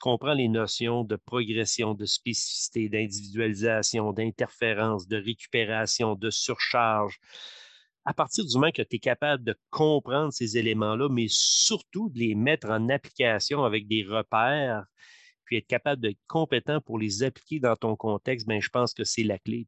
[0.00, 7.20] comprends les notions de progression, de spécificité, d'individualisation, d'interférence, de récupération, de surcharge,
[8.04, 12.18] à partir du moment que tu es capable de comprendre ces éléments-là, mais surtout de
[12.18, 14.86] les mettre en application avec des repères,
[15.44, 19.04] puis être capable d'être compétent pour les appliquer dans ton contexte, ben, je pense que
[19.04, 19.66] c'est la clé.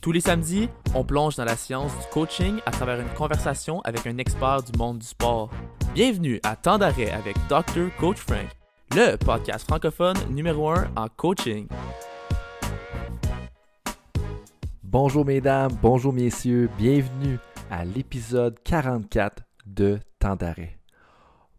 [0.00, 4.06] Tous les samedis, on plonge dans la science du coaching à travers une conversation avec
[4.06, 5.50] un expert du monde du sport.
[5.94, 7.94] Bienvenue à Temps d'arrêt avec Dr.
[7.98, 8.48] Coach Frank,
[8.94, 11.66] le podcast francophone numéro 1 en coaching.
[14.82, 17.38] Bonjour mesdames, bonjour messieurs, bienvenue
[17.70, 20.78] à l'épisode 44 de Temps d'arrêt.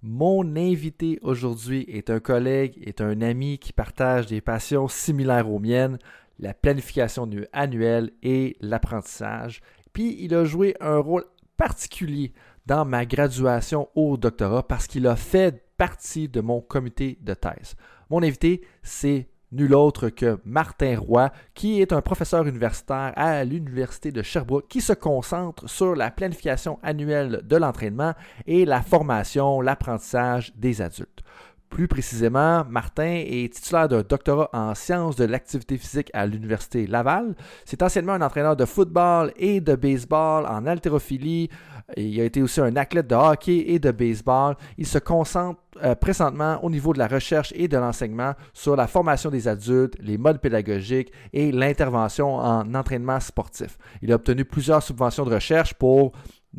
[0.01, 5.59] Mon invité aujourd'hui est un collègue, est un ami qui partage des passions similaires aux
[5.59, 5.99] miennes,
[6.39, 9.61] la planification annuelle et l'apprentissage.
[9.93, 11.25] Puis il a joué un rôle
[11.57, 12.33] particulier
[12.65, 17.75] dans ma graduation au doctorat parce qu'il a fait partie de mon comité de thèse.
[18.09, 24.11] Mon invité, c'est nul autre que Martin Roy, qui est un professeur universitaire à l'Université
[24.11, 28.13] de Sherbrooke, qui se concentre sur la planification annuelle de l'entraînement
[28.45, 31.23] et la formation, l'apprentissage des adultes.
[31.69, 37.35] Plus précisément, Martin est titulaire d'un doctorat en sciences de l'activité physique à l'Université Laval.
[37.63, 41.49] C'est anciennement un entraîneur de football et de baseball en haltérophilie,
[41.97, 44.55] il a été aussi un athlète de hockey et de baseball.
[44.77, 48.87] Il se concentre euh, présentement au niveau de la recherche et de l'enseignement sur la
[48.87, 53.77] formation des adultes, les modes pédagogiques et l'intervention en entraînement sportif.
[54.01, 56.11] Il a obtenu plusieurs subventions de recherche pour,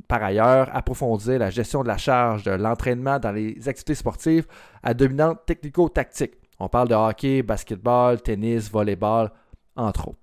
[0.08, 4.46] par ailleurs, approfondir la gestion de la charge de l'entraînement dans les activités sportives
[4.82, 6.34] à dominante technico-tactique.
[6.58, 9.32] On parle de hockey, basketball, tennis, volleyball,
[9.76, 10.18] entre autres.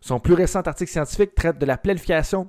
[0.00, 2.48] Son plus récent article scientifique traite de la planification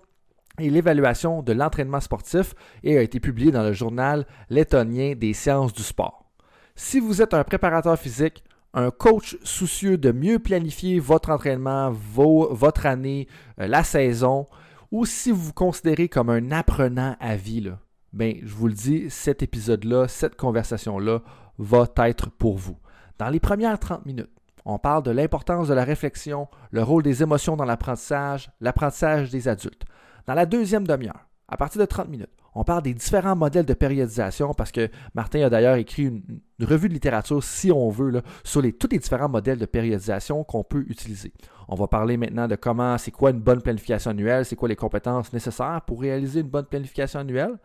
[0.60, 5.74] et l'évaluation de l'entraînement sportif et a été publié dans le journal lettonien des sciences
[5.74, 6.32] du sport.
[6.76, 12.86] Si vous êtes un préparateur physique, un coach soucieux de mieux planifier votre entraînement, votre
[12.86, 13.28] année,
[13.60, 14.46] euh, la saison,
[14.92, 17.72] ou si vous vous considérez comme un apprenant à vie,
[18.12, 21.22] ben, je vous le dis, cet épisode-là, cette conversation-là
[21.58, 22.78] va être pour vous.
[23.18, 24.32] Dans les premières 30 minutes,
[24.66, 29.48] on parle de l'importance de la réflexion, le rôle des émotions dans l'apprentissage, l'apprentissage des
[29.48, 29.86] adultes.
[30.28, 33.74] Dans la deuxième demi-heure, à partir de 30 minutes, on parle des différents modèles de
[33.74, 38.62] périodisation parce que Martin a d'ailleurs écrit une, revue de littérature, si on veut, sur
[38.78, 41.34] tous les différents modèles de périodisation qu'on peut utiliser.
[41.72, 44.76] On va parler maintenant de comment, c'est quoi une bonne planification annuelle, c'est quoi les
[44.76, 47.58] compétences nécessaires pour réaliser une bonne planification annuelle.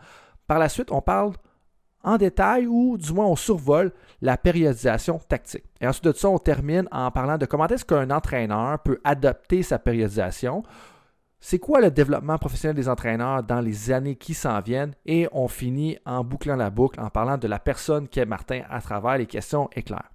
[0.47, 1.33] Par la suite, on parle
[2.05, 5.65] en détail ou du moins on survole la périodisation tactique.
[5.81, 9.65] Et ensuite de ça, on termine en parlant de comment est-ce qu'un entraîneur peut adapter
[9.65, 10.62] sa périodisation
[11.39, 14.95] c'est quoi le développement professionnel des entraîneurs dans les années qui s'en viennent?
[15.05, 18.81] Et on finit en bouclant la boucle en parlant de la personne qu'est Martin à
[18.81, 20.11] travers les questions éclairs.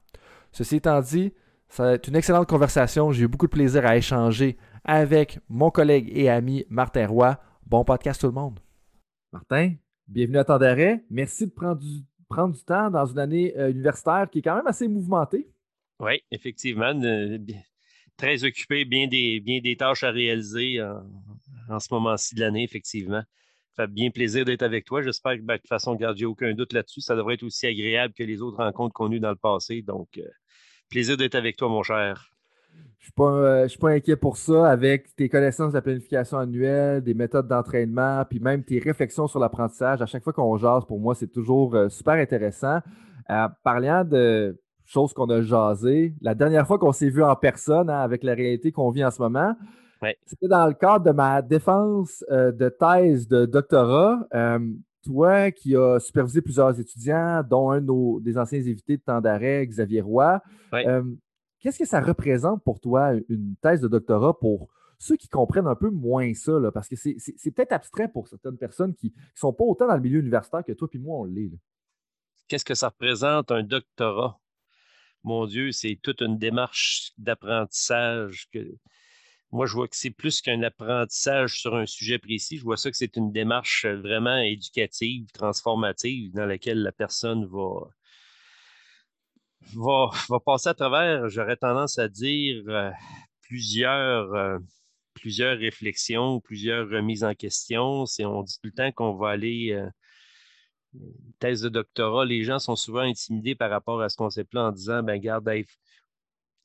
[0.51, 1.31] Ceci étant dit,
[1.71, 3.11] ça va être une excellente conversation.
[3.11, 7.39] J'ai eu beaucoup de plaisir à échanger avec mon collègue et ami Martin Roy.
[7.65, 8.59] Bon podcast tout le monde.
[9.31, 11.05] Martin, bienvenue à temps d'arrêt.
[11.09, 14.57] Merci de prendre du, prendre du temps dans une année euh, universitaire qui est quand
[14.57, 15.49] même assez mouvementée.
[15.99, 16.93] Oui, effectivement
[18.17, 20.79] très occupé, bien des, bien des tâches à réaliser
[21.69, 23.23] en, ce moment-ci de l'année, effectivement.
[23.77, 25.01] Ça fait bien plaisir d'être avec toi.
[25.01, 27.01] J'espère que ben, de toute façon, j'ai aucun doute là-dessus.
[27.01, 29.81] Ça devrait être aussi agréable que les autres rencontres qu'on a eues dans le passé.
[29.81, 30.27] Donc, euh,
[30.91, 32.27] plaisir d'être avec toi, mon cher.
[32.99, 34.69] Je ne euh, suis, pas inquiet pour ça.
[34.69, 39.39] Avec tes connaissances de la planification annuelle, des méthodes d'entraînement, puis même tes réflexions sur
[39.39, 42.79] l'apprentissage, à chaque fois qu'on jase, pour moi, c'est toujours euh, super intéressant.
[43.63, 46.13] parlant de chose qu'on a jasé.
[46.21, 49.11] La dernière fois qu'on s'est vu en personne hein, avec la réalité qu'on vit en
[49.11, 49.55] ce moment,
[50.25, 54.19] c'était dans le cadre de ma défense euh, de thèse de doctorat.
[55.03, 57.81] Toi qui as supervisé plusieurs étudiants, dont un
[58.21, 60.41] des anciens invités de temps d'arrêt, Xavier Roy,
[60.73, 61.03] euh,
[61.59, 64.69] qu'est-ce que ça représente pour toi une thèse de doctorat pour
[64.99, 68.93] ceux qui comprennent un peu moins ça, parce que c'est peut-être abstrait pour certaines personnes
[68.93, 71.51] qui ne sont pas autant dans le milieu universitaire que toi et moi, on l'est.
[72.47, 74.41] Qu'est-ce que ça représente un doctorat?
[75.23, 78.59] mon Dieu, c'est toute une démarche d'apprentissage que
[79.51, 82.57] moi, je vois que c'est plus qu'un apprentissage sur un sujet précis.
[82.57, 87.45] Je vois ça que c'est une démarche euh, vraiment éducative, transformative, dans laquelle la personne
[87.45, 87.89] va,
[90.29, 92.91] va, passer à travers, j'aurais tendance à dire, euh,
[93.41, 94.57] plusieurs, euh,
[95.13, 98.05] plusieurs réflexions, plusieurs remises en question.
[98.05, 99.77] C'est, on dit tout le temps qu'on va aller
[101.39, 105.03] thèse de doctorat, les gens sont souvent intimidés par rapport à ce concept-là en disant
[105.03, 105.49] ben garde,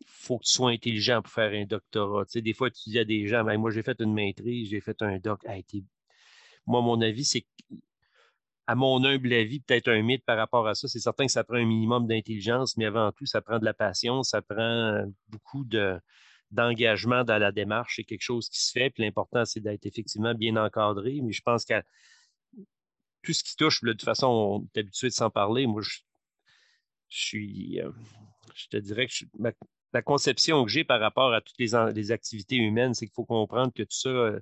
[0.06, 2.24] faut que tu sois intelligent pour faire un doctorat.
[2.26, 4.70] Tu sais, des fois, tu dis à des gens, ben, moi j'ai fait une maîtrise,
[4.70, 5.44] j'ai fait un doc.
[6.66, 7.46] moi, mon avis, c'est
[8.66, 10.88] à mon humble avis, peut-être un mythe par rapport à ça.
[10.88, 13.74] C'est certain que ça prend un minimum d'intelligence, mais avant tout, ça prend de la
[13.74, 16.00] patience, ça prend beaucoup de,
[16.50, 17.96] d'engagement dans la démarche.
[17.96, 18.90] C'est quelque chose qui se fait.
[18.90, 21.20] Puis l'important, c'est d'être effectivement bien encadré.
[21.22, 21.74] Mais je pense que
[23.22, 25.66] tout ce qui touche, de toute façon, on est habitué de s'en parler.
[25.66, 26.00] Moi, je,
[27.08, 27.90] suis, euh,
[28.54, 29.12] je te dirais que
[29.92, 33.72] la conception que j'ai par rapport à toutes les, activités humaines, c'est qu'il faut comprendre
[33.72, 34.40] que tout ça, euh,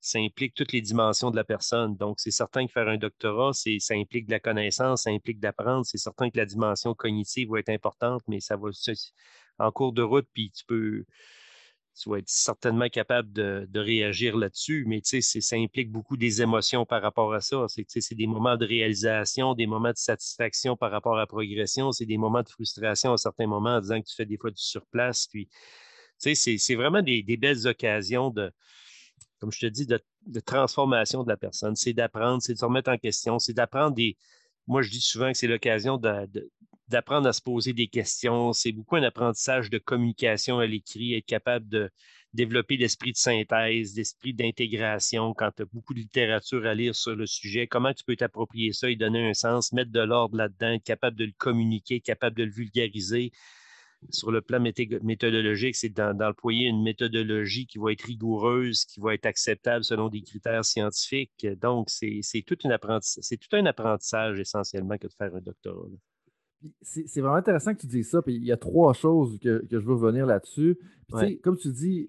[0.00, 1.96] ça implique toutes les dimensions de la personne.
[1.96, 5.86] Donc, c'est certain que faire un doctorat, ça implique de la connaissance, ça implique d'apprendre.
[5.86, 8.70] C'est certain que la dimension cognitive va être importante, mais ça va
[9.58, 11.04] en cours de route, puis tu peux,
[11.94, 17.02] tu vas être certainement capable de, réagir là-dessus, mais ça implique beaucoup des émotions par
[17.02, 17.66] rapport à ça.
[17.68, 22.06] C'est des moments de réalisation, des moments de satisfaction par rapport à la progression, c'est
[22.06, 24.62] des moments de frustration à certains moments en disant que tu fais des fois du
[24.62, 25.26] surplace.
[25.26, 25.48] Puis,
[26.18, 28.50] c'est vraiment des, belles occasions de,
[29.40, 30.00] comme je te dis, de,
[30.40, 31.76] transformation de la personne.
[31.76, 34.16] C'est d'apprendre, c'est de se remettre en question, c'est d'apprendre des.
[34.66, 36.48] Moi, je dis souvent que c'est l'occasion de,
[36.92, 38.52] d'apprendre à se poser des questions.
[38.52, 41.90] C'est beaucoup un apprentissage de communication à l'écrit, être capable de
[42.34, 47.16] développer l'esprit de synthèse, l'esprit d'intégration quand tu as beaucoup de littérature à lire sur
[47.16, 47.66] le sujet.
[47.66, 51.16] Comment tu peux t'approprier ça et donner un sens, mettre de l'ordre là-dedans, être capable
[51.16, 53.32] de le communiquer, capable de le vulgariser.
[54.10, 59.26] Sur le plan méthodologique, c'est d'employer une méthodologie qui va être rigoureuse, qui va être
[59.26, 61.46] acceptable selon des critères scientifiques.
[61.60, 65.86] Donc, c'est tout, tout un apprentissage essentiellement que de faire un doctorat.
[66.82, 68.22] C'est vraiment intéressant que tu dises ça.
[68.22, 70.78] Puis il y a trois choses que, je veux revenir là-dessus.
[71.42, 72.08] Comme tu dis,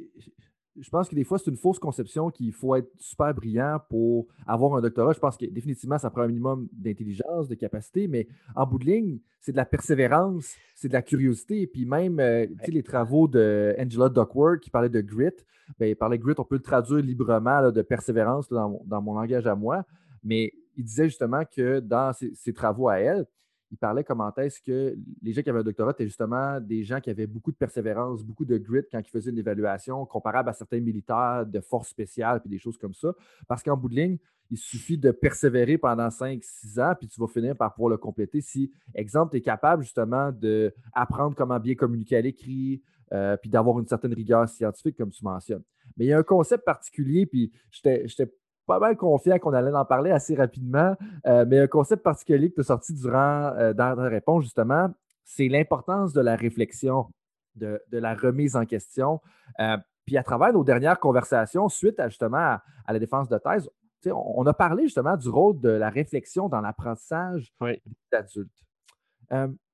[0.80, 4.28] je pense que des fois, c'est une fausse conception qu'il faut être super brillant pour
[4.48, 5.14] avoir un doctorat.
[5.14, 8.86] Je pense que définitivement, ça prend un minimum d'intelligence, de capacité, mais en bout de
[8.86, 11.62] ligne, c'est de la persévérance, c'est de la curiosité.
[11.62, 15.30] Et puis même, euh, les travaux de Angela Duckworth qui parlait de grit,
[15.78, 19.46] bien, il parlait de grit, on peut le traduire librement de persévérance dans, mon, langage
[19.46, 19.86] à moi,
[20.24, 23.28] mais il disait justement que dans ses travaux à elle,
[23.74, 27.00] il parlait comment est-ce que les gens qui avaient un doctorat étaient justement des gens
[27.00, 30.54] qui avaient beaucoup de persévérance, beaucoup de grit quand ils faisaient une évaluation, comparable à
[30.54, 33.16] certains militaires de force spéciale puis des choses comme ça.
[33.48, 34.20] Parce qu'en bout de ligne,
[34.52, 38.42] il suffit de persévérer pendant 5-6 ans, puis tu vas finir par pouvoir le compléter
[38.42, 42.80] si, exemple, tu es capable justement d'apprendre comment bien communiquer à l'écrit,
[43.12, 45.64] euh, puis d'avoir une certaine rigueur scientifique, comme tu mentionnes.
[45.98, 48.32] Mais il y a un concept particulier, puis j'étais
[48.66, 50.96] pas mal confiant qu'on allait en parler assez rapidement,
[51.28, 54.90] euh, mais un concept particulier que tu as sorti durant euh, dans ta réponse, justement,
[55.26, 57.08] c'est l'importance de la réflexion,
[57.56, 59.22] de, la remise en question.
[59.60, 62.64] Euh, puis à travers nos dernières conversations, suite à justement à,
[62.94, 63.70] la défense de thèse,
[64.06, 68.66] on, a parlé justement du rôle de la réflexion dans l'apprentissage des adultes.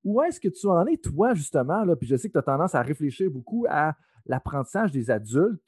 [0.04, 1.84] où est-ce que tu en es, toi, justement?
[1.84, 3.96] Là, puis je sais que tu as tendance à réfléchir beaucoup à
[4.28, 5.64] l'apprentissage des adultes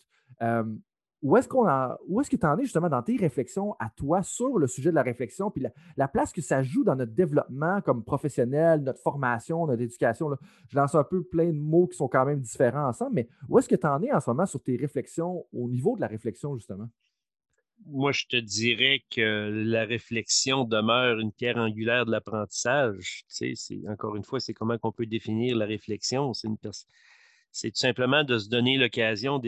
[1.21, 1.67] où est-ce qu'on
[2.07, 4.89] où est-ce que tu en es justement dans tes réflexions à toi sur le sujet
[4.89, 5.65] de la réflexion, puis
[5.95, 10.29] la, place que ça joue dans notre développement comme professionnel, notre formation, notre éducation.
[10.67, 13.59] Je lance un peu plein de mots qui sont quand même différents ensemble, mais où
[13.59, 16.07] est-ce que tu en es en ce moment sur tes réflexions au niveau de la
[16.07, 16.89] réflexion, justement?
[17.85, 23.23] Moi, je te dirais que la réflexion demeure une pierre angulaire de l'apprentissage.
[23.35, 26.33] Tu sais, encore une fois, c'est comment on peut définir la réflexion.
[26.33, 26.89] C'est une personne
[27.51, 29.41] c'est tout simplement de se donner l'occasion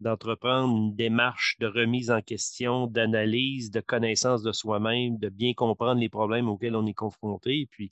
[0.00, 6.00] d'entreprendre une démarche de remise en question, d'analyse, de connaissance de soi-même, de bien comprendre
[6.00, 7.66] les problèmes auxquels on est confronté.
[7.70, 7.90] Puis,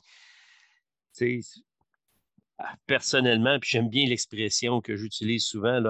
[2.58, 5.82] ah, personnellement, puis j'aime bien l'expression que j'utilise souvent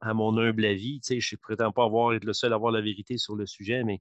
[0.00, 1.00] à, mon humble avis.
[1.08, 3.82] Je ne prétends pas avoir, être le seul à avoir la vérité sur le sujet,
[3.82, 4.00] mais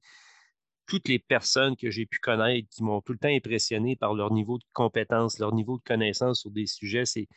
[0.87, 4.33] toutes les personnes que j'ai pu connaître qui m'ont tout le temps impressionné par leur
[4.33, 7.27] niveau de compétence, leur niveau de connaissance sur des sujets, c'est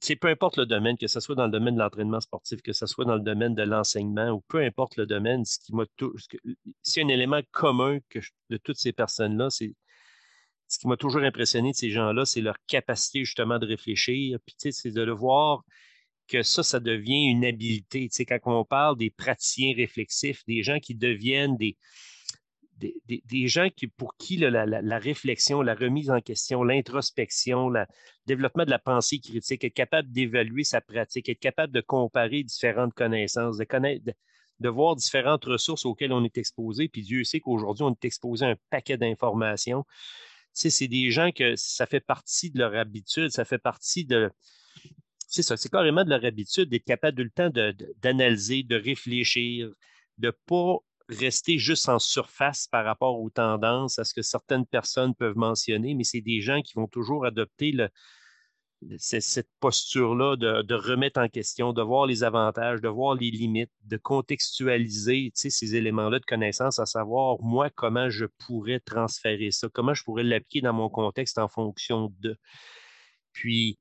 [0.00, 2.72] c'est peu importe le domaine, que ce soit dans le domaine de l'entraînement sportif, que
[2.72, 5.82] ce soit dans le domaine de l'enseignement ou peu importe le domaine, ce qui m'a
[5.82, 7.98] a un élément commun
[8.50, 9.74] de toutes ces personnes-là, c'est
[10.68, 14.56] ce qui m'a toujours impressionné de ces gens-là, c'est leur capacité justement de réfléchir, puis
[14.72, 15.62] c'est de le voir
[16.28, 18.08] que ça, ça devient une habileté.
[18.08, 21.76] Tu sais, quand on parle des praticiens réflexifs, des gens qui deviennent des,
[22.78, 27.84] des, gens qui, pour qui la, réflexion, la remise en question, l'introspection, le
[28.26, 32.94] développement de la pensée critique, être capable d'évaluer sa pratique, être capable de comparer différentes
[32.94, 34.04] connaissances, de connaître,
[34.60, 36.88] de, voir différentes ressources auxquelles on est exposé.
[36.88, 39.84] Puis Dieu sait qu'aujourd'hui, on est exposé à un paquet d'informations.
[40.52, 44.30] C'est des gens que ça fait partie de leur habitude, ça fait partie de.
[45.28, 47.50] C'est ça, c'est carrément de leur habitude d'être capable de le temps
[48.00, 49.70] d'analyser, de, de réfléchir,
[50.18, 50.78] de ne pas
[51.08, 55.94] rester juste en surface par rapport aux tendances, à ce que certaines personnes peuvent mentionner,
[55.94, 57.72] mais c'est des gens qui vont toujours adopter
[58.98, 63.96] cette posture-là de, remettre en question, de voir les avantages, de voir les limites, de
[63.96, 70.04] contextualiser ces éléments-là de connaissance, à savoir, moi, comment je pourrais transférer ça, comment je
[70.04, 72.36] pourrais l'appliquer dans mon contexte en fonction de.
[73.32, 73.78] Puis,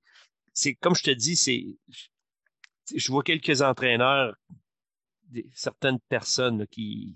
[0.53, 1.65] c'est comme je te dis, c'est.
[2.95, 4.35] Je vois quelques entraîneurs,
[5.53, 7.15] certaines personnes qui,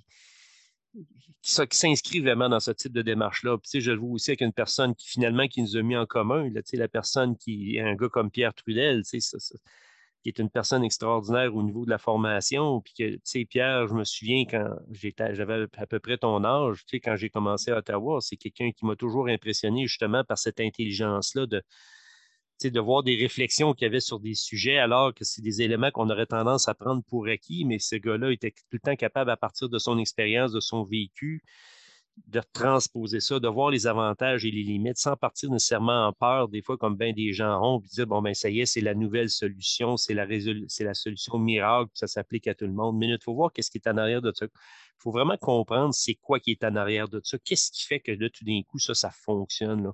[1.41, 3.57] s'inscrit vraiment dans ce type de démarche-là.
[3.57, 6.05] Puis, je le vois aussi avec une personne qui finalement qui nous a mis en
[6.05, 9.37] commun, la personne qui est un gars comme Pierre Trudel, ça,
[10.21, 12.81] qui est une personne extraordinaire au niveau de la formation.
[12.81, 16.85] Puis que, tu sais, Pierre, je me souviens quand j'avais à peu près ton âge,
[16.85, 20.37] tu sais, quand j'ai commencé à Ottawa, c'est quelqu'un qui m'a toujours impressionné justement par
[20.37, 21.63] cette intelligence-là de,
[22.61, 25.91] de voir des réflexions qu'il y avait sur des sujets, alors que c'est des éléments
[25.91, 29.31] qu'on aurait tendance à prendre pour acquis, mais ce gars-là était tout le temps capable,
[29.31, 31.41] à partir de son expérience, de son vécu,
[32.27, 36.49] de transposer ça, de voir les avantages et les limites sans partir nécessairement en peur,
[36.49, 38.81] des fois, comme bien des gens ont, puis dire, bon, ben ça y est, c'est
[38.81, 40.27] la nouvelle solution, c'est la,
[40.93, 42.97] solution miracle, ça s'applique à tout le monde.
[42.97, 44.45] Mais il faut voir qu'est-ce qui est en arrière de ça.
[44.45, 47.37] Il faut vraiment comprendre c'est quoi qui est en arrière de ça.
[47.39, 49.91] Qu'est-ce qui fait que tout d'un coup, ça, ça fonctionne.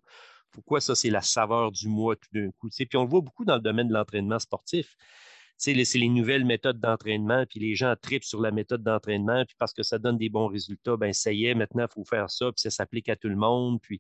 [0.56, 2.70] Pourquoi ça, c'est la saveur du mois tout d'un coup.
[2.70, 4.96] Puis on le voit beaucoup dans le domaine de l'entraînement sportif.
[5.58, 9.74] C'est les nouvelles méthodes d'entraînement, puis les gens tripent sur la méthode d'entraînement, puis parce
[9.74, 12.48] que ça donne des bons résultats, ben ça y est, maintenant, il faut faire ça,
[12.48, 14.00] puis ça s'applique à tout le monde, puis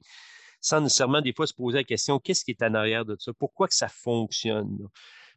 [0.60, 3.32] sans nécessairement des fois se poser la question, qu'est-ce qui est en arrière de ça?
[3.34, 4.80] Pourquoi que ça fonctionne?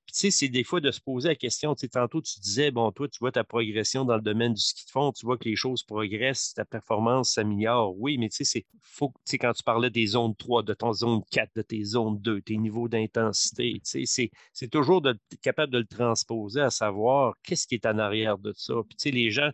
[0.08, 1.74] Tu sais, c'est des fois de se poser la question.
[1.74, 4.60] Tu sais, tantôt, tu disais, bon, toi, tu vois ta progression dans le domaine du
[4.60, 7.94] ski de fond, tu vois que les choses progressent, ta performance s'améliore.
[7.98, 10.72] Oui, mais tu sais, c'est faut, tu sais, quand tu parlais des zones 3, de
[10.72, 15.18] ton zone 4, de tes zones 2, tes niveaux d'intensité, tu sais, c'est toujours de,
[15.42, 18.74] capable de le transposer à savoir qu'est-ce qui est en arrière de ça.
[18.88, 19.50] Puis, tu sais, les gens,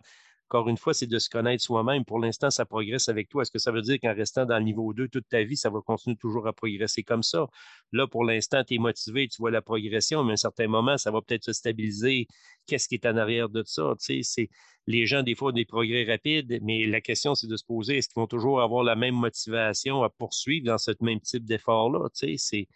[0.49, 2.05] encore une fois, c'est de se connaître soi-même.
[2.05, 3.41] Pour l'instant, ça progresse avec toi.
[3.41, 5.69] Est-ce que ça veut dire qu'en restant dans le niveau 2 toute ta vie, ça
[5.69, 7.47] va continuer toujours à progresser comme ça?
[7.91, 10.97] Là, pour l'instant, tu es motivé, tu vois la progression, mais à un certain moment,
[10.97, 12.27] ça va peut-être se stabiliser.
[12.67, 13.93] Qu'est-ce qui est en arrière de ça?
[13.99, 14.49] Tu sais,
[14.87, 17.97] les gens, des fois, ont des progrès rapides, mais la question, c'est de se poser,
[17.97, 22.07] est-ce qu'ils vont toujours avoir la même motivation à poursuivre dans ce même type d'effort-là?
[22.13, 22.67] Tu sais, c'est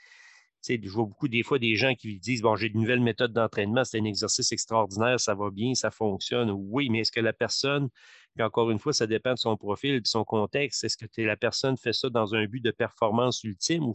[0.68, 3.84] je vois beaucoup des fois des gens qui disent Bon, j'ai une nouvelle méthode d'entraînement,
[3.84, 6.52] c'est un exercice extraordinaire, ça va bien, ça fonctionne.
[6.52, 7.90] Oui, mais est-ce que la personne,
[8.36, 11.38] puis encore une fois, ça dépend de son profil de son contexte, est-ce que la
[11.38, 13.94] personne fait ça dans un but de performance ultime ou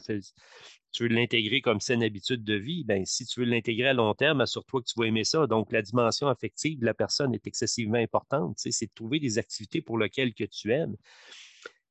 [0.92, 2.84] tu veux l'intégrer comme une habitude de vie?
[2.84, 5.46] Bien, si tu veux l'intégrer à long terme, assure-toi que tu vas aimer ça.
[5.46, 8.54] Donc, la dimension affective de la personne est excessivement importante.
[8.58, 10.96] C'est de trouver des activités pour lesquelles que tu aimes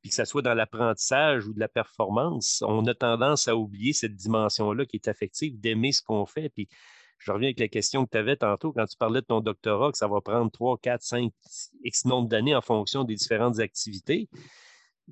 [0.04, 3.94] puis que ce soit dans l'apprentissage ou de la performance, on a tendance à oublier
[3.94, 6.50] cette dimension-là qui est affective, d'aimer ce qu'on fait.
[6.50, 6.68] Puis
[7.20, 9.94] je reviens avec la question que tu avais tantôt quand tu parlais de ton doctorat,
[9.94, 11.32] que ça va prendre 3, 4, 5,
[11.86, 14.28] X nombre d'années en fonction des différentes activités.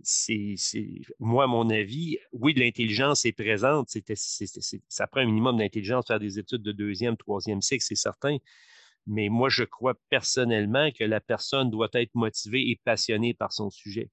[0.04, 0.56] C'est,
[1.20, 3.96] moi, à mon avis, oui, de l'intelligence est présente.
[4.90, 8.40] ça prend un minimum d'intelligence faire des études de deuxième, troisième cycle, c'est certain.
[9.08, 13.70] Mais moi, je crois personnellement que la personne doit être motivée et passionnée par son
[13.70, 14.10] sujet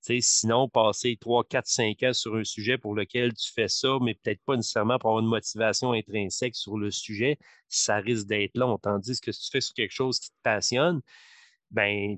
[0.00, 4.14] sinon, passer 3, 4, 5 ans sur un sujet pour lequel tu fais ça, mais
[4.14, 7.38] peut-être pas nécessairement pour avoir une motivation intrinsèque sur le sujet,
[7.68, 8.78] ça risque d'être long.
[8.78, 11.00] Tandis que si tu fais sur quelque chose qui te passionne,
[11.70, 12.16] ben,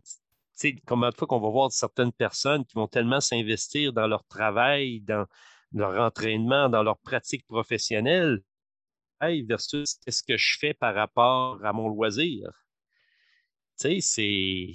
[0.86, 5.00] combien de fois qu'on va voir certaines personnes qui vont tellement s'investir dans leur travail,
[5.00, 5.26] dans
[5.72, 8.42] leur entraînement, dans leur pratique professionnelle,
[9.20, 12.48] versus ce que je fais par rapport à mon loisir?
[13.80, 14.72] Tu sais, c'est.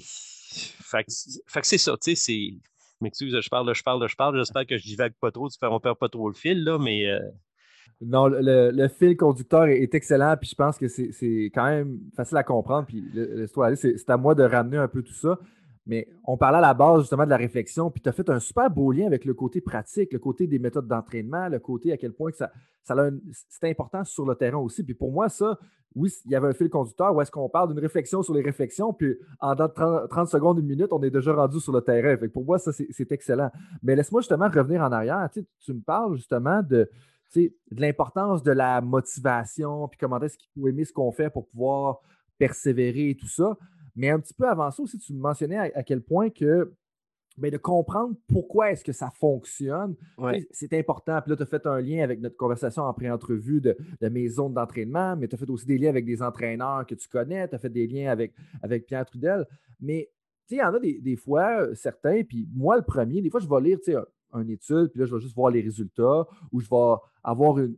[1.64, 2.54] C'est ça, tu sais, c'est
[3.02, 4.38] m'excuse, je parle, je parle, je parle.
[4.38, 7.08] J'espère que je divague pas trop, tu ne perd pas trop le fil, là, mais.
[7.08, 7.20] Euh,
[8.02, 12.44] non, le, fil conducteur est, excellent, puis je pense que c'est quand même facile à
[12.44, 12.86] comprendre.
[12.88, 15.40] Puis l'histoire, c'est à moi de ramener un peu tout ça.
[15.86, 18.40] Mais on parlait à la base justement de la réflexion, puis tu as fait un
[18.40, 21.98] super beau lien avec le côté pratique, le côté des méthodes d'entraînement, le côté à
[21.98, 22.52] quel point ça,
[22.84, 22.96] ça
[23.50, 24.84] c'est important sur le terrain aussi.
[24.84, 25.60] Puis pour moi, ça,
[25.96, 28.42] oui, il y avait un fil conducteur où est-ce qu'on parle d'une réflexion sur les
[28.42, 32.18] réflexions, puis en 30, secondes, une minute, on est déjà rendu sur le terrain.
[32.28, 33.52] pour moi, ça, c'est excellent.
[33.84, 35.30] Mais laisse-moi justement revenir en arrière.
[35.32, 36.90] Tu, me parles justement de,
[37.36, 41.48] de l'importance de la motivation, puis comment est-ce qu'il faut aimer ce qu'on fait pour
[41.48, 42.02] pouvoir
[42.38, 43.58] persévérer et tout ça.
[43.96, 46.74] Mais un petit peu avant ça aussi, tu me mentionnais à quel point que
[47.38, 49.96] mais de comprendre pourquoi est-ce que ça fonctionne,
[50.52, 51.20] c'est important.
[51.22, 53.76] Puis là, tu as fait un lien avec notre conversation en pré-entrevue de,
[54.10, 57.08] mes zones d'entraînement, mais tu as fait aussi des liens avec des entraîneurs que tu
[57.08, 59.46] connais, tu as fait des liens avec, avec Pierre Trudel.
[59.82, 60.10] Mais
[60.50, 63.50] il y en a des, fois, euh, certains, puis moi, le premier, des fois, je
[63.50, 63.80] vais lire
[64.32, 67.58] un, une étude, puis là, je vais juste voir les résultats, ou je vais avoir
[67.58, 67.70] un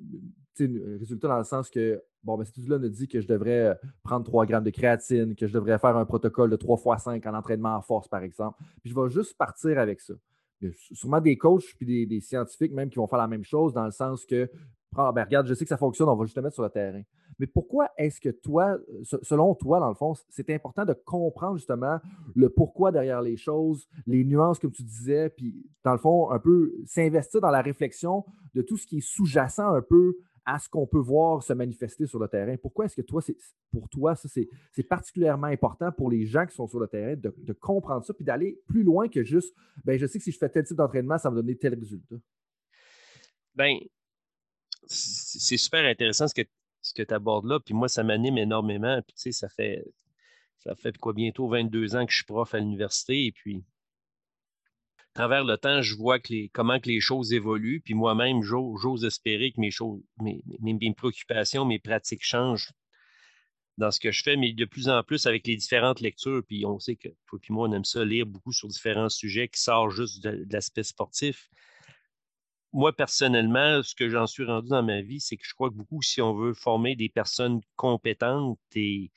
[1.00, 3.74] résultat dans le sens que bon, ben, cette étude-là nous dit que je devrais euh,
[4.04, 7.26] prendre 3 grammes de créatine, que je devrais faire un protocole de 3 x 5
[7.26, 8.58] en entraînement en force, par exemple.
[8.82, 10.14] Puis je vais juste partir avec ça.
[10.62, 13.44] Il y a sûrement des coachs puis des, scientifiques même qui vont faire la même
[13.44, 14.50] chose dans le sens que
[14.96, 17.04] ben, regarde, je sais que ça fonctionne, on va juste le mettre sur le terrain.
[17.40, 18.78] Mais pourquoi est-ce que toi,
[19.22, 22.00] selon toi, dans le fond, c'est important de comprendre justement
[22.36, 26.40] le pourquoi derrière les choses, les nuances, comme tu disais, puis dans le fond, un
[26.40, 30.70] peu s'investir dans la réflexion de tout ce qui est sous-jacent un peu à ce
[30.70, 32.56] qu'on peut voir se manifester sur le terrain.
[32.56, 33.22] Pourquoi est-ce que toi,
[33.70, 37.54] pour toi, ça, c'est particulièrement important pour les gens qui sont sur le terrain de,
[37.54, 40.48] comprendre ça, puis d'aller plus loin que juste, ben, je sais que si je fais
[40.48, 42.16] tel type d'entraînement, ça va me donner tel résultat?
[43.56, 43.78] Ben,
[44.86, 46.48] c'est super intéressant ce que,
[46.82, 47.60] ce que tu abordes là.
[47.60, 49.02] Puis moi, ça m'anime énormément.
[49.02, 49.84] Puis tu sais, ça fait,
[50.60, 53.26] ça fait quoi, bientôt 22 ans que je suis prof à l'université.
[53.26, 53.66] Et puis,
[55.18, 56.20] travers le temps, je vois
[56.54, 57.82] comment les choses évoluent.
[57.82, 62.72] Puis moi-même, j'ose espérer que mes, choses, mes, mes, préoccupations, mes pratiques changent
[63.78, 66.44] dans ce que je fais, mais de plus en plus avec les différentes lectures.
[66.48, 69.48] Puis on sait que toi et moi, on aime ça lire beaucoup sur différents sujets
[69.48, 71.50] qui sortent juste de l'aspect sportif
[72.74, 75.76] moi, personnellement, ce que j'en suis rendu dans ma vie, c'est que je crois que
[75.76, 79.12] beaucoup, si on veut former des personnes compétentes et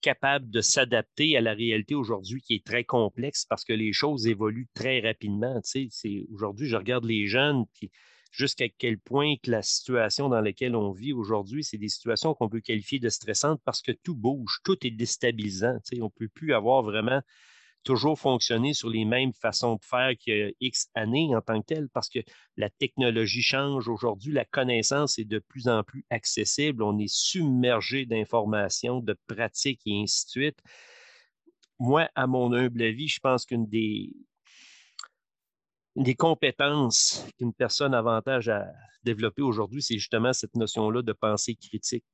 [0.00, 4.26] capables de s'adapter à la réalité aujourd'hui qui est très complexe parce que les choses
[4.26, 5.60] évoluent très rapidement.
[5.62, 7.90] Tu sais, aujourd'hui, je regarde les jeunes, puis
[8.30, 12.60] jusqu'à quel point la situation dans laquelle on vit aujourd'hui, c'est des situations qu'on peut
[12.60, 15.78] qualifier de stressantes parce que tout bouge, tout est déstabilisant.
[15.84, 17.20] Tu on ne peut plus avoir vraiment
[17.84, 21.60] toujours fonctionner sur les mêmes façons de faire qu'il y a X années en tant
[21.60, 22.18] que tel, parce que
[22.56, 23.88] la technologie change.
[23.88, 26.82] Aujourd'hui, la connaissance est de plus en plus accessible.
[26.82, 30.58] On est submergé d'informations, de pratiques et ainsi de suite.
[31.78, 34.12] Moi, à mon humble avis, je pense qu'une des,
[35.96, 38.66] des compétences qu'une personne avantage à
[39.04, 42.04] développer aujourd'hui, c'est justement cette notion-là de pensée critique.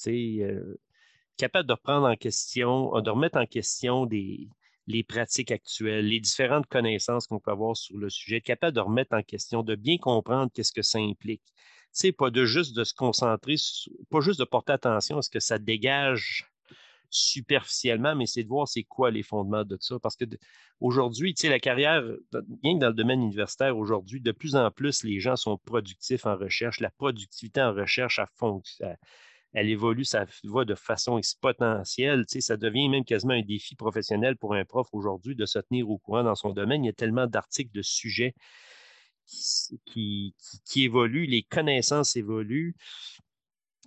[0.00, 0.78] Tu euh,
[1.36, 4.48] capable de reprendre en question, de remettre en question des,
[4.86, 8.80] les pratiques actuelles, les différentes connaissances qu'on peut avoir sur le sujet, être capable de
[8.80, 11.42] remettre en question, de bien comprendre qu'est-ce que ça implique.
[11.92, 13.54] C'est pas de juste de se concentrer,
[14.10, 16.50] pas juste de porter attention à ce que ça dégage
[17.10, 19.98] superficiellement, mais c'est de voir c'est quoi les fondements de ça.
[20.00, 20.24] Parce que
[20.80, 22.02] aujourd'hui, la carrière,
[22.62, 26.26] bien que dans le domaine universitaire aujourd'hui, de plus en plus, les gens sont productifs
[26.26, 26.80] en recherche.
[26.80, 28.98] La productivité en recherche, fond, elle
[29.54, 32.26] évolue sa voie de façon exponentielle.
[32.26, 35.88] Tu ça devient même quasiment un défi professionnel pour un prof aujourd'hui de se tenir
[35.88, 36.84] au courant dans son domaine.
[36.84, 38.34] Il y a tellement d'articles, de sujets
[39.86, 42.74] qui, qui, évoluent, les connaissances évoluent.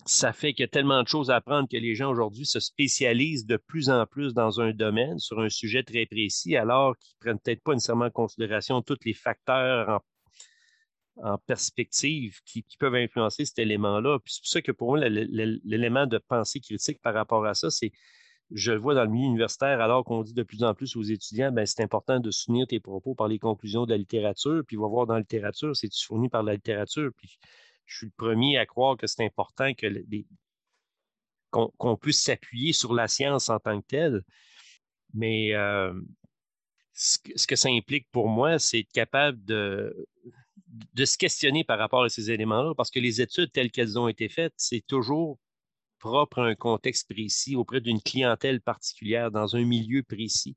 [0.05, 2.61] Ça fait qu'il y a tellement de choses à apprendre que les gens aujourd'hui se
[2.61, 7.15] spécialisent de plus en plus dans un domaine, sur un sujet très précis, alors qu'ils
[7.15, 9.99] ne prennent peut-être pas nécessairement en considération tous les facteurs en
[11.23, 14.19] en perspective qui, peuvent influencer cet élément-là.
[14.19, 17.69] Puis c'est pour ça que pour moi, l'élément de pensée critique par rapport à ça,
[17.69, 17.91] c'est,
[18.51, 21.03] je le vois dans le milieu universitaire, alors qu'on dit de plus en plus aux
[21.03, 24.77] étudiants, ben, c'est important de soutenir tes propos par les conclusions de la littérature, puis
[24.77, 27.11] va voir dans la littérature, c'est fourni par la littérature.
[27.17, 27.37] Puis
[27.85, 29.87] je suis le premier à croire que c'est important que
[31.51, 34.21] qu'on, puisse s'appuyer sur la science en tant que telle.
[35.13, 35.93] Mais euh,
[36.93, 40.07] ce que ça implique pour moi, c'est être capable de,
[40.67, 44.07] de se questionner par rapport à ces éléments-là, parce que les études telles qu'elles ont
[44.07, 45.39] été faites, c'est toujours
[45.99, 50.55] propre à un contexte précis, auprès d'une clientèle particulière, dans un milieu précis.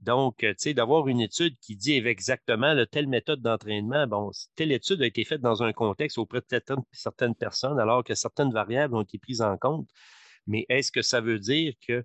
[0.00, 5.00] Donc, tu sais, d'avoir une étude qui dit exactement telle méthode d'entraînement, bon, telle étude
[5.00, 9.02] a été faite dans un contexte auprès de certaines personnes, alors que certaines variables ont
[9.02, 9.88] été prises en compte.
[10.46, 12.04] Mais est-ce que ça veut dire que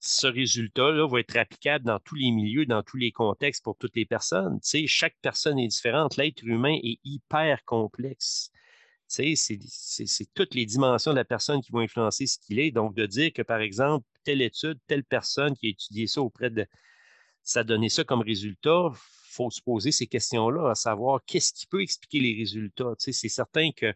[0.00, 3.96] ce résultat-là va être applicable dans tous les milieux, dans tous les contextes pour toutes
[3.96, 4.58] les personnes.
[4.86, 6.16] Chaque personne est différente.
[6.16, 8.50] L'être humain est hyper complexe.
[9.06, 9.36] C'est
[10.34, 12.70] toutes les dimensions de la personne qui vont influencer ce qu'il est.
[12.70, 16.48] Donc, de dire que, par exemple, telle étude, telle personne qui a étudié ça auprès
[16.48, 16.66] de...
[17.42, 21.52] Ça a donné ça comme résultat, il faut se poser ces questions-là, à savoir qu'est-ce
[21.52, 22.94] qui peut expliquer les résultats?
[22.98, 23.92] C'est certain que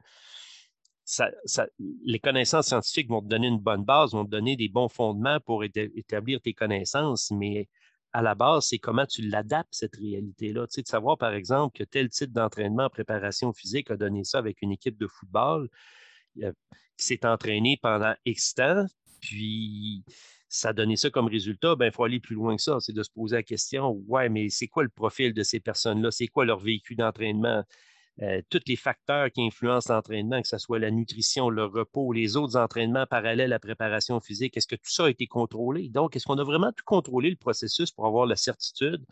[2.04, 5.38] les connaissances scientifiques vont te donner une bonne base, vont te donner des bons fondements
[5.40, 7.68] pour établir tes connaissances, mais
[8.12, 10.66] à la base, c'est comment tu l'adaptes, cette réalité-là.
[10.68, 14.22] Tu sais, de savoir, par exemple, que tel type d'entraînement en préparation physique a donné
[14.22, 15.68] ça avec une équipe de football
[16.36, 16.44] qui
[16.96, 18.86] s'est entraînée pendant X temps,
[19.20, 20.04] puis
[20.48, 22.78] ça a donné ça comme résultat, ben, il faut aller plus loin que ça.
[22.78, 26.12] C'est de se poser la question, ouais, mais c'est quoi le profil de ces personnes-là?
[26.12, 27.64] C'est quoi leur véhicule d'entraînement?
[28.22, 32.36] Euh, tous les facteurs qui influencent l'entraînement, que ce soit la nutrition, le repos, les
[32.36, 35.88] autres entraînements parallèles à la préparation physique, est-ce que tout ça a été contrôlé?
[35.88, 39.04] Donc, est-ce qu'on a vraiment tout contrôlé le processus pour avoir la certitude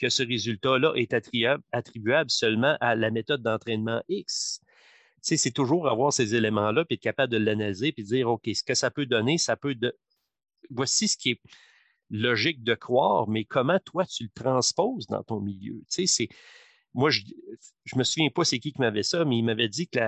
[0.00, 4.60] que ce résultat-là est attribuable, seulement à la méthode d'entraînement X?
[5.20, 8.74] c'est toujours avoir ces éléments-là, puis être capable de l'analyser, puis dire, OK, ce que
[8.74, 9.74] ça peut donner, ça peut...
[9.74, 9.96] De...
[10.70, 11.40] Voici ce qui est
[12.10, 15.82] logique de croire, mais comment toi, tu le transposes dans ton milieu?
[16.98, 17.22] Moi, je
[17.94, 20.00] ne me souviens pas c'est qui qui m'avait ça, mais il m'avait dit que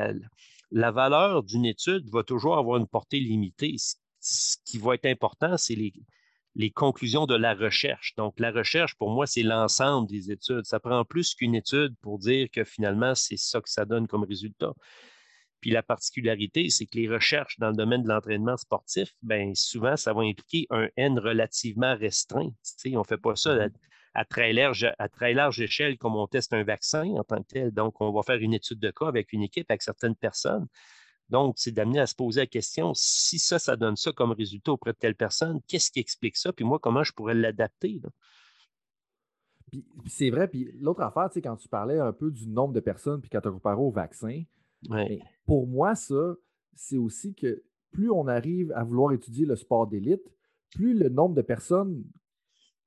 [0.72, 3.76] la valeur d'une étude va toujours avoir une portée limitée.
[4.18, 8.14] Ce qui va être important, c'est les, conclusions de la recherche.
[8.16, 10.64] Donc, la recherche, pour moi, c'est l'ensemble des études.
[10.64, 14.24] Ça prend plus qu'une étude pour dire que finalement, c'est ça que ça donne comme
[14.24, 14.72] résultat.
[15.60, 19.96] Puis la particularité, c'est que les recherches dans le domaine de l'entraînement sportif, bien souvent,
[19.96, 22.50] ça va impliquer un N relativement restreint.
[22.86, 23.68] on ne fait pas ça.
[24.14, 27.48] À, très large, à très large échelle comme on teste un vaccin en tant que
[27.48, 27.70] tel.
[27.70, 30.66] Donc, on va faire une étude de cas avec une équipe, avec certaines personnes.
[31.28, 34.72] Donc, c'est d'amener à se poser la question, si ça, ça donne ça comme résultat
[34.72, 36.52] auprès de telle personne, qu'est-ce qui explique ça?
[36.52, 38.00] Puis moi, comment je pourrais l'adapter?
[39.70, 42.74] Puis, c'est vrai, puis l'autre affaire, tu sais, quand tu parlais un peu du nombre
[42.74, 44.42] de personnes, puis quand tu as comparé au vaccin,
[45.46, 46.34] pour moi, ça,
[46.74, 50.22] c'est aussi que plus on arrive à vouloir étudier le sport d'élite,
[50.70, 52.02] plus le nombre de personnes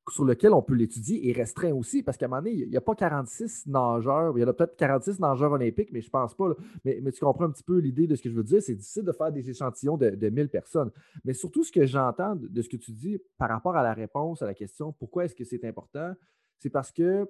[0.09, 2.77] sur lequel on peut l'étudier est restreint aussi, parce qu'à un moment donné, il n'y
[2.77, 6.11] a pas 46 nageurs, il y en a peut-être 46 nageurs olympiques, mais je ne
[6.11, 6.49] pense pas.
[6.83, 8.61] Mais, tu comprends un petit peu l'idée de ce que je veux dire.
[8.61, 10.91] C'est difficile de faire des échantillons de, de 1000 personnes.
[11.23, 14.41] Mais surtout, ce que j'entends de, ce que tu dis par rapport à la réponse
[14.41, 16.13] à la question pourquoi est-ce que c'est important,
[16.59, 17.29] c'est parce que,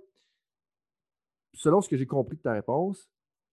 [1.54, 3.10] selon ce que j'ai compris de ta réponse,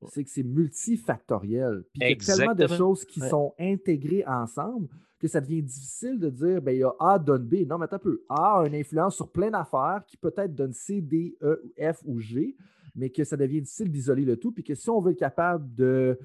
[0.08, 1.84] c'est que c'est multifactoriel.
[1.92, 4.88] Puis il y a tellement de choses qui sont intégrées ensemble
[5.20, 7.66] que ça devient difficile de dire, ben, il y a A donne B.
[7.68, 8.22] Non, mais un peu.
[8.30, 12.18] A a une influence sur plein d'affaires qui peut-être donne C, D, E, F ou
[12.18, 12.56] G,
[12.96, 14.50] mais que ça devient difficile d'isoler le tout.
[14.50, 16.18] Puis que si on veut être capable de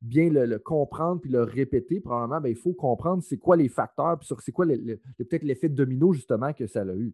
[0.00, 4.16] bien le, comprendre puis le répéter, probablement, ben, il faut comprendre c'est quoi les facteurs,
[4.20, 7.12] puis c'est quoi peut-être l'effet domino, justement, que ça a eu.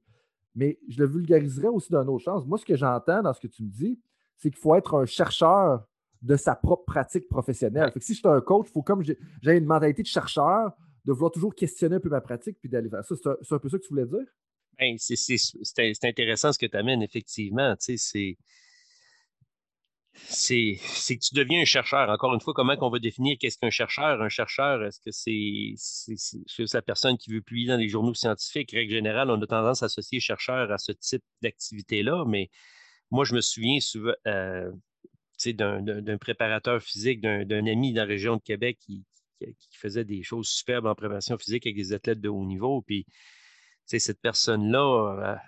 [0.55, 2.47] Mais je le vulgariserai aussi d'un autre sens.
[2.47, 3.99] Moi, ce que j'entends dans ce que tu me dis,
[4.37, 5.87] c'est qu'il faut être un chercheur
[6.25, 7.93] de sa propre pratique professionnelle.
[7.93, 10.73] Fait que si je suis un coach, il faut comme j'ai une mentalité de chercheur,
[11.05, 13.15] de vouloir toujours questionner un peu ma pratique puis d'aller faire ça.
[13.15, 14.25] C'est un, peu ça que tu voulais dire?
[14.79, 17.75] Ben, c'est intéressant ce que tu amènes, effectivement.
[17.79, 18.37] c'est
[20.17, 22.09] c'est que tu deviens un chercheur.
[22.09, 24.23] Encore une fois, comment on va définir qu'est-ce qu'un chercheur?
[24.23, 28.71] Un chercheur, est-ce que c'est la personne qui veut publier dans les journaux scientifiques?
[28.71, 32.49] Règle générale, on a tendance à associer chercheur à ce type d'activité-là, mais
[33.11, 34.71] moi, je me souviens souvent, euh,
[35.47, 39.05] d'un préparateur physique, d'un ami dans la région de Québec qui,
[39.73, 42.83] faisait des choses superbes en préparation physique avec des athlètes de haut niveau.
[42.83, 43.05] Puis,
[43.85, 45.38] cette personne-là,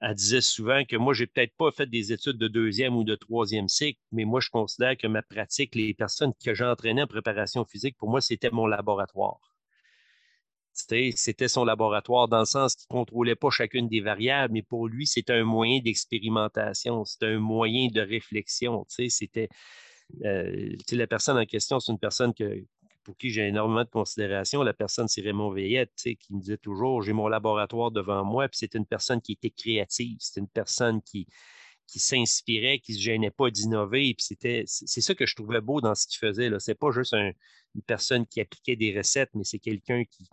[0.00, 3.14] elle, disait souvent que moi, j'ai peut-être pas fait des études de deuxième ou de
[3.14, 7.64] troisième cycle, mais moi, je considère que ma pratique, les personnes que j'entraînais en préparation
[7.64, 9.57] physique, pour moi, c'était mon laboratoire.
[10.78, 14.86] C'était son laboratoire dans le sens qu'il ne contrôlait pas chacune des variables, mais pour
[14.86, 18.86] lui, c'était un moyen d'expérimentation, c'était un moyen de réflexion.
[18.88, 19.48] C'était
[20.24, 22.64] euh, la personne en question, c'est une personne que,
[23.02, 24.62] pour qui j'ai énormément de considération.
[24.62, 28.58] La personne, c'est Raymond Veillette, qui me disait toujours J'ai mon laboratoire devant moi, puis
[28.58, 31.26] c'était une personne qui était créative, c'était une personne qui,
[31.88, 34.14] qui s'inspirait, qui ne se gênait pas d'innover.
[34.18, 36.50] C'est ça que je trouvais beau dans ce qu'il faisait.
[36.58, 40.28] Ce n'est pas juste une personne qui appliquait des recettes, mais c'est quelqu'un qui,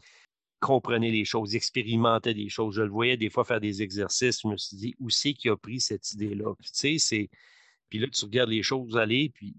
[0.60, 2.76] comprenait les choses, expérimentait des choses.
[2.76, 4.42] Je le voyais des fois faire des exercices.
[4.44, 6.54] Je me suis dit, où c'est qu'il a pris cette idée-là?
[6.56, 7.30] Puis, c'est...
[7.90, 9.56] puis là, tu regardes les choses aller, puis...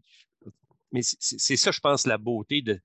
[0.93, 2.81] Mais c'est ça, je pense, la beauté de,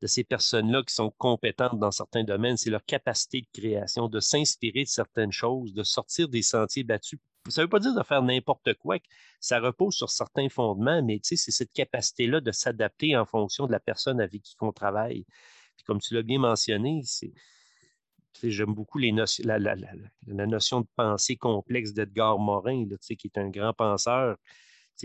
[0.00, 4.20] de ces personnes-là qui sont compétentes dans certains domaines, c'est leur capacité de création, de
[4.20, 7.18] s'inspirer de certaines choses, de sortir des sentiers battus.
[7.48, 8.98] Ça ne veut pas dire de faire n'importe quoi,
[9.40, 13.80] ça repose sur certains fondements, mais c'est cette capacité-là de s'adapter en fonction de la
[13.80, 15.24] personne avec qui on travaille.
[15.78, 17.02] Puis comme tu l'as bien mentionné,
[18.42, 19.26] J'aime beaucoup la,
[20.46, 24.36] notion de pensée complexe d'Edgar Morin, qui est un grand penseur.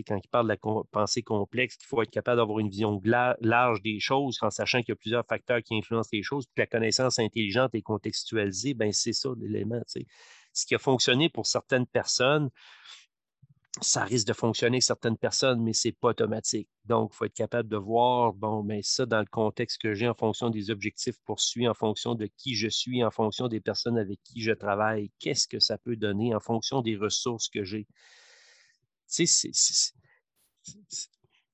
[0.07, 3.81] Quand il parle de la pensée complexe, qu'il faut être capable d'avoir une vision large
[3.81, 6.67] des choses en sachant qu'il y a plusieurs facteurs qui influencent les choses, puis la
[6.67, 9.81] connaissance intelligente est contextualisée, ben c'est ça l'élément.
[10.53, 12.49] Ce qui a fonctionné pour certaines personnes,
[13.81, 16.69] ça risque de fonctionner certaines personnes, mais ce n'est pas automatique.
[16.85, 19.93] Donc, il faut être capable de voir, bon, mais ben, ça, dans le contexte que
[19.93, 23.59] j'ai, en fonction des objectifs poursuivis, en fonction de qui je suis, en fonction des
[23.59, 27.63] personnes avec qui je travaille, qu'est-ce que ça peut donner en fonction des ressources que
[27.63, 27.87] j'ai.
[29.11, 29.51] Tu sais,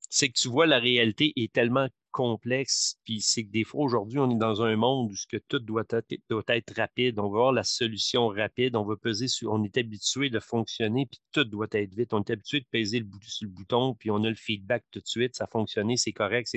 [0.10, 2.98] c'est que tu vois, la réalité est tellement complexe.
[3.06, 5.15] Puis c'est que des fois, aujourd'hui, on est dans un monde où
[5.48, 7.19] tout doit être, rapide.
[7.19, 8.76] On va avoir la solution rapide.
[8.76, 9.52] On peser sur.
[9.52, 12.13] On est habitué de fonctionner, puis tout doit être vite.
[12.13, 15.36] On est habitué de peser le bouton, puis on a le feedback tout de suite.
[15.36, 16.50] Ça a fonctionné, c'est correct.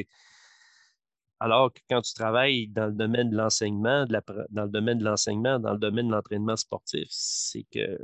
[1.40, 5.58] Alors que quand tu travailles dans le domaine de l'enseignement, dans le domaine de l'enseignement,
[5.58, 7.98] dans le domaine de l'entraînement sportif, c'est que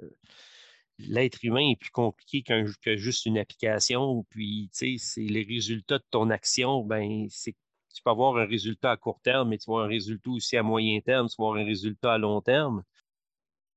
[0.98, 4.24] l'être humain est plus compliqué que juste une application.
[4.30, 7.54] Puis, tu sais, c'est les résultats de ton action, ben, c'est
[7.98, 10.56] tu peux avoir un résultat à court terme, mais tu vas avoir un résultat aussi
[10.56, 12.84] à moyen terme, tu vas avoir un résultat à long terme.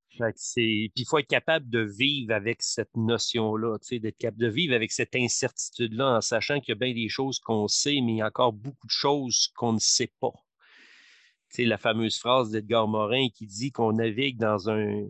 [0.09, 4.91] Puis il faut être capable de vivre avec cette notion-là, d'être capable de vivre avec
[4.91, 8.21] cette incertitude-là en sachant qu'il y a bien des choses qu'on sait, mais il y
[8.21, 10.33] a encore beaucoup de choses qu'on ne sait pas.
[11.49, 15.07] sais, la fameuse phrase d'Edgar Morin qui dit qu'on navigue dans un.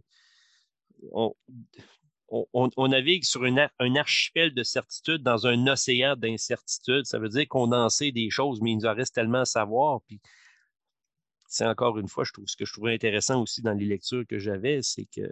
[2.31, 7.05] On, navigue sur un archipel de certitude dans un océan d'incertitude.
[7.05, 9.45] Ça veut dire qu'on en sait des choses, mais il nous en reste tellement à
[9.45, 10.01] savoir.
[10.07, 10.21] Puis
[11.47, 14.39] c'est encore une fois, je ce que je trouvais intéressant aussi dans les lectures que
[14.39, 15.29] j'avais, c'est que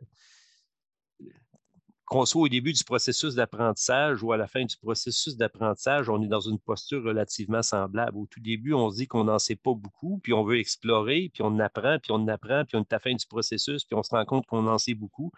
[2.09, 6.19] qu'on soit au début du processus d'apprentissage ou à la fin du processus d'apprentissage, on
[6.23, 8.17] est dans une posture relativement semblable.
[8.17, 11.29] Au tout début, on se dit qu'on n'en sait pas beaucoup, puis on veut explorer,
[11.31, 13.95] puis on apprend, puis on apprend, puis on est à la fin du processus, puis
[13.95, 15.31] on se rend compte qu'on en sait beaucoup.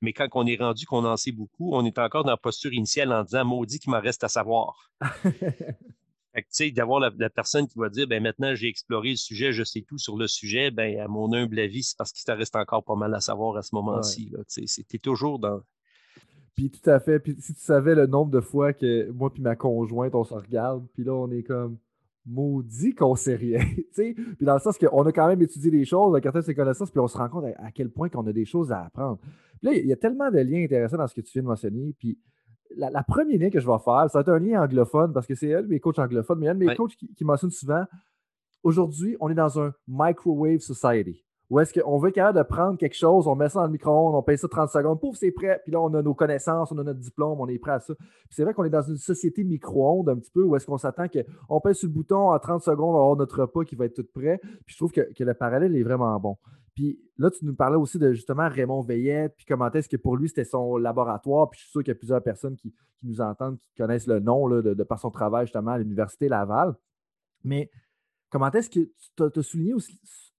[0.00, 2.72] Mais quand on est rendu qu'on en sait beaucoup, on est encore dans la posture
[2.72, 4.90] initiale en disant maudit qu'il m'en reste à savoir.
[6.74, 9.98] d'avoir la, personne qui va dire, ben maintenant j'ai exploré le sujet, je sais tout
[9.98, 12.94] sur le sujet, ben à mon humble avis, c'est parce qu'il te reste encore pas
[12.94, 14.32] mal à savoir à ce moment-ci.
[14.46, 15.60] C'était toujours dans.
[16.54, 17.18] Puis tout à fait.
[17.20, 20.34] Puis si tu savais le nombre de fois que moi puis ma conjointe, on se
[20.34, 21.78] regarde, puis là, on est comme
[22.26, 23.60] maudit qu'on sait rien.
[23.94, 26.90] puis dans le sens qu'on a quand même étudié des choses, on a ses connaissances,
[26.90, 29.18] puis on se rend compte à, quel point qu'on a des choses à apprendre.
[29.60, 31.48] Puis là, il y a tellement de liens intéressants dans ce que tu viens de
[31.48, 31.94] mentionner.
[31.98, 32.18] Puis
[32.76, 35.34] la, première lien que je vais faire, ça va être un lien anglophone parce que
[35.34, 37.84] c'est elle, mes coachs anglophones, mais elle, mes coachs qui, qui mentionnent souvent
[38.62, 41.24] aujourd'hui, on est dans un microwave society.
[41.50, 43.72] Où est-ce qu'on veut être capable de prendre quelque chose, on met ça dans le
[43.72, 46.70] micro-ondes, on paye ça 30 secondes, pouf, c'est prêt, puis là, on a nos connaissances,
[46.72, 47.94] on a notre diplôme, on est prêt à ça.
[48.28, 51.06] c'est vrai qu'on est dans une société micro-ondes un petit peu, où est-ce qu'on s'attend
[51.08, 53.86] qu'on pèse sur le bouton, en 30 secondes, on va avoir notre repas qui va
[53.86, 54.38] être tout prêt.
[54.66, 56.36] Puis je trouve que, que le parallèle est vraiment bon.
[56.74, 60.16] Puis là, tu nous parlais aussi de justement Raymond Veillette, puis comment est-ce que pour
[60.16, 61.50] lui, c'était son laboratoire.
[61.50, 64.20] Puis je suis sûr qu'il y a plusieurs personnes qui, nous entendent, qui connaissent le
[64.20, 66.74] nom de, par son travail justement à l'Université Laval.
[67.42, 67.70] Mais
[68.30, 68.80] comment est-ce que
[69.16, 69.98] tu as souligné aussi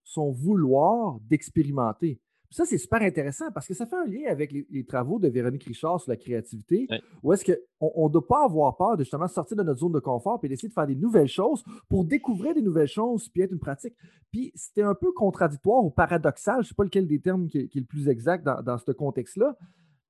[0.09, 2.19] son vouloir d'expérimenter?
[2.51, 5.65] Ça, c'est super intéressant parce que ça fait un lien avec les, travaux de Véronique
[5.65, 6.87] Richard sur la créativité,
[7.21, 9.99] où est-ce qu'on ne doit pas avoir peur de justement sortir de notre zone de
[9.99, 13.51] confort et d'essayer de faire des nouvelles choses pour découvrir des nouvelles choses puis être
[13.51, 13.93] une pratique.
[14.31, 17.59] Puis c'était un peu contradictoire ou paradoxal, je ne sais pas lequel des termes qui,
[17.59, 19.55] est le plus exact dans, dans ce contexte-là,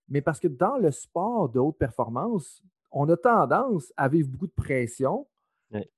[0.08, 4.48] mais parce que dans le sport de haute performance, on a tendance à vivre beaucoup
[4.48, 5.28] de pression,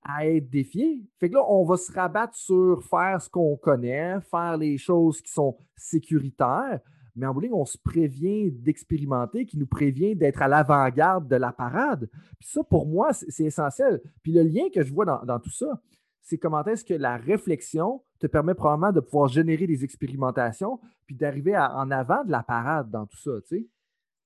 [0.04, 1.02] à être défié.
[1.20, 5.22] Fait que là, on va se rabattre sur faire ce qu'on connaît, faire les choses
[5.22, 6.80] qui sont sécuritaires,
[7.16, 11.52] mais en bout on se prévient d'expérimenter, qui nous prévient d'être à l'avant-garde de la
[11.52, 12.10] parade.
[12.40, 14.02] Puis ça, pour moi, c'est essentiel.
[14.24, 15.82] Puis le lien que je vois dans, tout ça,
[16.22, 21.16] c'est comment est-ce que la réflexion te permet probablement de pouvoir générer des expérimentations, puis
[21.16, 23.68] d'arriver en avant de la parade dans tout ça, tu sais.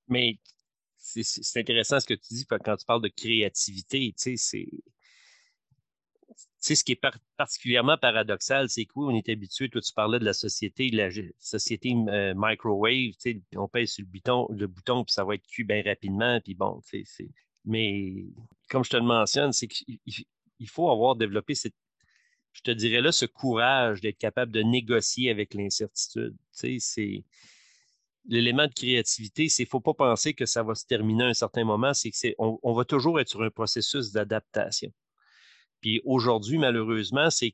[0.07, 0.39] Mais
[0.97, 4.67] c'est intéressant ce que tu dis quand tu parles de créativité, tu sais, c'est
[6.67, 7.01] sais, ce qui est
[7.37, 11.09] particulièrement paradoxal, c'est que oui, on est habitué, toi, tu parlais de la société, la
[11.39, 13.11] société euh, microwave,
[13.55, 14.67] on pèse sur le bouton, le
[15.03, 17.03] puis ça va être cuit bien rapidement, puis bon, c'est.
[17.65, 18.25] Mais
[18.69, 21.55] comme je te le mentionne, c'est qu'il faut avoir développé
[22.55, 26.35] je te dirais là, ce courage d'être capable de négocier avec l'incertitude.
[26.51, 27.25] c'est
[28.27, 31.33] l'élément de créativité, c'est ne faut pas penser que ça va se terminer à un
[31.33, 34.91] certain moment, c'est que on, va toujours être sur un processus d'adaptation.
[35.85, 37.53] Puis aujourd'hui, malheureusement, c'est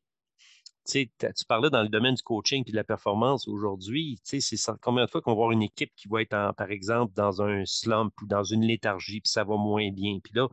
[0.89, 4.39] tu parlais dans le domaine du coaching et de la performance aujourd'hui, c'est
[4.81, 7.65] combien de fois qu'on va voir une équipe qui va être, par exemple, dans un
[7.65, 10.19] slump ou dans une léthargie, puis ça va moins bien?
[10.23, 10.47] Puis là,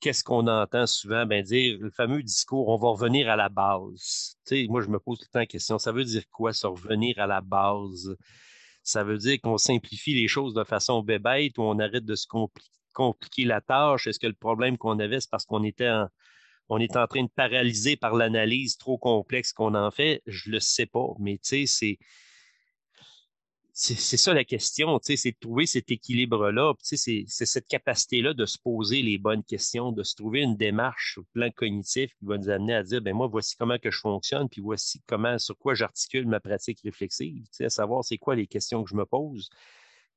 [0.00, 1.24] qu'est-ce qu'on entend souvent?
[1.24, 4.36] Ben dire le fameux discours, on va revenir à la base.
[4.68, 7.18] moi, je me pose tout le temps la question, ça veut dire quoi, se revenir
[7.18, 8.14] à la base?
[8.82, 12.26] Ça veut dire qu'on simplifie les choses de façon bébête ou on arrête de se
[12.92, 14.08] compliquer la tâche?
[14.08, 16.06] Est-ce que le problème qu'on avait, c'est parce qu'on était en,
[16.68, 20.60] on est en train de paralyser par l'analyse trop complexe qu'on en fait, je le
[20.60, 21.08] sais pas.
[21.18, 21.98] Mais tu sais, c'est.
[23.76, 26.74] C'est ça la question, c'est de trouver cet équilibre-là.
[26.80, 31.24] C'est cette capacité-là de se poser les bonnes questions, de se trouver une démarche au
[31.32, 34.48] plan cognitif qui va nous amener à dire, ben moi, voici comment que je fonctionne,
[34.48, 38.84] puis voici comment, sur quoi j'articule ma pratique réflexive, à savoir c'est quoi les questions
[38.84, 39.50] que je me pose,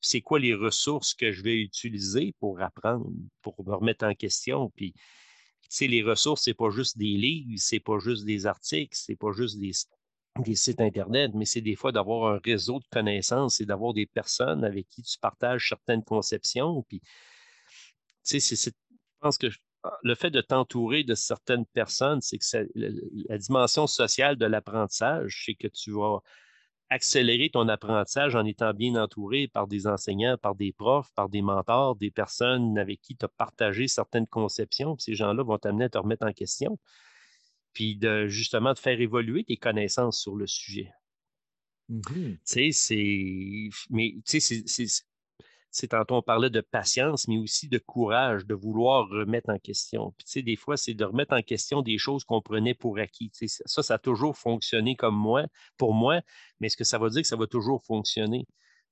[0.01, 3.10] c'est quoi les ressources que je vais utiliser pour apprendre,
[3.41, 4.71] pour me remettre en question.
[4.75, 4.93] Puis
[5.69, 9.32] sais, les ressources, c'est pas juste des livres, c'est pas juste des articles, c'est pas
[9.32, 9.73] juste des,
[10.56, 14.63] sites Internet, mais c'est des fois d'avoir un réseau de connaissances et d'avoir des personnes
[14.63, 16.84] avec qui tu partages certaines conceptions.
[16.88, 17.01] Puis,
[18.23, 18.71] tu sais, je
[19.19, 19.47] pense que
[20.03, 25.56] le fait de t'entourer de certaines personnes, c'est que la dimension sociale de l'apprentissage, c'est
[25.56, 26.19] que tu vas
[26.89, 31.41] accélérer ton apprentissage en étant bien entouré par des enseignants, par des profs, par des
[31.41, 34.97] mentors, des personnes avec qui tu as partagé certaines conceptions.
[34.97, 36.80] ces gens-là vont t'amener à te remettre en question,
[37.73, 40.91] puis de justement de faire évoluer tes connaissances sur le sujet.
[41.89, 42.38] Mm-hmm.
[42.38, 43.69] Tu sais, c'est.
[43.89, 44.63] Mais tu sais,
[45.71, 45.89] c'est.
[45.89, 50.13] Tantôt, on parlait de patience, mais aussi de courage, de vouloir remettre en question.
[50.17, 52.99] Puis, tu sais, des fois, c'est de remettre en question des choses qu'on prenait pour
[52.99, 53.30] acquis.
[53.32, 55.45] Tu sais, ça, ça a toujours fonctionné comme moi,
[55.77, 56.21] pour moi,
[56.60, 58.45] mais est-ce que ça veut dire que ça va toujours fonctionner?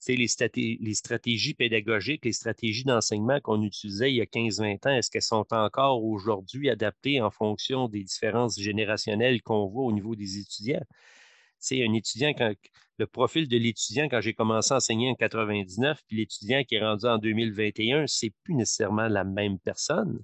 [0.08, 5.10] les, les, stratégies pédagogiques, les stratégies d'enseignement qu'on utilisait il y a 15-20 ans, est-ce
[5.10, 10.38] qu'elles sont encore aujourd'hui adaptées en fonction des différences générationnelles qu'on voit au niveau des
[10.38, 10.84] étudiants?
[11.60, 12.54] C'est un étudiant, quand,
[12.98, 16.82] le profil de l'étudiant quand j'ai commencé à enseigner en 99, puis l'étudiant qui est
[16.82, 20.24] rendu en 2021, c'est plus nécessairement la même personne.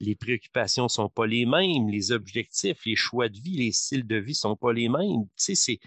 [0.00, 4.06] Les préoccupations ne sont pas les mêmes, les objectifs, les choix de vie, les styles
[4.06, 5.26] de vie ne sont pas les mêmes.
[5.36, 5.78] C'est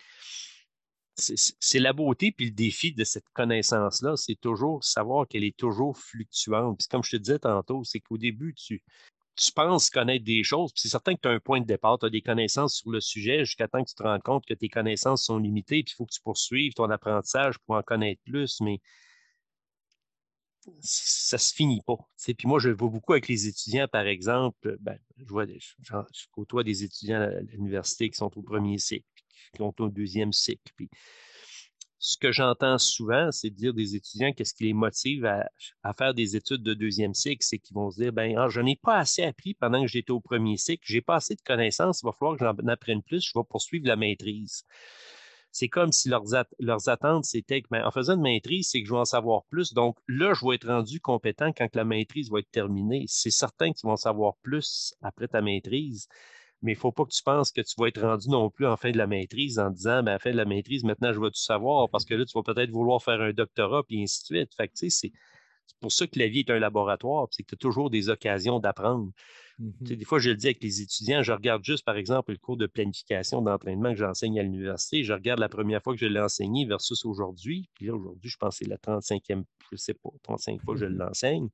[1.16, 5.98] c'est la beauté puis le défi de cette connaissance-là, c'est toujours savoir qu'elle est toujours
[5.98, 6.80] fluctuante.
[6.80, 8.82] Puis comme je te disais tantôt, c'est qu'au début, tu,
[9.36, 12.06] tu penses connaître des choses, c'est certain que tu as un point de départ, tu
[12.06, 14.70] as des connaissances sur le sujet jusqu'à temps que tu te rends compte que tes
[14.70, 18.60] connaissances sont limitées, puis il faut que tu poursuives ton apprentissage pour en connaître plus,
[18.62, 18.82] mais
[20.80, 21.98] ça se finit pas.
[22.24, 26.64] Puis moi, je vois beaucoup avec les étudiants, par exemple, ben, je, vois, je côtoie
[26.64, 29.06] des étudiants à l'université qui sont au premier cycle
[29.54, 30.72] qui ont au deuxième cycle.
[32.04, 36.16] Ce que j'entends souvent, c'est de dire des étudiants qu'est-ce qui les motive à, faire
[36.16, 38.98] des études de deuxième cycle, c'est qu'ils vont se dire ben, ah, je n'ai pas
[38.98, 42.08] assez appris pendant que j'étais au premier cycle, je n'ai pas assez de connaissances, il
[42.08, 44.64] va falloir que j'en apprenne plus, je vais poursuivre la maîtrise.
[45.52, 46.24] C'est comme si leurs,
[46.58, 49.44] leurs attentes, c'était que, ben, en faisant une maîtrise, c'est que je vais en savoir
[49.52, 49.74] plus.
[49.74, 53.06] Donc là, je vais être rendu compétent quand la maîtrise va être terminée.
[53.08, 56.08] C'est certain qu'ils vont en savoir plus après ta maîtrise
[56.62, 58.68] mais il ne faut pas que tu penses que tu vas être rendu non plus
[58.68, 61.20] en fin de la maîtrise en disant, ben, en fin de la maîtrise, maintenant, je
[61.20, 64.22] vais tout savoir parce que là, tu vas peut-être vouloir faire un doctorat, puis ainsi
[64.22, 64.56] de suite.
[64.56, 65.12] Fait que, c'est
[65.80, 68.60] pour ça que la vie est un laboratoire, c'est que tu as toujours des occasions
[68.60, 69.12] d'apprendre.
[69.60, 72.38] Mmh des fois, je le dis avec les étudiants, je regarde juste, par exemple, le
[72.38, 75.04] cours de planification d'entraînement que j'enseigne à l'université.
[75.04, 77.70] Je regarde la première fois que je l'ai enseigné versus aujourd'hui.
[77.76, 80.74] Puis là, aujourd'hui, je pense que c'est la 35e, je ne sais pas, 35 fois
[80.74, 81.50] que je mmh l'enseigne.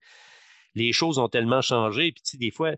[0.76, 2.12] Les choses ont tellement changé.
[2.12, 2.76] Puis, tu sais, des fois,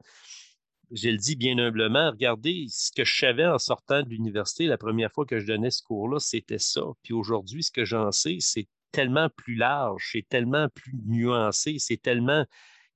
[0.92, 4.78] je le dis bien humblement, regardez, ce que je savais en sortant de l'université la
[4.78, 6.82] première fois que je donnais ce cours-là, c'était ça.
[7.04, 12.02] Puis aujourd'hui, ce que j'en sais, c'est tellement plus large, c'est tellement plus nuancé, c'est
[12.02, 12.46] tellement.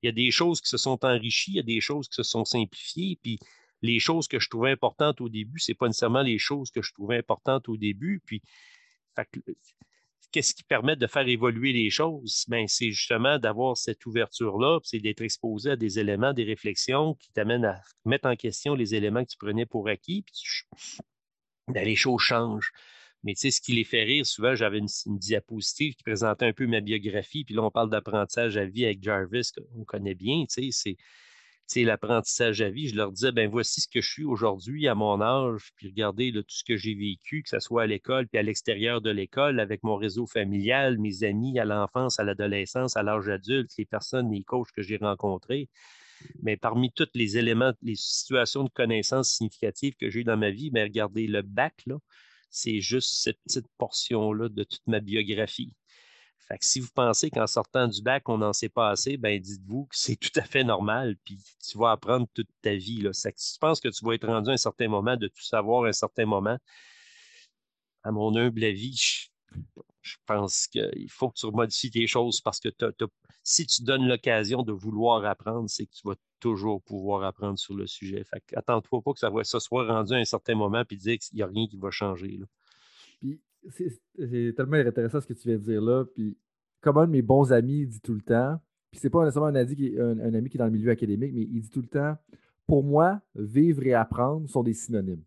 [0.02, 2.16] Il y a des choses qui se sont enrichies, il y a des choses qui
[2.16, 3.40] se sont simplifiées, puis
[3.82, 6.82] les choses que je trouvais importantes au début, ce n'est pas nécessairement les choses que
[6.82, 8.22] je trouvais importantes au début.
[8.26, 8.42] Puis,
[10.34, 12.44] qu'est-ce qui permet de faire évoluer les choses?
[12.50, 17.32] Ben, c'est justement d'avoir cette ouverture-là, c'est d'être exposé à des éléments, des réflexions qui
[17.32, 20.36] t'amènent à mettre en question les éléments que tu prenais pour acquis, puis
[21.70, 22.74] ben, les choses changent.
[23.24, 26.52] Mais tu sais, ce qui les fait rire, souvent, j'avais une, diapositive qui présentait un
[26.52, 30.44] peu ma biographie, puis là, on parle d'apprentissage à vie avec Jarvis, qu'on connaît bien,
[30.50, 30.98] tu sais, c'est
[31.76, 35.22] l'apprentissage à vie, je leur disais, ben voici ce que je suis aujourd'hui à mon
[35.22, 38.44] âge, puis regardez tout ce que j'ai vécu, que ce soit à l'école puis à
[38.44, 43.28] l'extérieur de l'école, avec mon réseau familial, mes amis à l'enfance, à l'adolescence, à l'âge
[43.30, 45.70] adulte, les personnes, les coachs que j'ai rencontrés.
[46.42, 50.52] Mais parmi tous les éléments, les situations de connaissances significatives que j'ai eues dans ma
[50.52, 51.98] vie, mais ben, regardez, le bac, là,
[52.50, 55.74] c'est juste cette petite portion-là de toute ma biographie.
[56.48, 59.40] Fait que si vous pensez qu'en sortant du bac, on n'en sait pas assez, ben
[59.40, 63.02] dites-vous que c'est tout à fait normal, puis tu vas apprendre toute ta vie.
[63.02, 63.12] Là.
[63.14, 65.86] si tu penses que tu vas être rendu à un certain moment de tout savoir
[65.86, 66.58] à un certain moment,
[68.04, 69.30] à mon humble avis,
[70.02, 72.70] je, pense qu'il faut que tu modifies tes choses parce que
[73.44, 77.74] si tu donnes l'occasion de vouloir apprendre, c'est que tu vas toujours pouvoir apprendre sur
[77.74, 78.24] le sujet.
[78.26, 81.42] Fait attends-toi pas que ça soit rendu à un certain moment puis dire qu'il n'y
[81.42, 82.38] a rien qui va changer.
[82.38, 82.46] Là
[83.70, 86.06] c'est tellement intéressant ce que tu viens de dire là.
[86.06, 86.38] Puis,
[86.82, 88.60] comme un de mes bons amis dit tout le temps,
[88.92, 91.32] puis c'est pas nécessairement un, ami qui, un, ami qui est dans le milieu académique,
[91.34, 92.16] mais il dit tout le temps
[92.68, 95.24] pour moi, vivre et apprendre sont des synonymes.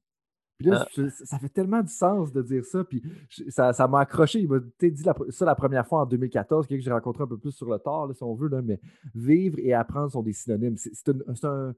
[0.59, 1.03] Puis là, ah.
[1.25, 2.83] ça fait tellement du sens de dire ça.
[2.83, 3.03] Puis
[3.49, 4.41] ça m'a accroché.
[4.41, 7.53] Il m'a dit ça la première fois en 2014, que j'ai rencontré un peu plus
[7.53, 8.49] sur le tard, si on veut.
[8.49, 8.81] Là, mais
[9.15, 10.77] vivre et apprendre sont des synonymes.
[10.79, 11.75] C'est un,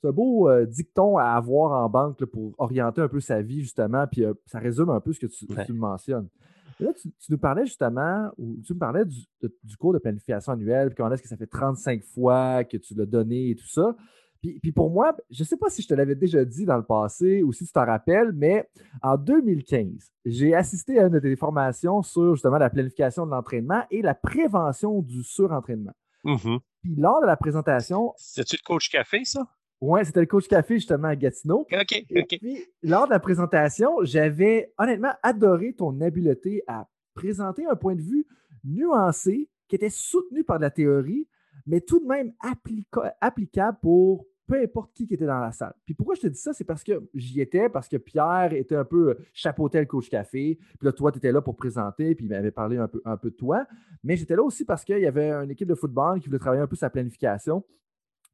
[0.00, 3.62] c'est un beau euh, dicton à avoir en banque pour orienter un peu sa vie,
[3.62, 6.28] justement, puis euh, ça résume un peu ce que tu, me mentionnes.
[6.80, 9.26] là, tu, nous parlais justement, ou tu me parlais du,
[9.78, 13.06] cours de planification annuelle, puis comment est-ce que ça fait 35 fois que tu l'as
[13.06, 13.96] donné et tout ça.
[14.42, 16.76] Puis, puis, pour moi, je ne sais pas si je te l'avais déjà dit dans
[16.76, 18.68] le passé ou si tu t'en rappelles, mais
[19.02, 23.82] en 2015, j'ai assisté à une de tes formations sur justement la planification de l'entraînement
[23.90, 25.94] et la prévention du surentraînement.
[26.24, 28.12] Mm Puis lors de la présentation.
[28.16, 29.46] C'est-tu le coach café, ça?
[29.80, 31.66] Oui, c'était le coach café justement à Gatineau.
[31.70, 32.38] OK, OK.
[32.40, 38.02] Puis, lors de la présentation, j'avais honnêtement adoré ton habileté à présenter un point de
[38.02, 38.26] vue
[38.64, 41.28] nuancé qui était soutenu par la théorie,
[41.66, 42.32] mais tout de même
[43.20, 45.74] applicable pour peu importe qui, était dans la salle.
[45.84, 48.76] Puis pourquoi je te dis ça, c'est parce que j'y étais, parce que Pierre était
[48.76, 50.56] un peu euh, chapeauté le coach café.
[50.56, 53.16] Puis là, toi, tu étais là pour présenter, puis il m'avait parlé un peu, un
[53.16, 53.66] peu de toi.
[54.04, 56.62] Mais j'étais là aussi parce qu'il y avait une équipe de football qui voulait travailler
[56.62, 57.64] un peu sa planification.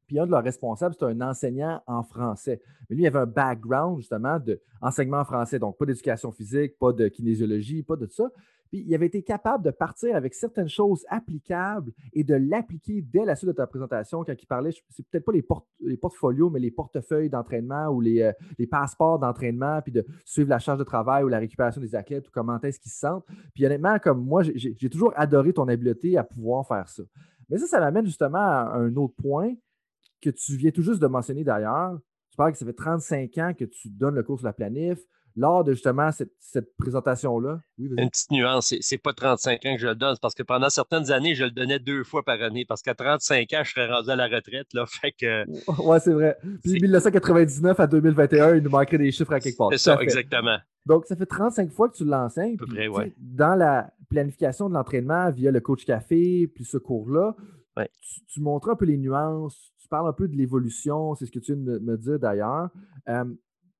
[0.07, 2.61] Puis un de leurs responsables, c'était un enseignant en français.
[2.89, 4.37] Mais lui, il avait un background justement
[4.81, 8.29] d'enseignement en français, donc pas d'éducation physique, pas de kinésiologie, pas de tout ça.
[8.73, 13.23] Puis il avait été capable de partir avec certaines choses applicables et de l'appliquer dès
[13.23, 16.71] la suite de ta présentation quand il parlait, c'est peut-être pas les, portfolios, mais les
[16.71, 21.23] portefeuilles d'entraînement ou les, euh, les passeports d'entraînement, puis de suivre la charge de travail
[21.23, 23.25] ou la récupération des athlètes ou comment est-ce qu'ils se sentent.
[23.53, 27.03] Puis honnêtement, comme moi, j'ai toujours adoré ton habileté à pouvoir faire ça.
[27.49, 29.53] Mais ça, ça m'amène justement à un autre point
[30.23, 31.97] que tu viens tout juste de mentionner d'ailleurs.
[32.31, 34.99] Tu parles que ça fait 35 ans que tu donnes le cours sur la planif
[35.35, 37.59] lors de justement cette, présentation-là?
[37.77, 41.11] Une petite nuance, c'est pas 35 ans que je le donne, parce que pendant certaines
[41.11, 44.09] années, je le donnais deux fois par année, parce qu'à 35 ans, je serais rendu
[44.09, 44.67] à la retraite.
[44.73, 45.45] Là, fait que,
[45.81, 46.37] ouais, c'est vrai.
[46.63, 49.69] Puis 1999 à 2021, il nous manquerait des chiffres à quelque part.
[49.71, 50.57] C'est ça, exactement.
[50.85, 52.55] Donc, ça fait 35 fois que tu l'enseignes.
[52.55, 53.13] À peu près, ouais.
[53.17, 57.35] Dans la planification de l'entraînement via le coach café, puis ce cours-là,
[58.27, 61.39] tu, montres un peu les nuances, tu parles un peu de l'évolution, c'est ce que
[61.39, 62.69] tu viens de me dire d'ailleurs.
[63.09, 63.25] Euh,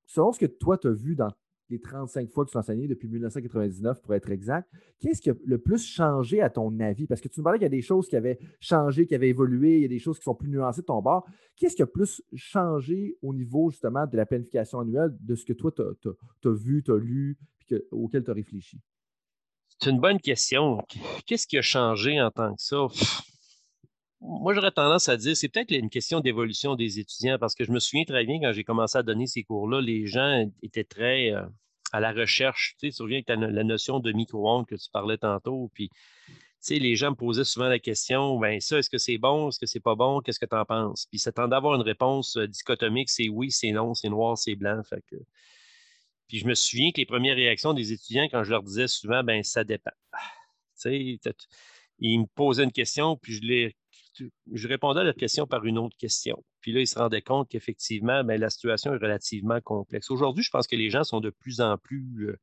[0.06, 1.32] selon ce que toi, tu as vu dans
[1.70, 4.70] les 35 fois que tu as enseigné depuis 1999, pour être exact,
[5.00, 7.08] qu'est-ce qui a le plus changé à ton avis?
[7.08, 9.30] Parce que tu nous parlais qu'il y a des choses qui avaient changé, qui avaient
[9.30, 11.26] évolué, il y a des choses qui sont plus nuancées de ton bord.
[11.56, 15.54] Qu'est-ce qui a plus changé au niveau justement de la planification annuelle, de ce que
[15.54, 18.80] toi, tu as, vu, tu as lu, puis auquel tu as réfléchi?
[19.80, 20.80] C'est une bonne question.
[21.26, 22.88] Qu'est-ce qui a changé en tant que ça?
[24.26, 27.72] Moi, j'aurais tendance à dire, c'est peut-être une question d'évolution des étudiants, parce que je
[27.72, 31.32] me souviens très bien quand j'ai commencé à donner ces cours-là, les gens étaient très
[31.32, 31.44] euh,
[31.92, 32.76] à la recherche.
[32.80, 36.80] Tu tu reviens avec la notion de micro-ondes que tu parlais tantôt, puis tu sais,
[36.80, 39.66] les gens me posaient souvent la question, ben ça, est-ce que c'est bon, est-ce que
[39.66, 41.08] c'est pas bon, qu'est-ce que tu en penses?
[41.10, 44.56] Puis ça tend d'avoir une réponse euh, dichotomique, c'est oui, c'est non, c'est noir, c'est
[44.56, 44.82] blanc.
[45.08, 45.18] Que...
[46.30, 49.22] Puis je me souviens que les premières réactions des étudiants, quand je leur disais souvent,
[49.24, 49.92] ben ça dépend.
[50.82, 51.20] Tu sais,
[52.00, 53.76] ils me posaient une question, puis je les
[54.52, 56.44] je répondais à la question par une autre question.
[56.62, 60.12] Puis là, ils se rendaient compte qu'effectivement, ben, la situation est relativement complexe.
[60.12, 62.40] Aujourd'hui, je pense que les gens sont de plus en plus euh,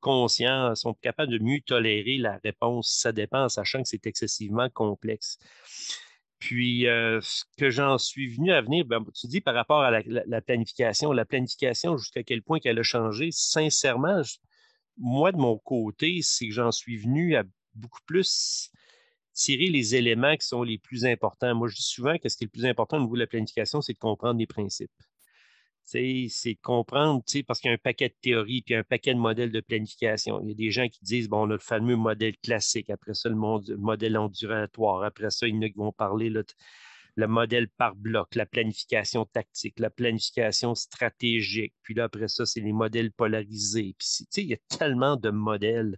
[0.00, 2.90] conscients, sont capables de mieux tolérer la réponse.
[2.90, 5.38] Ça dépend, sachant que c'est excessivement complexe.
[6.38, 9.90] Puis, euh, ce que j'en suis venu à venir, ben, tu dis par rapport à
[9.90, 14.22] la, planification, la planification, jusqu'à quel point qu'elle a changé, sincèrement,
[14.98, 17.44] moi, de mon côté, c'est que j'en suis venu à
[17.74, 18.70] beaucoup plus
[19.38, 21.54] tirer les éléments qui sont les plus importants.
[21.54, 23.26] Moi, je dis souvent que ce qui est le plus important au niveau de la
[23.28, 24.90] planification, c'est de comprendre les principes.
[25.84, 29.18] C'est de comprendre, parce qu'il y a un paquet de théories puis un paquet de
[29.18, 30.40] modèles de planification.
[30.42, 33.14] Il y a des gens qui disent, bon, on a le fameux modèle classique, après
[33.14, 33.36] ça, le,
[33.76, 39.88] modèle ondulatoire, après ça, il vont parler le modèle par bloc, la planification tactique, la
[39.88, 43.94] planification stratégique, puis là, après ça, c'est les modèles polarisés.
[43.98, 45.96] Puis, il y a tellement de modèles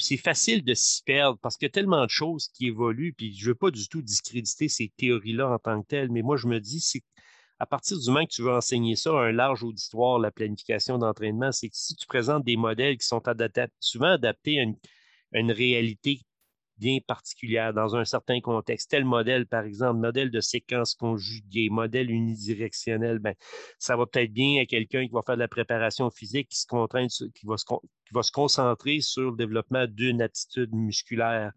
[0.00, 3.34] c'est facile de s'y perdre parce qu'il y a tellement de choses qui évoluent, puis
[3.36, 6.36] je ne veux pas du tout discréditer ces théories-là en tant que telles, mais moi,
[6.36, 7.02] je me dis, c'est
[7.58, 10.98] à partir du moment que tu veux enseigner ça à un large auditoire, la planification
[10.98, 13.22] d'entraînement, c'est que si tu présentes des modèles qui sont
[13.80, 14.64] souvent adaptés à
[15.38, 16.22] une réalité
[16.80, 18.90] bien particulière dans un certain contexte.
[18.90, 23.34] Tel modèle, par exemple, modèle de séquence conjuguée, modèle unidirectionnel, ben,
[23.78, 26.66] ça va peut-être bien à quelqu'un qui va faire de la préparation physique, qui, se
[26.66, 31.52] contraint, qui, va se, qui va se concentrer sur le développement d'une aptitude musculaire.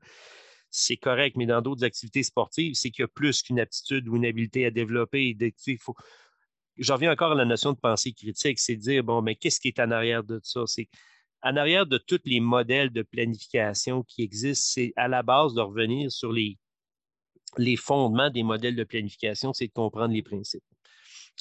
[0.69, 4.17] C'est correct, mais dans d'autres activités sportives, c'est qu'il y a plus qu'une aptitude ou
[4.17, 5.38] une habileté à développer.
[5.67, 5.95] Il faut,
[6.78, 9.59] J'en reviens encore à la notion de pensée critique, c'est de dire, bon, mais qu'est-ce
[9.59, 10.61] qui est en arrière de ça?
[11.43, 15.61] En arrière de tous les modèles de planification qui existent, c'est à la base de
[15.61, 16.57] revenir sur les,
[17.57, 20.63] les fondements des modèles de planification, c'est de comprendre les principes.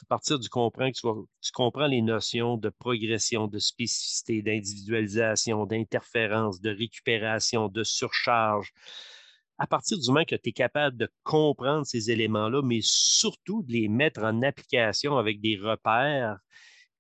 [0.03, 6.61] À partir du comprends tu, tu comprends les notions de progression, de spécificité, d'individualisation, d'interférence,
[6.61, 8.73] de récupération, de surcharge.
[9.59, 13.73] À partir du moment que tu es capable de comprendre ces éléments-là, mais surtout de
[13.73, 16.39] les mettre en application avec des repères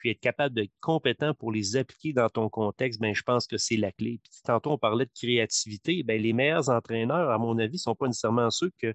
[0.03, 3.57] puis être capable d'être compétent pour les appliquer dans ton contexte, ben, je pense que
[3.57, 4.18] c'est la clé.
[4.20, 6.03] Puis, tantôt, on parlait de créativité.
[6.03, 8.94] Ben, les meilleurs entraîneurs, à mon avis, ne sont pas nécessairement ceux que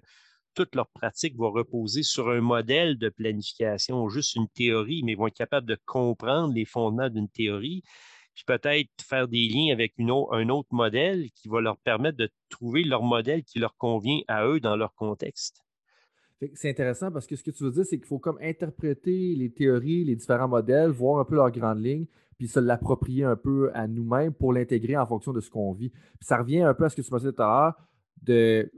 [0.52, 5.28] toute leur pratique va reposer sur un modèle de planification, juste une théorie, mais vont
[5.28, 7.82] être capables de comprendre les fondements d'une théorie,
[8.34, 12.84] puis peut-être faire des liens avec un autre modèle qui va leur permettre de trouver
[12.84, 15.64] leur modèle qui leur convient à eux dans leur contexte.
[16.54, 19.50] C'est intéressant parce que ce que tu veux dire, c'est qu'il faut comme interpréter les
[19.50, 22.06] théories, les différents modèles, voir un peu leurs grandes lignes,
[22.38, 25.92] puis se l'approprier un peu à nous-mêmes pour l'intégrer en fonction de ce qu'on vit.
[26.20, 27.74] ça revient un peu à ce que tu me disais tout à l'heure,
[28.22, 28.70] de,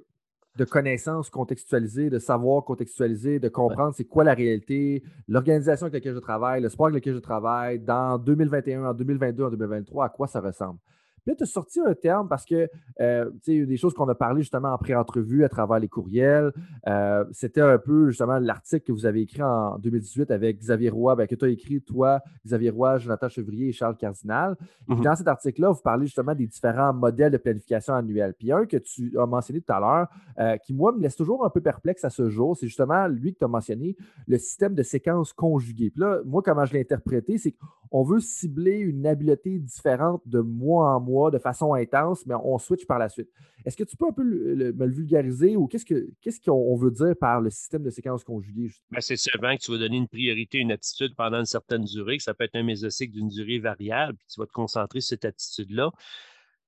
[0.56, 6.14] de connaissances contextualisées, de savoir contextualiser, de comprendre c'est quoi la réalité, l'organisation avec laquelle
[6.14, 10.08] je travaille, le sport avec lequel je travaille, dans 2021, en 2022, en 2023, à
[10.08, 10.78] quoi ça ressemble.
[11.22, 12.68] Puis là, tu as sorti un terme parce que,
[13.00, 16.52] euh, tu sais, des choses qu'on a parlé justement en pré-entrevue à travers les courriels,
[16.88, 21.16] euh, c'était un peu justement l'article que vous avez écrit en 2018 avec Xavier Roy,
[21.16, 24.56] ben, que tu as écrit, toi, Xavier Roy, Jonathan Chevrier et Charles Cardinal.
[24.88, 25.02] Et mhm.
[25.02, 28.34] dans cet article-là, vous parlez justement des différents modèles de planification annuelle.
[28.38, 30.08] Puis un que tu as mentionné tout à l'heure,
[30.38, 33.32] euh, qui, moi, me laisse toujours un peu perplexe à ce jour, c'est justement lui
[33.32, 33.96] que tu as mentionné,
[34.26, 35.90] le système de séquence conjuguée.
[35.90, 37.52] Puis là, moi, comment je l'ai interprété, c'est
[37.90, 42.58] qu'on veut cibler une habileté différente de mois en mois de façon intense, mais on
[42.58, 43.28] switch par la suite.
[43.64, 47.40] Est-ce que tu peux un peu me le vulgariser ou qu'est-ce qu'on veut dire par
[47.40, 48.70] le système de séquence conjuguée?
[48.90, 52.16] Ben, c'est souvent que tu vas donner une priorité une aptitude pendant une certaine durée,
[52.16, 55.10] que ça peut être un mésocycle d'une durée variable, puis tu vas te concentrer sur
[55.10, 55.90] cette aptitude-là.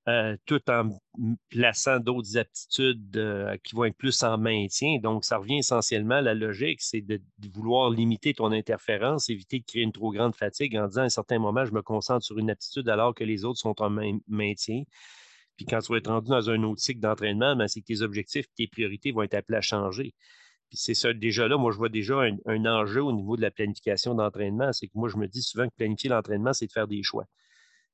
[0.09, 0.89] Euh, tout en
[1.49, 4.97] plaçant d'autres aptitudes euh, qui vont être plus en maintien.
[5.01, 7.21] Donc, ça revient essentiellement à la logique, c'est de,
[7.53, 11.09] vouloir limiter ton interférence, éviter de créer une trop grande fatigue en disant à un
[11.09, 13.89] certain moment, je me concentre sur une aptitude alors que les autres sont en
[14.27, 14.83] maintien.
[15.55, 18.01] Puis quand tu vas être rendu dans un autre cycle d'entraînement, ben, c'est que tes
[18.01, 20.13] objectifs, tes priorités vont être appelés à changer.
[20.69, 23.41] Puis c'est ça, déjà là, moi, je vois déjà un, un enjeu au niveau de
[23.41, 24.73] la planification d'entraînement.
[24.73, 27.25] C'est que moi, je me dis souvent que planifier l'entraînement, c'est de faire des choix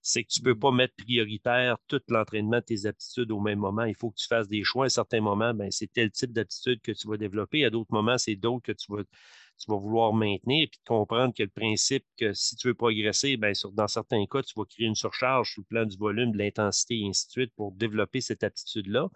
[0.01, 3.59] c'est que tu ne peux pas mettre prioritaire tout l'entraînement de tes aptitudes au même
[3.59, 3.83] moment.
[3.83, 4.85] Il faut que tu fasses des choix.
[4.85, 7.65] À un certain moment, ben, c'est tel type d'aptitude que tu vas développer.
[7.65, 10.67] À d'autres moments, c'est d'autres que tu vas, tu vas vouloir maintenir.
[10.71, 14.53] Puis comprendre que le principe que si tu veux progresser, ben, dans certains cas, tu
[14.55, 17.53] vas créer une surcharge sur le plan du volume, de l'intensité et ainsi de suite
[17.55, 19.09] pour développer cette aptitude-là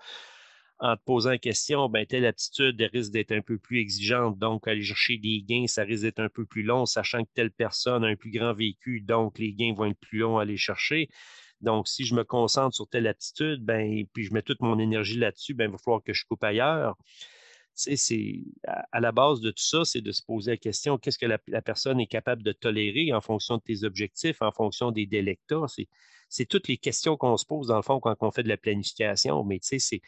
[0.83, 4.67] en te posant la question, ben, telle aptitude risque d'être un peu plus exigeante, donc
[4.67, 8.03] aller chercher des gains, ça risque d'être un peu plus long, sachant que telle personne
[8.03, 11.07] a un plus grand vécu, donc les gains vont être plus longs à aller chercher.
[11.61, 15.17] Donc, si je me concentre sur telle aptitude, ben, puis je mets toute mon énergie
[15.17, 16.97] là-dessus, ben, il va falloir que je coupe ailleurs.
[17.75, 21.25] c'est à, la base de tout ça, c'est de se poser la question qu'est-ce que
[21.25, 25.65] la, personne est capable de tolérer en fonction de tes objectifs, en fonction des délectats?
[26.27, 28.57] C'est toutes les questions qu'on se pose, dans le fond, quand on fait de la
[28.57, 29.45] planification.
[29.45, 30.01] Mais tu sais, c'est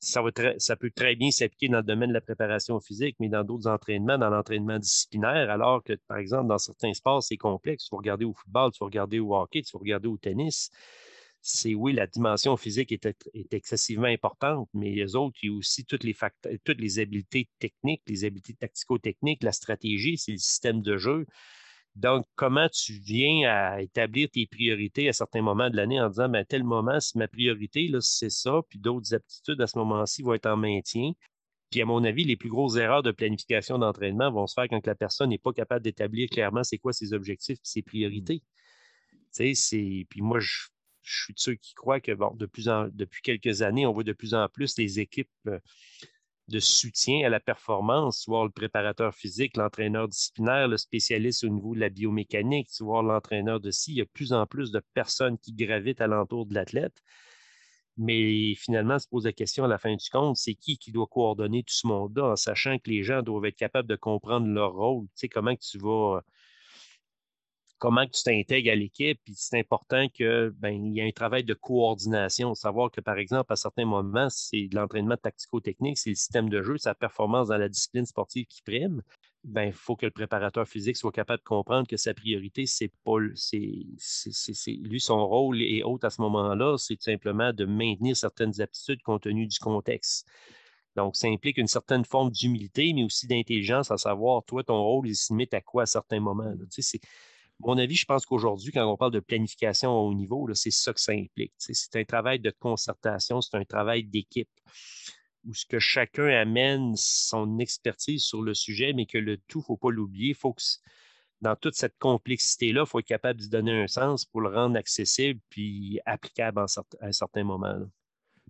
[0.00, 3.68] ça, peut très bien s'appliquer dans le domaine de la préparation physique, mais dans d'autres
[3.68, 7.84] entraînements, dans l'entraînement disciplinaire, alors que, par exemple, dans certains sports, c'est complexe.
[7.84, 10.70] Tu vas regarder au football, tu vas regarder au hockey, tu vas regarder au tennis.
[11.42, 13.06] C'est oui, la dimension physique est,
[13.52, 16.16] excessivement importante, mais les autres, il y a aussi toutes les,
[16.64, 21.26] toutes les habiletés techniques, les habiletés tactico-techniques, la stratégie, c'est le système de jeu.
[22.00, 26.30] Donc, comment tu viens à établir tes priorités à certains moments de l'année en disant,
[26.30, 30.22] ben, à tel moment, si ma priorité, c'est ça, puis d'autres aptitudes à ce moment-ci
[30.22, 31.12] vont être en maintien.
[31.70, 34.86] Puis, à mon avis, les plus grosses erreurs de planification d'entraînement vont se faire quand
[34.86, 38.42] la personne n'est pas capable d'établir clairement c'est quoi ses objectifs et ses priorités.
[39.36, 40.68] Tu sais, Puis moi, je,
[41.02, 42.88] suis de ceux qui croient que, bon, de plus en...
[42.88, 45.58] depuis quelques années, on voit de plus en plus les équipes euh,
[46.50, 51.74] de soutien à la performance, voir le préparateur physique, l'entraîneur disciplinaire, le spécialiste au niveau
[51.74, 53.92] de la biomécanique, vois l'entraîneur de ci.
[53.92, 57.02] Il y a de plus en plus de personnes qui gravitent alentour de l'athlète.
[57.96, 61.06] Mais finalement, se pose la question à la fin du compte, c'est qui qui doit
[61.06, 64.72] coordonner tout ce monde-là en sachant que les gens doivent être capables de comprendre leur
[64.72, 65.06] rôle?
[65.08, 66.22] Tu sais, comment que tu vas
[67.80, 69.18] comment tu t'intègres à l'équipe.
[69.24, 72.54] Puis c'est important qu'il ben, y ait un travail de coordination.
[72.54, 76.78] Savoir que, par exemple, à certains moments, c'est l'entraînement tactico-technique, c'est le système de jeu,
[76.78, 79.02] sa performance dans la discipline sportive qui prime.
[79.42, 82.92] Ben, il faut que le préparateur physique soit capable de comprendre que sa priorité, c'est
[83.04, 83.56] pas c'est,
[84.82, 89.02] lui, son rôle est haute à ce moment-là, c'est tout simplement de maintenir certaines aptitudes
[89.02, 90.28] compte tenu du contexte.
[90.96, 95.08] Donc, ça implique une certaine forme d'humilité, mais aussi d'intelligence, à savoir, toi, ton rôle,
[95.08, 96.52] il se limite à quoi à certains moments.
[96.70, 97.00] Tu sais,
[97.60, 101.00] mon avis, je pense qu'aujourd'hui, quand on parle de planification au niveau, c'est ça que
[101.00, 101.52] ça implique.
[101.58, 104.50] C'est un travail de concertation, c'est un travail d'équipe
[105.44, 109.62] où ce que chacun amène son expertise sur le sujet, mais que le tout, il
[109.62, 110.34] ne faut pas l'oublier.
[110.34, 110.62] Faut que
[111.40, 114.76] dans toute cette complexité-là, il faut être capable d'y donner un sens pour le rendre
[114.76, 116.66] accessible puis applicable à
[117.00, 117.74] un certain moment.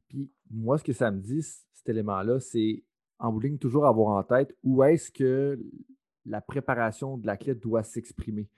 [0.08, 2.82] Puis moi, ce que ça me dit, cet élément-là, c'est
[3.18, 5.60] en bout toujours avoir en tête où est-ce que
[6.24, 8.48] la préparation de l'athlète doit s'exprimer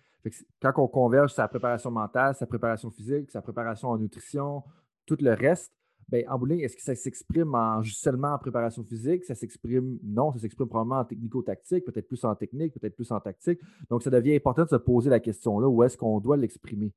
[0.60, 4.62] quand on converge sa préparation mentale, sa préparation physique, sa préparation en nutrition,
[5.06, 5.72] tout le reste,
[6.08, 9.24] ben, en bowling, est-ce que ça s'exprime en, seulement en préparation physique?
[9.24, 13.20] Ça s'exprime, non, ça s'exprime probablement en technico-tactique, peut-être plus en technique, peut-être plus en
[13.20, 13.60] tactique.
[13.88, 16.92] Donc, ça devient important de se poser la question-là, où est-ce qu'on doit l'exprimer?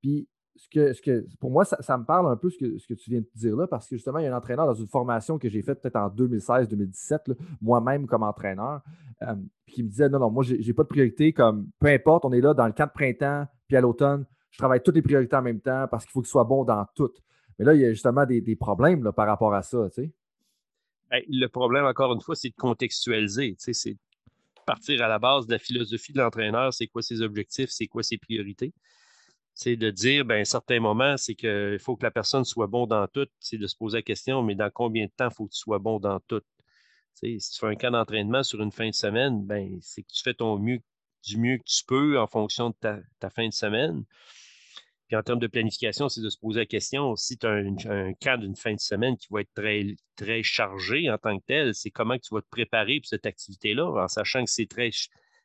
[0.00, 2.86] Puis, ce que, ce que, pour moi, ça, me parle un peu ce que, ce
[2.86, 4.74] que tu viens de dire là, parce que justement, il y a un entraîneur dans
[4.74, 8.82] une formation que j'ai faite peut-être en 2016-2017, moi-même comme entraîneur,
[9.22, 9.34] euh,
[9.66, 12.32] qui me disait non, non, moi, je n'ai pas de priorité, comme peu importe, on
[12.32, 15.34] est là dans le camp de printemps, puis à l'automne, je travaille toutes les priorités
[15.34, 17.20] en même temps parce qu'il faut que ce soit bon dans toutes.
[17.58, 20.12] Mais là, il y a justement des, problèmes par rapport à ça, tu sais.
[21.10, 23.56] le problème, encore une fois, c'est de contextualiser.
[23.58, 23.96] C'est
[24.64, 28.02] partir à la base de la philosophie de l'entraîneur, c'est quoi ses objectifs, c'est quoi
[28.02, 28.72] ses priorités.
[29.54, 32.66] C'est de dire, ben, à un certain moment, c'est qu'il faut que la personne soit
[32.66, 33.28] bon dans tout.
[33.38, 35.78] C'est de se poser la question, mais dans combien de temps faut que tu sois
[35.78, 36.42] bon dans tout?
[37.14, 40.22] si tu fais un cas d'entraînement sur une fin de semaine, ben, c'est que tu
[40.22, 40.80] fais ton mieux,
[41.24, 42.76] du mieux que tu peux en fonction de
[43.20, 44.04] ta fin de semaine.
[45.06, 48.14] Puis en termes de planification, c'est de se poser la question, si tu as un,
[48.14, 49.84] cas d'une fin de semaine qui va être très,
[50.16, 53.86] très chargé en tant que tel, c'est comment tu vas te préparer pour cette activité-là,
[53.86, 54.90] en sachant que c'est très,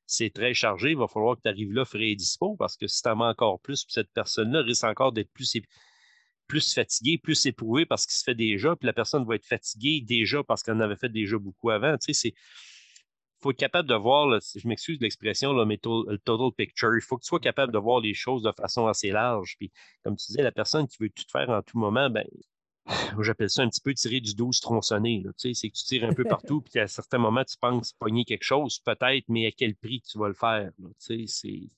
[0.09, 2.87] c'est très chargé, il va falloir que tu arrives là frais et dispo, parce que
[2.87, 5.55] si tu en encore plus, cette personne-là risque encore d'être plus,
[6.47, 10.01] plus fatiguée, plus éprouvée parce qu'il se fait déjà, puis la personne va être fatiguée
[10.01, 11.95] déjà parce qu'elle en avait fait déjà beaucoup avant.
[11.97, 12.33] Tu sais, c'est
[13.41, 16.95] faut être capable de voir, je m'excuse de l'expression, le total picture.
[16.95, 19.55] Il faut que tu sois capable de voir les choses de façon assez large.
[19.57, 19.71] Puis,
[20.03, 22.25] comme tu disais, la personne qui veut tout faire en tout moment, ben,
[23.21, 25.23] j'appelle ça un petit peu tirer du 12 tronçonné.
[25.37, 28.43] C'est que tu tires un peu partout, puis à certains moments, tu penses pogner quelque
[28.43, 30.71] chose, peut-être, mais à quel prix tu vas le faire.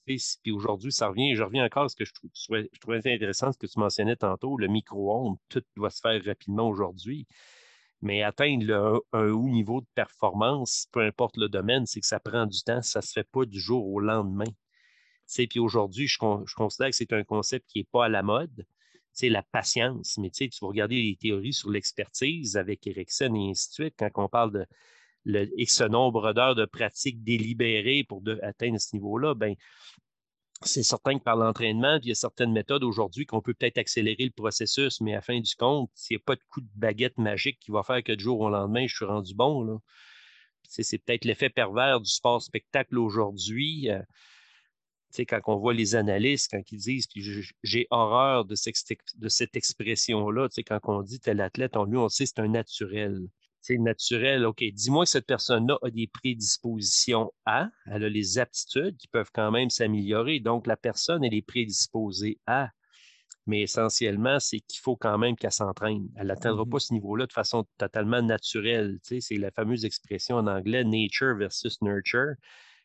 [0.05, 3.51] Puis aujourd'hui, ça revient, je reviens encore à ce que je, trouvais, je trouvais intéressant,
[3.51, 7.27] ce que tu mentionnais tantôt, le micro-ondes, tout doit se faire rapidement aujourd'hui.
[8.03, 12.47] Mais atteindre un haut niveau de performance, peu importe le domaine, c'est que ça prend
[12.47, 14.51] du temps, ça ne se fait pas du jour au lendemain.
[15.49, 18.65] Puis aujourd'hui, je, considère que c'est un concept qui n'est pas à la mode.
[19.13, 20.17] C'est la patience.
[20.17, 24.09] Mais tu vas regarder les théories sur l'expertise avec Erickson et ainsi de suite, quand
[24.15, 24.65] on parle de
[25.25, 29.55] le X nombre d'heures de pratique délibérée pour atteindre ce niveau-là, ben,
[30.63, 34.25] c'est certain que par l'entraînement, il y a certaines méthodes aujourd'hui qu'on peut peut-être accélérer
[34.25, 37.17] le processus, mais à fin du compte, il n'y a pas de coup de baguette
[37.17, 39.79] magique qui va faire que du jour au lendemain, je suis rendu bon.
[40.63, 43.89] C'est peut-être l'effet pervers du sport-spectacle aujourd'hui.
[43.89, 44.01] Euh,
[45.19, 47.07] quand on voit les analystes, quand ils disent
[47.63, 48.75] j'ai horreur de cette,
[49.17, 53.27] de cette expression-là, quand on dit tel athlète, on lui, on sait c'est un naturel
[53.61, 54.45] c'est naturel.
[54.45, 59.29] OK, dis-moi que cette personne-là a des prédispositions à, elle a les aptitudes qui peuvent
[59.33, 60.39] quand même s'améliorer.
[60.39, 62.69] Donc, la personne, elle est prédisposée à.
[63.47, 66.07] Mais essentiellement, c'est qu'il faut quand même qu'elle s'entraîne.
[66.15, 66.69] Elle n'atteindra mm-hmm.
[66.69, 68.99] pas ce niveau-là de façon totalement naturelle.
[69.03, 72.33] c'est la fameuse expression en anglais nature versus nurture.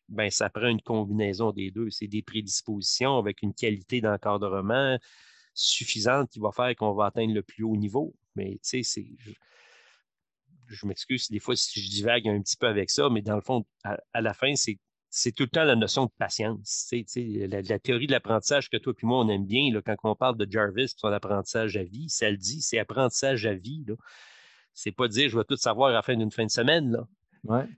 [0.09, 1.91] Ben, ça prend une combinaison des deux.
[1.91, 4.99] C'est des prédispositions avec une qualité d'encadrement
[5.55, 8.15] suffisante qui va faire qu'on va atteindre le plus haut niveau.
[8.37, 9.07] Mais tu sais, c'est
[10.69, 13.41] je m'excuse des fois si je divague un petit peu avec ça, mais dans le
[13.41, 16.93] fond, à, la fin, c'est tout le temps la notion de patience.
[17.15, 20.17] La, la, théorie de l'apprentissage que toi et moi, on aime bien, là, quand on
[20.17, 23.85] parle de Jarvis, son apprentissage à vie, ça le dit, c'est apprentissage à vie.
[24.75, 26.91] C'est pas dire je vais tout savoir à la fin d'une fin de semaine.
[26.91, 27.09] Là.
[27.45, 27.69] Ouais.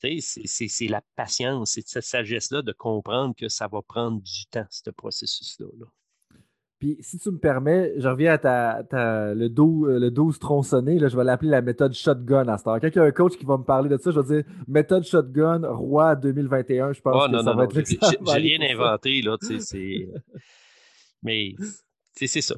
[0.00, 4.90] C'est la patience, c'est cette sagesse-là de comprendre que ça va prendre du temps, ce
[4.90, 5.66] processus-là.
[5.78, 5.86] là
[6.80, 10.98] puis, si tu me permets, je reviens à ta, le, 12, euh, le 12 tronçonné.
[10.98, 12.80] Là, je vais l'appeler la méthode shotgun à ce temps.
[12.80, 14.50] Quand il y a un coach qui va me parler de ça, je vais dire
[14.66, 16.94] méthode shotgun, roi 2021.
[16.94, 19.36] Je pense oh, que ça va être J'ai rien inventé, là.
[21.22, 21.54] Mais
[22.14, 22.54] c'est ça.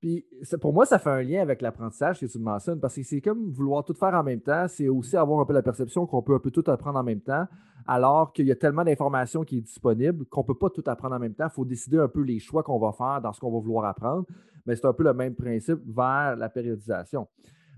[0.00, 0.26] Puis
[0.60, 3.20] pour moi, ça fait un lien avec l'apprentissage que tu me mentionnes, parce que c'est
[3.20, 4.66] comme vouloir tout faire en même temps.
[4.68, 7.20] C'est aussi avoir un peu la perception qu'on peut un peu tout apprendre en même
[7.20, 7.46] temps
[7.86, 11.14] alors qu'il y a tellement d'informations qui est disponible qu'on ne peut pas tout apprendre
[11.14, 11.46] en même temps.
[11.46, 13.84] Il faut décider un peu les choix qu'on va faire dans ce qu'on va vouloir
[13.84, 14.26] apprendre.
[14.66, 17.28] Mais c'est un peu le même principe vers la périodisation.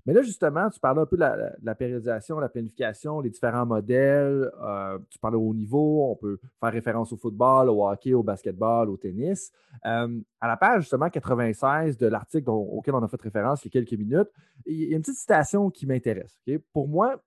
[0.09, 4.50] Mais là, justement, tu parlais un peu de la, périodisation, la planification, les différents modèles.
[4.62, 8.88] Euh, tu parlais au niveau, on peut faire référence au football, au hockey, au basketball,
[8.88, 9.52] au tennis.
[9.84, 13.68] Euh, à la page, justement, 96 de l'article auquel on a fait référence il y
[13.68, 14.30] a quelques minutes,
[14.64, 16.40] il y a une petite citation qui m'intéresse.
[16.72, 17.22] Pour moi,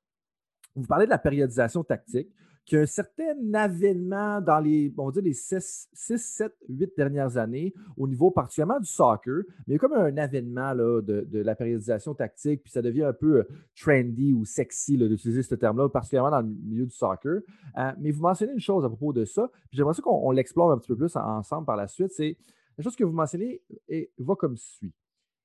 [0.76, 2.34] vous parlez de la périodisation tactique
[2.66, 8.80] qu'il certain avènement dans les, on les 6, 7, 8 dernières années, au niveau particulièrement
[8.80, 12.82] du soccer, mais il y a comme un avènement de, la périodisation tactique, puis ça
[12.82, 13.44] devient un peu euh,
[13.76, 17.42] trendy ou sexy d'utiliser ce terme-là, particulièrement dans le milieu du soccer.
[17.78, 20.78] Euh, mais vous mentionnez une chose à propos de ça, puis j'aimerais qu'on l'explore un
[20.78, 22.38] petit peu plus ensemble par la suite, c'est
[22.78, 24.94] la chose que vous mentionnez et va comme suit.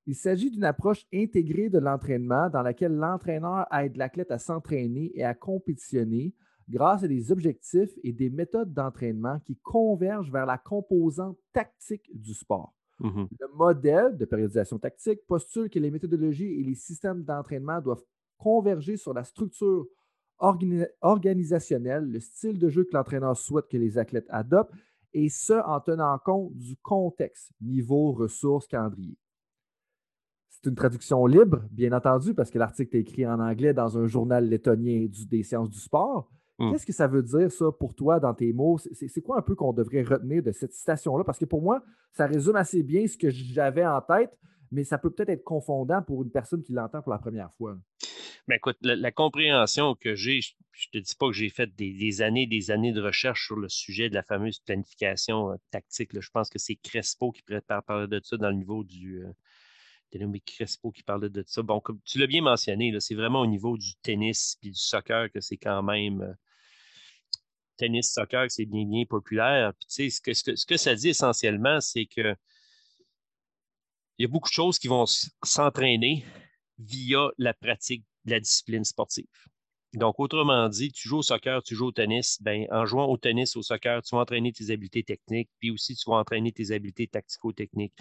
[0.07, 5.25] Il s'agit d'une approche intégrée de l'entraînement dans laquelle l'entraîneur aide l'athlète à s'entraîner et
[5.25, 6.33] à compétitionner
[6.69, 12.35] grâce à des objectifs et des méthodes d'entraînement qui convergent vers la composante tactique du
[12.35, 12.75] sport.
[13.01, 13.29] Mm-hmm.
[13.39, 18.05] Le modèle de périodisation tactique postule que les méthodologies et les systèmes d'entraînement doivent
[18.39, 19.87] converger sur la structure
[20.39, 24.75] organisationnelle, le style de jeu que l'entraîneur souhaite que les athlètes adoptent,
[25.15, 29.17] et ce en tenant compte du contexte, niveau, ressources, calendrier.
[30.51, 34.07] C'est une traduction libre, bien entendu, parce que l'article est écrit en anglais dans un
[34.07, 36.73] journal lettonien des sciences du sport, Mmh.
[36.73, 38.79] Qu'est-ce que ça veut dire, ça, pour toi, dans tes mots?
[38.79, 41.25] C'est quoi un peu qu'on devrait retenir de cette citation-là?
[41.25, 41.83] Parce que pour moi,
[42.13, 44.37] ça résume assez bien ce que j'avais en tête,
[44.73, 47.77] mais ça peut peut-être être confondant pour une personne qui l'entend pour la première fois.
[48.49, 52.23] Mais écoute, la, compréhension que j'ai, je ne te dis pas que j'ai fait des,
[52.23, 56.19] années des années de recherche sur le sujet de la fameuse planification euh, tactique.
[56.19, 59.25] Je pense que c'est Crespo qui préfère parler de ça dans le niveau du.
[59.25, 59.33] Euh,
[60.45, 61.63] Crespo qui parlait de ça.
[61.63, 65.31] Bon, comme tu l'as bien mentionné, c'est vraiment au niveau du tennis et du soccer
[65.31, 66.23] que c'est quand même.
[66.23, 66.35] Euh,
[67.77, 69.73] tennis, soccer, c'est bien, bien populaire.
[69.75, 72.35] Puis, ce, que, ce, que, ça dit essentiellement, c'est que
[74.19, 75.05] il y a beaucoup de choses qui vont
[75.45, 76.25] s'entraîner
[76.79, 79.27] via la pratique de la discipline sportive.
[79.95, 83.17] Donc, autrement dit, tu joues au soccer, tu joues au tennis, ben, en jouant au
[83.17, 86.71] tennis, au soccer, tu vas entraîner tes habiletés techniques, puis aussi tu vas entraîner tes
[86.73, 87.95] habiletés tactico-techniques.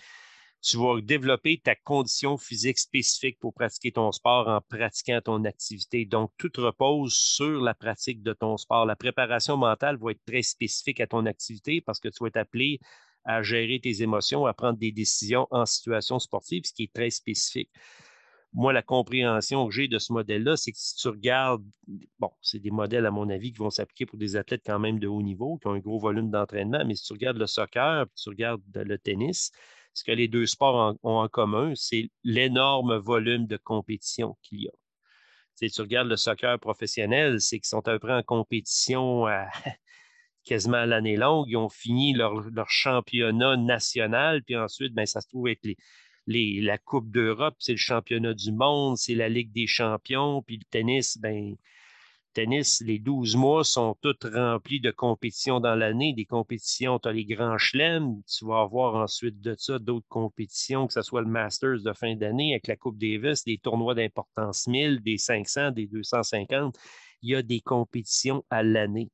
[0.66, 6.06] Tu vas développer ta condition physique spécifique pour pratiquer ton sport en pratiquant ton activité.
[6.06, 8.88] Donc, tout repose sur la pratique de ton sport.
[8.88, 12.38] La préparation mentale va être très spécifique à ton activité parce que tu vas être
[12.38, 12.80] appelé
[13.26, 17.12] à gérer tes émotions, à prendre des décisions en situation sportive, ce qui est très
[17.12, 17.70] spécifique
[18.56, 21.66] moi, la compréhension que j'ai de ce modèle-là, c'est que si tu regardes,
[22.20, 24.98] bon, c'est des modèles, à mon avis, qui vont s'appliquer pour des athlètes quand même
[24.98, 28.06] de haut niveau, qui ont un gros volume d'entraînement, mais si tu regardes le soccer,
[28.16, 29.52] tu regardes le tennis,
[29.96, 34.68] ce que les deux sports ont en commun, c'est l'énorme volume de compétition qu'il y
[34.68, 34.74] a.
[35.56, 39.24] Si tu regardes le soccer professionnel, c'est qu'ils sont à peu près en compétition
[40.44, 41.46] quasiment à l'année longue.
[41.48, 45.66] Ils ont fini leur, championnat national, puis ensuite, ben, ça se trouve être
[46.28, 50.66] la Coupe d'Europe, c'est le championnat du monde, c'est la Ligue des champions, puis le
[50.70, 51.56] tennis, ben,
[52.36, 56.14] tennis, les 12 mois sont tous remplis de compétitions dans l'année.
[56.14, 60.86] Des compétitions, tu as les grands chelems, tu vas avoir ensuite de ça d'autres compétitions,
[60.86, 64.68] que ce soit le Masters de fin d'année avec la Coupe Davis, des tournois d'importance
[64.68, 66.78] 1000, des 500, des 250.
[67.22, 69.10] Il y a des compétitions à l'année.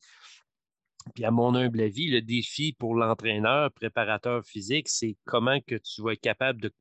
[1.14, 6.02] Puis à mon humble avis, le défi pour l'entraîneur, préparateur physique, c'est comment que tu
[6.02, 6.74] vas être capable de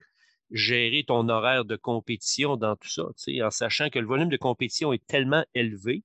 [0.50, 4.92] gérer ton horaire de compétition dans tout ça, en sachant que le volume de compétition
[4.92, 6.02] est tellement élevé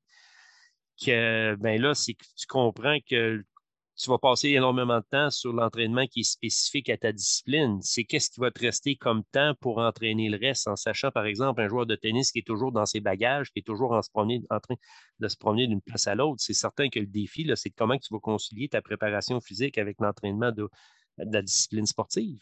[1.04, 3.44] que ben là, c'est que tu comprends que
[3.98, 7.80] tu vas passer énormément de temps sur l'entraînement qui est spécifique à ta discipline.
[7.82, 11.26] C'est qu'est-ce qui va te rester comme temps pour entraîner le reste, en sachant, par
[11.26, 14.00] exemple, un joueur de tennis qui est toujours dans ses bagages, qui est toujours en,
[14.00, 14.76] en train
[15.20, 16.42] de se promener d'une place à l'autre.
[16.42, 20.52] C'est certain que le défi, c'est comment tu vas concilier ta préparation physique avec l'entraînement
[20.52, 20.68] de
[21.18, 22.40] la discipline sportive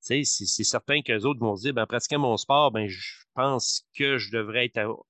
[0.00, 4.18] c'est certain qu'eux autres vont se dire, ben, pratiquant mon sport, ben, je pense que
[4.18, 5.04] je devrais être,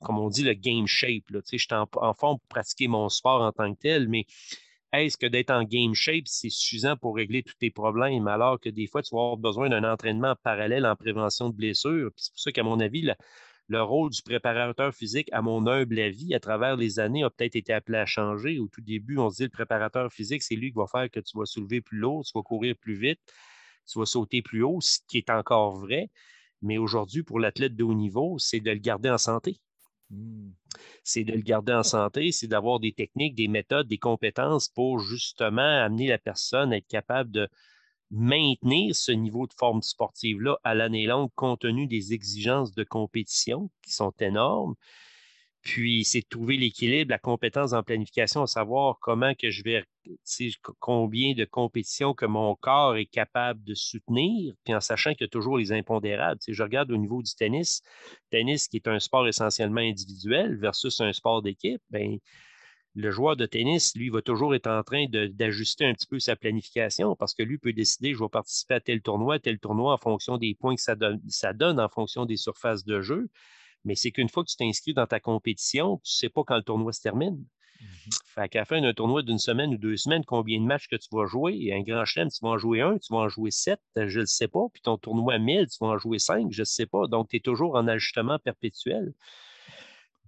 [0.00, 1.24] comme on dit, le game shape.
[1.30, 4.26] je suis en, forme pour pratiquer mon sport en tant que tel, mais
[4.92, 8.70] est-ce que d'être en game shape, c'est suffisant pour régler tous tes problèmes, alors que
[8.70, 12.10] des fois, tu vas avoir besoin d'un entraînement parallèle en prévention de blessures.
[12.16, 13.10] C'est pour ça qu'à mon avis,
[13.68, 17.56] le rôle du préparateur physique, à mon humble avis, à travers les années, a peut-être
[17.56, 18.58] été appelé à changer.
[18.58, 21.20] Au tout début, on se dit le préparateur physique, c'est lui qui va faire que
[21.20, 23.20] tu vas soulever plus lourd, tu vas courir plus vite
[23.88, 26.10] tu vas sauter plus haut, ce qui est encore vrai.
[26.62, 29.60] Mais aujourd'hui, pour l'athlète de haut niveau, c'est de le garder en santé.
[30.10, 30.50] Mmh.
[31.04, 34.98] C'est de le garder en santé, c'est d'avoir des techniques, des méthodes, des compétences pour
[34.98, 37.48] justement amener la personne à être capable de
[38.10, 43.70] maintenir ce niveau de forme sportive-là à l'année longue compte tenu des exigences de compétition
[43.82, 44.74] qui sont énormes,
[45.62, 49.84] puis, c'est trouver l'équilibre, la compétence en planification, savoir comment que je vais,
[50.78, 55.24] combien de compétitions que mon corps est capable de soutenir, puis en sachant qu'il y
[55.24, 56.40] a toujours les impondérables.
[56.46, 57.82] je regarde au niveau du tennis,
[58.30, 62.18] tennis qui est un sport essentiellement individuel versus un sport d'équipe, ben,
[62.94, 66.34] le joueur de tennis, lui, va toujours être en train d'ajuster un petit peu sa
[66.36, 69.98] planification parce que lui peut décider, je vais participer à tel tournoi, tel tournoi en
[69.98, 73.28] fonction des points que ça donne, ça donne en fonction des surfaces de jeu.
[73.88, 76.56] Mais c'est qu'une fois que tu t'inscris dans ta compétition, tu ne sais pas quand
[76.56, 77.44] le tournoi se termine.
[77.80, 77.86] Mmh
[78.34, 80.96] fait qu'à la fin d'un tournoi d'une semaine ou deux semaines, combien de matchs que
[80.96, 81.72] tu vas jouer?
[81.72, 84.20] Un grand chelem, tu vas en jouer un, tu vas en jouer sept, je ne
[84.20, 84.66] le sais pas.
[84.72, 87.06] Puis ton tournoi à 1000, tu vas en jouer cinq, je ne sais pas.
[87.06, 89.14] Donc, tu es toujours en ajustement perpétuel.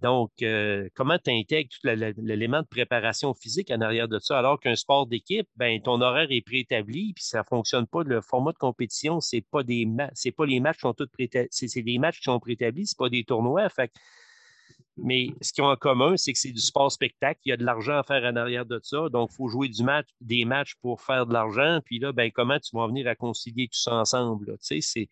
[0.01, 1.87] Donc, euh, comment tu intègres tout
[2.17, 6.27] l'élément de préparation physique en arrière de ça, alors qu'un sport d'équipe, ben, ton horaire
[6.31, 8.03] est préétabli, puis ça ne fonctionne pas.
[8.03, 9.87] Le format de compétition, ce n'est pas, des
[10.35, 13.09] pas les matchs qui sont tous préétablis, c'est des matchs qui sont préétablis, ce pas
[13.09, 13.69] des tournois.
[13.69, 13.91] Fait
[14.97, 17.39] mais ce qu'ils ont en commun, c'est que c'est du sport spectacle.
[17.45, 19.09] Il y a de l'argent à faire en arrière de ça.
[19.09, 21.79] Donc, il faut jouer du match, des matchs pour faire de l'argent.
[21.85, 24.57] Puis là, ben, comment tu vas venir à concilier tout ça ensemble?
[24.57, 25.09] Tu sais, c'est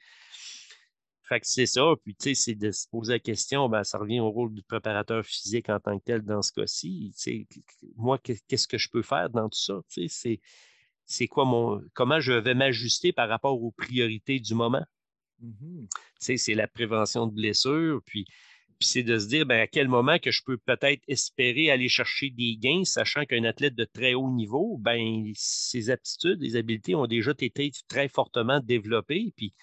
[1.30, 1.94] fait que c'est ça.
[2.04, 4.64] Puis, tu sais, c'est de se poser la question, ben, ça revient au rôle du
[4.64, 7.14] préparateur physique en tant que tel dans ce cas-ci.
[7.16, 7.48] Tu sais,
[7.96, 9.80] moi, qu'est-ce que je peux faire dans tout ça?
[9.90, 10.42] Tu sais,
[11.06, 11.82] c'est quoi mon.
[11.94, 14.84] Comment je vais m'ajuster par rapport aux priorités du moment?
[15.40, 18.02] Mmh tu sais, c'est la prévention de blessures.
[18.06, 18.26] Puis,
[18.80, 21.90] puis c'est de se dire ben, à quel moment que je peux peut-être espérer aller
[21.90, 26.96] chercher des gains, sachant qu'un athlète de très haut niveau, ben, ses aptitudes, ses habiletés
[26.96, 29.34] ont déjà été très fortement développées.
[29.38, 29.54] Puis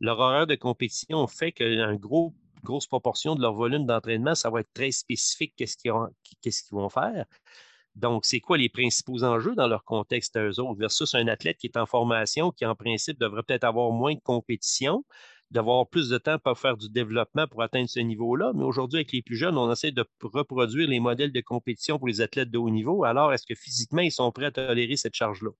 [0.00, 2.34] leur horaire de compétition fait qu'un gros
[2.64, 5.92] grosse proportion de leur volume d'entraînement, ça va être très spécifique, qu'est-ce qu'ils
[6.72, 7.26] vont faire.
[7.94, 11.68] Donc, c'est quoi les principaux enjeux dans leur contexte eux autres versus un athlète qui
[11.68, 15.04] est en formation, qui en principe devrait peut-être avoir moins de compétition,
[15.52, 18.52] d'avoir plus de temps pour faire du développement pour atteindre ce niveau-là.
[18.56, 22.08] Mais aujourd'hui, avec les plus jeunes, on essaie de reproduire les modèles de compétition pour
[22.08, 23.04] les athlètes de haut niveau.
[23.04, 25.50] Alors, est-ce que physiquement, ils sont prêts à tolérer cette charge-là?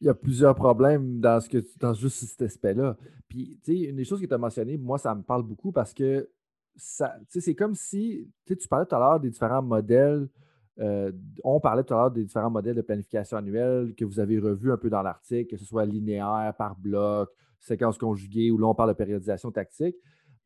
[0.00, 2.96] Il y a plusieurs problèmes dans, ce que, dans juste cet aspect-là.
[3.28, 5.72] Puis, tu sais, une des choses que tu as mentionnées, moi, ça me parle beaucoup
[5.72, 6.28] parce que
[6.76, 10.28] c'est comme si, tu parlais tout à l'heure des différents modèles
[10.80, 11.12] euh,
[11.44, 14.72] on parlait tout à l'heure des différents modèles de planification annuelle que vous avez revus
[14.72, 17.28] un peu dans l'article, que ce soit linéaire, par bloc,
[17.58, 19.96] séquence conjuguée, ou là on parle de périodisation tactique.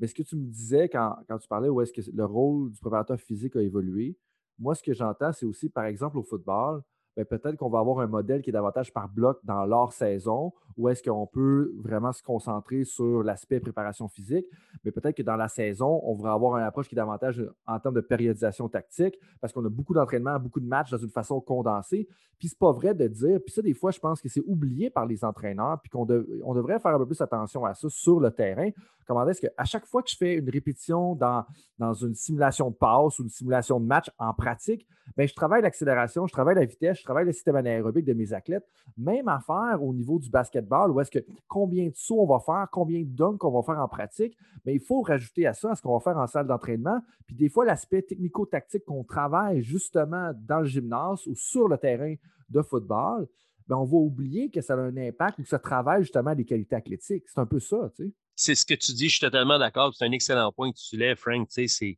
[0.01, 2.73] Mais ce que tu me disais quand, quand tu parlais où est-ce que le rôle
[2.73, 4.17] du préparateur physique a évolué,
[4.59, 6.83] moi ce que j'entends, c'est aussi, par exemple, au football,
[7.23, 10.89] peut-être qu'on va avoir un modèle qui est davantage par bloc dans leur saison, ou
[10.89, 14.47] est-ce qu'on peut vraiment se concentrer sur l'aspect préparation physique,
[14.85, 17.79] mais peut-être que dans la saison, on va avoir une approche qui est davantage en
[17.79, 21.41] termes de périodisation tactique, parce qu'on a beaucoup d'entraînement, beaucoup de matchs dans une façon
[21.41, 22.09] condensée.
[22.39, 24.91] Puis c'est pas vrai de dire, puis ça, des fois, je pense que c'est oublié
[24.91, 26.07] par les entraîneurs, puis qu'on
[26.43, 28.71] on devrait faire un peu plus attention à ça sur le terrain.
[29.07, 31.45] Comment est-ce qu'à chaque fois que je fais une répétition dans,
[31.79, 34.87] dans une simulation de passe ou une simulation de match en pratique,
[35.17, 38.67] bien, je travaille l'accélération, je travaille la vitesse, travaille le système anaérobique de mes athlètes.
[38.97, 42.67] Même affaire au niveau du basketball, où est-ce que combien de sauts on va faire,
[42.71, 45.83] combien de dunks on va faire en pratique, mais il faut rajouter à ça ce
[45.83, 47.01] qu'on va faire en salle d'entraînement.
[47.27, 52.15] Puis des fois, l'aspect technico-tactique qu'on travaille justement dans le gymnase ou sur le terrain
[52.51, 53.29] de football,
[53.67, 56.45] bien, on va oublier que ça a un impact ou que ça travaille justement des
[56.45, 57.25] qualités athlétiques.
[57.27, 58.13] C'est un peu ça, tu sais.
[58.37, 59.95] C'est ce que tu dis, je suis totalement d'accord.
[59.95, 61.49] C'est un excellent point que tu soulèves, Frank.
[61.49, 61.97] Tu sais,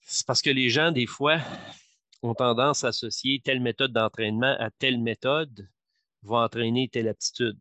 [0.00, 1.38] c'est parce que les gens, des fois,
[2.22, 5.68] ont tendance à associer telle méthode d'entraînement à telle méthode
[6.22, 7.60] va entraîner telle aptitude.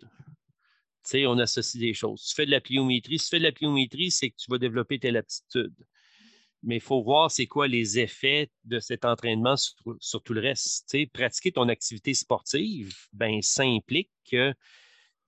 [1.03, 2.23] Tu sais, on associe des choses.
[2.23, 3.17] Tu fais de la pliométrie.
[3.17, 5.73] Si tu fais de la pliométrie, c'est que tu vas développer telle aptitude.
[6.61, 10.87] Mais il faut voir c'est quoi les effets de cet entraînement sur, tout le reste.
[10.89, 14.53] Tu sais, pratiquer ton activité sportive, ben, ça implique que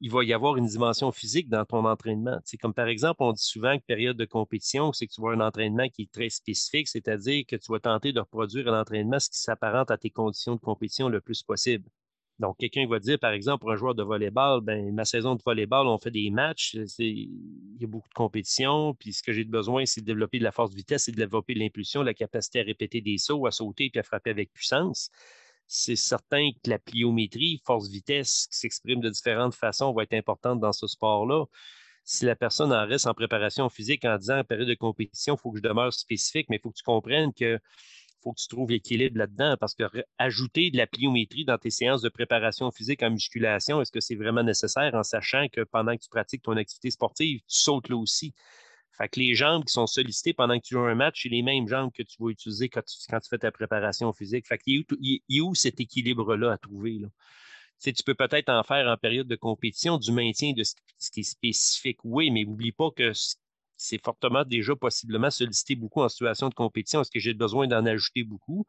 [0.03, 2.37] il va y avoir une dimension physique dans ton entraînement.
[2.43, 5.33] C'est comme par exemple, on dit souvent que période de compétition, c'est que tu vois
[5.33, 9.17] un entraînement qui est très spécifique, c'est-à-dire que tu vas tenter de reproduire un entraînement
[9.17, 11.89] ce qui s'apparente à tes conditions de compétition le plus possible.
[12.37, 15.41] Donc, quelqu'un va dire, par exemple, pour un joueur de volleyball, ben, ma saison de
[15.45, 17.29] volleyball, on fait des matchs, il
[17.79, 20.51] y a beaucoup de compétition, puis ce que j'ai besoin, c'est de développer de la
[20.51, 23.89] force de vitesse, c'est de développer l'impulsion, la capacité à répéter des sauts, à sauter
[23.89, 25.11] puis à frapper avec puissance
[25.67, 30.73] c'est certain que la pliométrie, force-vitesse, qui s'exprime de différentes façons, va être importante dans
[30.73, 31.45] ce sport-là.
[32.03, 35.39] Si la personne en reste en préparation physique en disant en période de compétition, il
[35.39, 37.59] faut que je demeure spécifique, mais il faut que tu comprennes que
[38.23, 39.83] faut que tu trouves l'équilibre là-dedans parce que
[40.17, 44.15] ajouter de la pliométrie dans tes séances de préparation physique en musculation, est-ce que c'est
[44.15, 47.97] vraiment nécessaire en sachant que pendant que tu pratiques ton activité sportive, tu sautes là
[47.97, 48.33] aussi?
[48.97, 51.41] Fait que les jambes qui sont sollicitées pendant que tu joues un match, c'est les
[51.41, 54.47] mêmes jambes que tu vas utiliser quand tu, fais ta préparation physique.
[54.47, 56.99] Fait qu'il y, a où cet équilibre-là à trouver?
[56.99, 57.07] Là?
[57.81, 60.75] Tu, tu peux peut-être en faire en période de compétition du maintien de ce,
[61.11, 63.11] qui est spécifique, oui, mais n'oublie pas que
[63.75, 67.01] c'est fortement déjà possiblement sollicité beaucoup en situation de compétition.
[67.01, 68.65] Est-ce que j'ai besoin d'en ajouter beaucoup?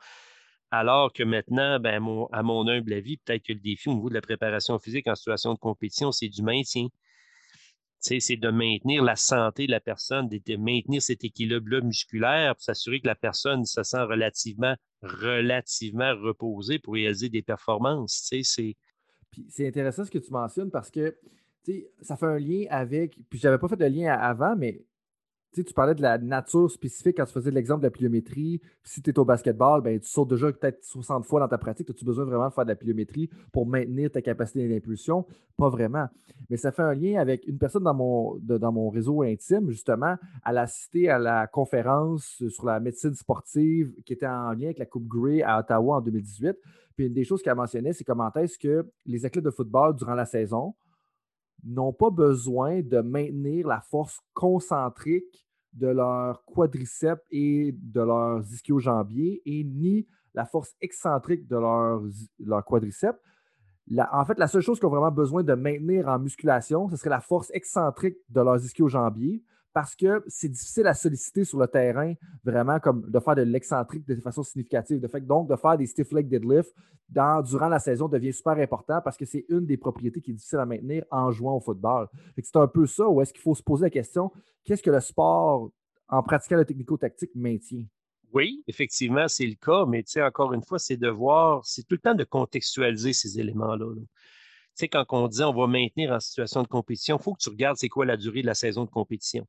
[0.70, 2.02] Alors que maintenant, ben,
[2.32, 5.14] à mon humble avis, peut-être que le défi au niveau de la préparation physique en
[5.14, 6.88] situation de compétition, c'est du maintien
[8.04, 13.00] c'est de maintenir la santé de la personne, de, maintenir cet équilibre-là musculaire pour s'assurer
[13.00, 18.28] que la personne se sent relativement, relativement reposée pour réaliser des performances.
[18.30, 18.76] C'est
[19.48, 21.16] c'est intéressant ce que tu mentionnes parce que
[22.02, 23.18] ça fait un lien avec.
[23.28, 24.84] Puis j'avais pas fait de lien avant, mais
[25.62, 28.60] tu parlais de la nature spécifique quand tu faisais l'exemple de la pliométrie.
[28.82, 31.88] si tu es au basketball, ben, tu sautes déjà peut-être 60 fois dans ta pratique.
[31.90, 35.26] As-tu besoin vraiment de faire de la pliométrie pour maintenir ta capacité d'impulsion?
[35.56, 36.08] Pas vraiment.
[36.50, 40.16] Mais ça fait un lien avec une personne dans mon, dans mon réseau intime, justement.
[40.46, 44.78] Elle a assisté à la conférence sur la médecine sportive qui était en lien avec
[44.78, 46.56] la Coupe Grey à Ottawa en 2018.
[46.96, 50.14] Puis une des choses qu'elle mentionnait, c'est comment est-ce que les athlètes de football, durant
[50.14, 50.74] la saison,
[51.64, 55.43] n'ont pas besoin de maintenir la force concentrique
[55.74, 62.02] de leur quadriceps et de leurs ischio-jambiers et ni la force excentrique de leur,
[62.38, 63.18] leur quadriceps.
[64.12, 67.10] en fait, la seule chose qu'ils ont vraiment besoin de maintenir en musculation, ce serait
[67.10, 69.42] la force excentrique de leurs ischio-jambiers
[69.74, 72.14] parce que c'est difficile à solliciter sur le terrain,
[72.44, 75.00] vraiment comme de faire de l'excentrique de façon significative.
[75.00, 76.72] De donc, de faire des stiff leg deadlift
[77.08, 80.34] dans, durant la saison devient super important parce que c'est une des propriétés qui est
[80.34, 82.06] difficile à maintenir en jouant au football.
[82.40, 84.30] C'est un peu ça où est-ce qu'il faut se poser la question
[84.64, 85.70] qu'est-ce que le sport,
[86.08, 87.84] en pratiquant le technico-tactique, maintient?
[88.32, 92.00] Oui, effectivement, c'est le cas, mais encore une fois, c'est de voir, c'est tout le
[92.00, 93.86] temps de contextualiser ces éléments-là.
[93.96, 94.06] Tu
[94.74, 97.48] sais, quand on dit on va maintenir en situation de compétition, il faut que tu
[97.48, 99.46] regardes c'est quoi la durée de la saison de compétition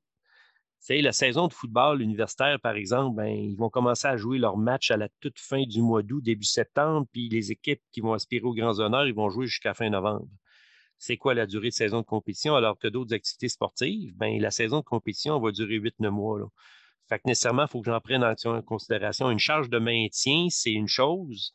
[0.89, 4.91] la saison de football universitaire, par exemple, ben, ils vont commencer à jouer leur match
[4.91, 8.43] à la toute fin du mois d'août, début septembre, puis les équipes qui vont aspirer
[8.43, 10.27] aux grands honneurs, ils vont jouer jusqu'à fin novembre.
[10.97, 12.55] C'est quoi la durée de saison de compétition?
[12.55, 16.39] Alors que d'autres activités sportives, ben, la saison de compétition va durer 8-9 mois.
[16.39, 16.45] Là.
[17.07, 19.29] Fait que nécessairement, il faut que j'en prenne en considération.
[19.29, 21.51] Une charge de maintien, c'est une chose,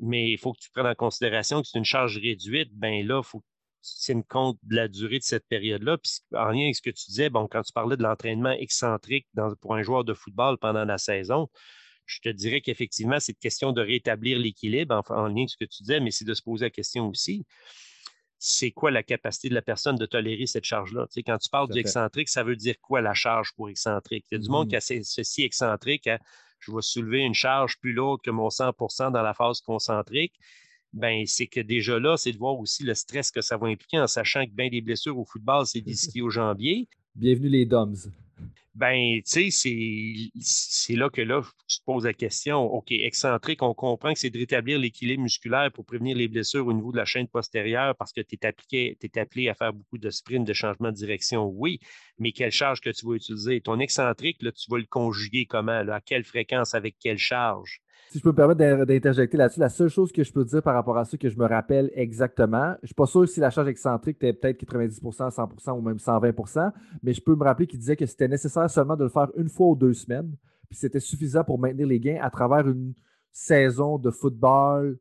[0.00, 2.70] mais il faut que tu prennes en considération que c'est une charge réduite.
[2.72, 3.46] Ben là, il faut que
[3.84, 5.98] tu tiennes compte de la durée de cette période-là.
[5.98, 9.26] Puis en lien avec ce que tu disais, bon, quand tu parlais de l'entraînement excentrique
[9.60, 11.48] pour un joueur de football pendant la saison,
[12.06, 15.56] je te dirais qu'effectivement, c'est une question de rétablir l'équilibre en, en, lien avec ce
[15.56, 17.46] que tu disais, mais c'est de se poser la question aussi
[18.46, 21.06] c'est quoi la capacité de la personne de tolérer cette charge-là?
[21.06, 24.26] Tu sais, quand tu parles du excentrique, ça veut dire quoi la charge pour excentrique?
[24.30, 25.02] Il y a du monde qui a mmh.
[25.02, 26.18] ceci excentrique, hein,
[26.58, 30.34] je vais soulever une charge plus lourde que mon 100% dans la phase concentrique.
[30.94, 33.98] Ben, c'est que déjà là, c'est de voir aussi le stress que ça va impliquer
[33.98, 35.80] en sachant que bien des blessures au football, c'est
[36.14, 36.88] des au jambier.
[37.16, 37.96] Bienvenue les DOMS.
[38.76, 42.62] Ben, tu sais, c'est là que là, tu te poses la question.
[42.62, 46.72] OK, excentrique, on comprend que c'est de rétablir l'équilibre musculaire pour prévenir les blessures au
[46.72, 48.36] niveau de la chaîne postérieure parce que tu
[48.72, 51.80] es, es, appelé à faire beaucoup de sprints, de changement de direction, oui,
[52.18, 53.60] mais quelle charge que tu vas utiliser?
[53.60, 55.72] Ton excentrique, là, tu vas le conjuguer comment?
[55.88, 57.80] à quelle fréquence, avec quelle charge?
[58.14, 60.74] Si je peux me permettre d'interjecter là-dessus, la seule chose que je peux dire par
[60.74, 63.50] rapport à ça que je me rappelle exactement, je ne suis pas sûr si la
[63.50, 66.70] charge excentrique était peut-être 90% 100% ou même 120%
[67.02, 69.48] mais je peux me rappeler qu'il disait que c'était nécessaire seulement de le faire une
[69.48, 70.30] fois ou deux semaines,
[70.70, 72.94] puis c'était suffisant pour maintenir les gains à travers une
[73.32, 74.96] saison de football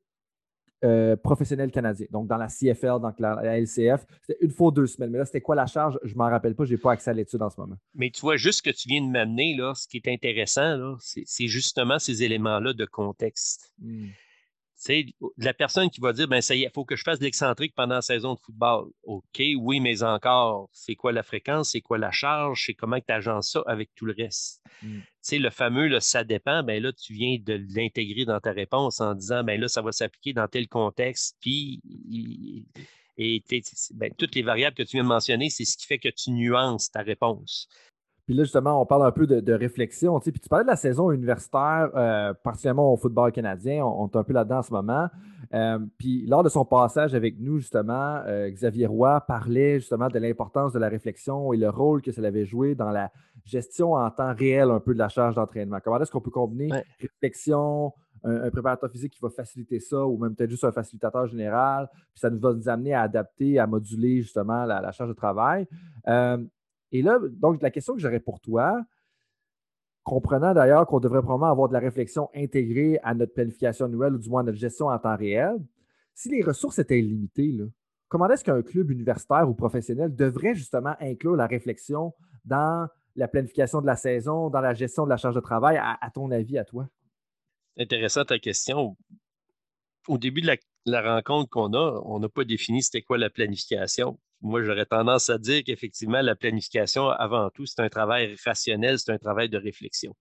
[0.84, 2.08] euh, professionnel canadien.
[2.12, 5.12] Donc, dans la CFL, dans la, LCF, c'était une fois deux semaines.
[5.12, 6.00] Mais là, c'était quoi la charge?
[6.04, 6.66] Je ne m'en rappelle pas.
[6.66, 7.76] Je n'ai pas accès à l'étude en ce moment.
[7.96, 10.96] Mais tu vois, juste ce que tu viens de m'amener, là, ce qui est intéressant,
[11.00, 13.74] c'est justement ces éléments-là de contexte.
[13.80, 14.08] Hmm
[14.76, 15.06] sais,
[15.38, 17.24] la personne qui va dire, ben ça y est, il faut que je fasse de
[17.24, 18.90] l'excentrique pendant la saison de football.
[19.04, 23.14] OK, oui, mais encore, c'est quoi la fréquence, c'est quoi la charge, c'est comment tu
[23.14, 24.62] agences ça avec tout le reste?
[24.82, 25.00] Mm.
[25.00, 29.00] Tu sais, le fameux, ça dépend, ben là, tu viens de l'intégrer dans ta réponse
[29.00, 31.82] en disant, ben là, ça va s'appliquer dans tel contexte, puis
[33.18, 33.44] et
[33.92, 36.32] ben, toutes les variables que tu viens de mentionner, c'est ce qui fait que tu
[36.32, 37.68] nuances ta réponse.
[38.26, 40.18] Puis là, justement, on parle un peu de, réflexion.
[40.20, 43.86] Puis tu parlais de la saison universitaire, euh, particulièrement au football canadien.
[43.86, 45.10] On, est un peu là-dedans en ce moment.
[45.54, 50.18] Euh, puis lors de son passage avec nous, justement, euh, Xavier Roy parlait justement de
[50.20, 53.12] l'importance de la réflexion et le rôle que ça avait joué dans la
[53.44, 55.80] gestion en temps réel un peu de la charge d'entraînement.
[55.84, 56.72] Comment est-ce qu'on peut combiner
[57.02, 57.92] réflexion,
[58.24, 62.22] un, préparateur physique qui va faciliter ça, ou même peut-être juste un facilitateur général, puis
[62.22, 65.68] ça nous va nous amener à adapter, à moduler justement la, la charge de travail.
[66.94, 68.86] Et là, donc, la question que j'aurais pour toi,
[70.04, 74.20] comprenant d'ailleurs qu'on devrait probablement avoir de la réflexion intégrée à notre planification annuelle ou
[74.20, 75.58] du moins à notre gestion en temps réel,
[76.14, 77.58] si les ressources étaient limitées,
[78.08, 82.14] comment est-ce qu'un club universitaire ou professionnel devrait justement inclure la réflexion
[82.46, 86.12] dans la planification de la saison, dans la gestion de la charge de travail, à,
[86.14, 86.88] ton avis, à toi?
[87.78, 88.96] Intéressante ta question.
[90.08, 94.20] Au début de la rencontre qu'on a, on n'a pas défini c'était quoi la planification
[94.44, 99.12] moi, j'aurais tendance à dire qu'effectivement, la planification, avant tout, c'est un travail rationnel, c'est
[99.12, 100.14] un travail de réflexion.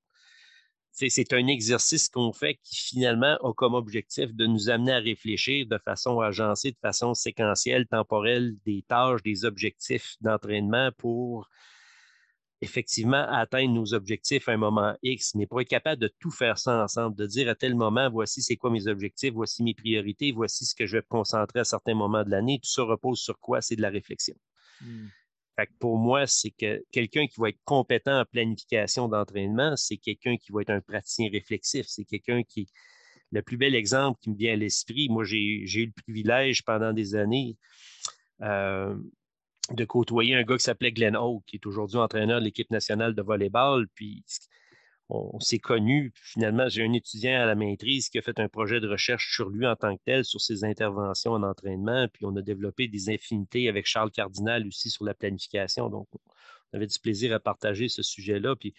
[0.93, 5.67] C'est un exercice qu'on fait qui finalement a comme objectif de nous amener à réfléchir
[5.67, 11.49] de façon agencée, de façon séquentielle, temporelle, des tâches, des objectifs d'entraînement pour
[12.63, 16.59] effectivement atteindre nos objectifs à un moment X, mais pour être capable de tout faire
[16.59, 20.31] ça ensemble, de dire à tel moment, voici c'est quoi mes objectifs, voici mes priorités,
[20.31, 23.19] voici ce que je vais me concentrer à certains moments de l'année, tout ça repose
[23.19, 23.61] sur quoi?
[23.61, 24.37] C'est de la réflexion.
[24.81, 25.09] Hmm.
[25.79, 30.53] pour moi, c'est que quelqu'un qui va être compétent en planification d'entraînement, c'est quelqu'un qui
[30.53, 32.69] va être un praticien réflexif, c'est quelqu'un qui,
[33.33, 36.93] le plus bel exemple qui me vient à l'esprit, moi j'ai eu le privilège pendant
[36.93, 37.57] des années
[38.41, 38.97] euh,
[39.71, 43.15] de côtoyer un gars qui s'appelait Glenn Hawke, qui est aujourd'hui entraîneur de l'équipe nationale
[43.15, 43.87] de volleyball.
[43.95, 44.25] Puis
[45.09, 46.13] on, s'est connus.
[46.17, 49.51] Finalement, j'ai un étudiant à la maîtrise qui a fait un projet de recherche sur
[49.51, 52.09] lui en tant que tel, sur ses interventions en entraînement.
[52.13, 55.89] Puis on a développé des infinités avec Charles Cardinal aussi sur la planification.
[55.89, 58.57] Donc, on avait du plaisir à partager ce sujet-là.
[58.57, 58.75] Puis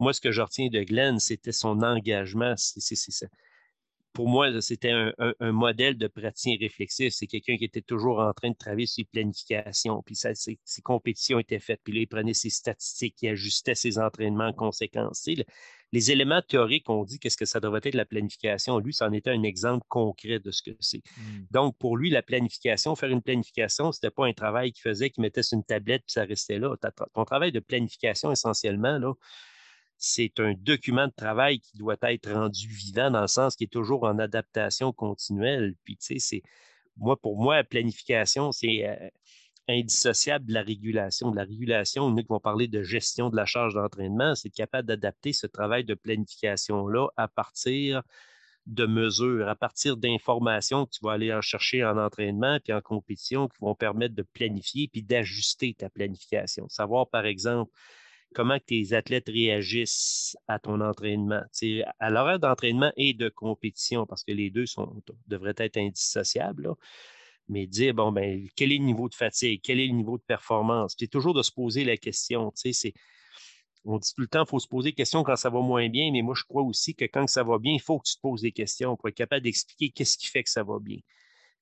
[0.00, 2.54] moi, ce que je retiens de Glenn, c'était son engagement.
[2.56, 3.28] C'est
[4.14, 7.12] pour moi, c'était un, modèle de praticien réflexif.
[7.12, 11.40] C'est quelqu'un qui était toujours en train de travailler sur ses planifications, puis ses, compétitions
[11.40, 15.28] étaient faites, puis là, il prenait ses statistiques, il ajustait ses entraînements en conséquence.
[15.92, 18.78] les éléments théoriques, on dit qu'est-ce que ça devrait être la planification.
[18.78, 21.02] Lui, c'en était un exemple concret de ce que c'est.
[21.16, 21.46] Mmh.
[21.50, 25.10] Donc, pour lui, la planification, faire une planification, ce n'était pas un travail qu'il faisait,
[25.10, 26.76] qu'il mettait sur une tablette, puis ça restait là.
[27.14, 29.12] Ton travail de planification, essentiellement, là,
[29.98, 33.72] c'est un document de travail qui doit être rendu vivant dans le sens qui est
[33.72, 35.74] toujours en adaptation continuelle.
[35.84, 36.42] Puis, tu sais, c'est
[36.96, 39.08] moi, pour moi, la planification, c'est euh,
[39.68, 41.30] indissociable de la régulation.
[41.30, 44.88] De la régulation, nous qui vont parler de gestion de la charge d'entraînement, c'est capable
[44.88, 48.02] d'adapter ce travail de planification-là à partir
[48.66, 53.48] de mesures, à partir d'informations que tu vas aller chercher en entraînement puis en compétition
[53.48, 56.68] qui vont permettre de planifier puis d'ajuster ta planification.
[56.68, 57.70] Savoir, par exemple,
[58.34, 61.42] comment tes athlètes réagissent à ton entraînement,
[61.98, 66.68] à l'horaire d'entraînement et de compétition, parce que les deux sont, devraient être indissociables.
[67.48, 70.22] Mais dire, bon, ben, quel est le niveau de fatigue, quel est le niveau de
[70.22, 70.94] performance?
[70.98, 72.52] C'est toujours de se poser la question.
[73.84, 75.88] On dit tout le temps, il faut se poser des questions quand ça va moins
[75.90, 78.16] bien, mais moi, je crois aussi que quand ça va bien, il faut que tu
[78.16, 80.98] te poses des questions pour être capable d'expliquer qu'est-ce qui fait que ça va bien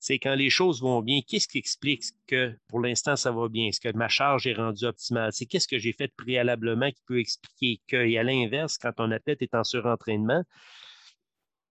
[0.03, 3.69] c'est quand les choses vont bien, qu'est-ce qui explique que pour l'instant ça va bien?
[3.69, 5.33] Est-ce que ma charge est rendue optimale?
[5.33, 9.13] C'est qu'est-ce que j'ai fait préalablement qui peut expliquer que, et à l'inverse, quand ton
[9.13, 10.43] athlète est en surentraînement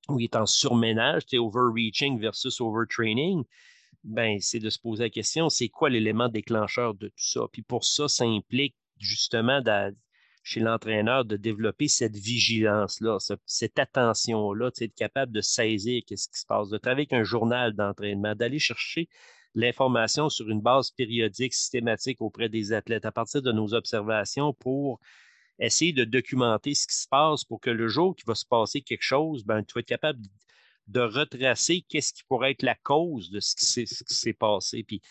[0.08, 3.44] ou il est en surménage, tu overreaching versus overtraining,
[4.06, 7.42] ben, c'est de se poser la question, c'est quoi l'élément déclencheur de tout ça?
[7.52, 9.60] Puis pour ça, ça implique justement
[10.44, 16.46] chez l'entraîneur de développer cette vigilance-là, cette attention-là, d'être capable de saisir qu'est-ce qui se
[16.46, 19.08] passe, de travailler avec un journal d'entraînement, d'aller chercher
[19.54, 25.00] l'information sur une base périodique, systématique auprès des athlètes à partir de nos observations pour
[25.60, 28.82] essayer de documenter ce qui se passe pour que le jour qu'il va se passer
[28.82, 30.22] quelque chose, ben, tu vas capable
[30.88, 34.84] de retracer qu'est-ce qui pourrait être la cause de ce qui s'est passé.
[34.84, 35.02] Puis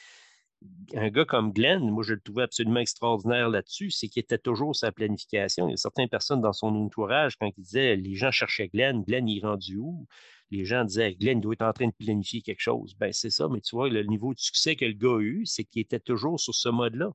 [0.94, 4.74] un gars comme Glenn, moi, je le trouvais absolument extraordinaire là-dessus, c'est qu'il était toujours
[4.76, 5.68] sa planification.
[5.68, 9.02] Il y a certaines personnes dans son entourage, quand il disait les gens cherchaient Glenn,
[9.04, 10.06] Glenn, il est rendu où?
[10.50, 12.94] Les gens disaient Glenn doit être en train de planifier quelque chose.
[12.98, 15.46] Ben, c'est ça, mais tu vois, le niveau de succès que le gars a eu,
[15.46, 17.12] c'est qu'il était toujours sur ce mode-là.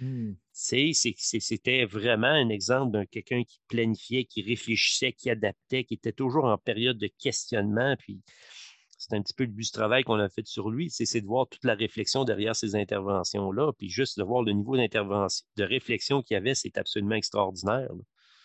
[0.00, 0.34] Hmm.
[0.52, 6.44] C'était vraiment un exemple de quelqu'un qui planifiait, qui réfléchissait, qui adaptait, qui était toujours
[6.44, 7.96] en période de questionnement.
[7.98, 8.20] Puis
[8.96, 11.26] c'est un petit peu le but du travail qu'on a fait sur lui, c'est de
[11.26, 15.64] voir toute la réflexion derrière ces interventions-là, puis juste de voir le niveau d'intervention, de
[15.64, 17.90] réflexion qu'il y avait, c'est absolument extraordinaire.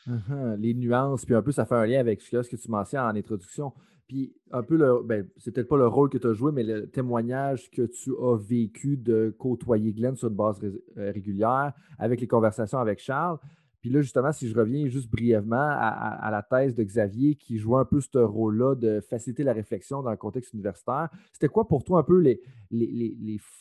[0.08, 3.02] Uh-huh, les nuances, puis un peu, ça fait un lien avec ce que tu mentionnes
[3.02, 3.72] en introduction.
[4.08, 6.90] Puis un peu, ben, c'est peut-être pas le rôle que tu as joué, mais le
[6.90, 12.28] témoignage que tu as vécu de côtoyer Glenn sur une base euh, régulière avec les
[12.28, 13.38] conversations avec Charles.
[13.82, 17.78] Puis là, justement, si je reviens juste brièvement à, la thèse de Xavier qui joue
[17.78, 21.84] un peu ce rôle-là de faciliter la réflexion dans le contexte universitaire, c'était quoi pour
[21.84, 22.40] toi un peu les,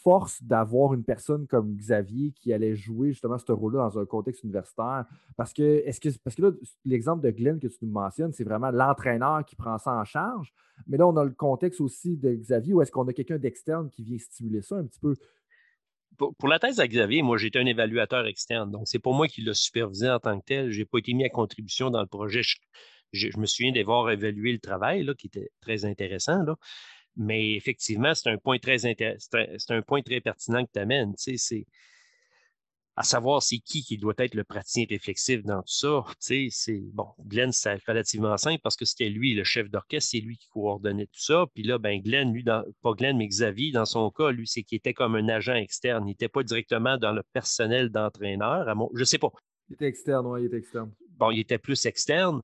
[0.03, 4.45] forces d'avoir une personne comme Xavier qui allait jouer justement ce rôle-là dans un contexte
[4.45, 5.07] universitaire?
[5.37, 5.83] Parce que,
[6.23, 6.51] parce que là,
[6.85, 10.53] l'exemple de Glenn que tu nous mentionnes, c'est vraiment l'entraîneur qui prend ça en charge.
[10.87, 13.89] Mais là, on a le contexte aussi de Xavier où est-ce qu'on a quelqu'un d'externe
[13.89, 15.15] qui vient stimuler ça un petit peu
[16.39, 18.71] pour, la thèse à Xavier, moi, j'étais un évaluateur externe.
[18.71, 20.71] Donc, c'est pour moi qui l'a supervisé en tant que tel.
[20.71, 22.43] Je n'ai pas été mis à contribution dans le projet.
[23.13, 26.43] Je, me souviens d'avoir évalué le travail, là, qui était très intéressant.
[26.43, 26.57] Là.
[27.17, 31.15] Mais effectivement, c'est un point très c'est point très pertinent que tu amènes.
[31.17, 31.67] Tu sais, c'est
[32.97, 36.05] à savoir c'est qui qui doit être le praticien réflexif dans tout ça.
[36.09, 40.11] Tu sais, c'est bon, Glenn, c'est relativement simple parce que c'était lui, le chef d'orchestre,
[40.11, 41.47] c'est lui qui coordonnait tout ça.
[41.55, 44.63] Puis là, ben Glenn, lui, dans, pas Glenn, mais Xavier, dans son cas, lui, c'est
[44.63, 46.05] qu'il était comme un agent externe.
[46.05, 48.67] Il n'était pas directement dans le personnel d'entraîneur.
[48.95, 49.31] Je ne sais pas.
[49.69, 50.93] Il était externe, oui, il était externe.
[51.17, 52.43] Bon, il était plus externe.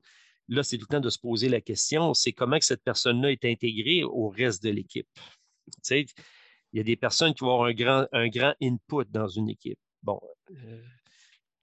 [0.49, 3.32] Là, c'est tout le temps de se poser la question, c'est comment que cette personne-là
[3.32, 5.09] est intégrée au reste de l'équipe?
[5.66, 6.07] Tu sais,
[6.72, 9.49] il y a des personnes qui vont avoir un grand, un grand input dans une
[9.49, 9.78] équipe.
[10.03, 10.20] Bon,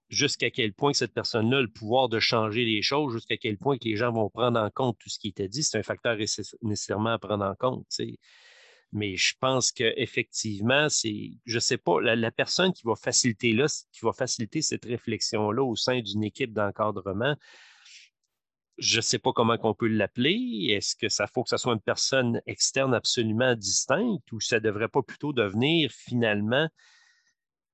[0.08, 3.76] jusqu'à quel point cette personne-là a le pouvoir de changer les choses, jusqu'à quel point
[3.78, 6.16] que les gens vont prendre en compte tout ce qui était dit, c'est un facteur
[6.62, 7.86] nécessairement à prendre en compte.
[8.92, 13.66] Mais je pense qu'effectivement, c'est, je ne sais pas, la, personne qui va faciliter là,
[13.92, 17.36] qui va faciliter cette réflexion-là au sein d'une équipe d'encadrement,
[18.78, 20.68] je ne sais pas comment on peut l'appeler.
[20.70, 24.60] Est-ce que ça faut que ce soit une personne externe absolument distincte ou ça ne
[24.60, 26.68] devrait pas plutôt devenir finalement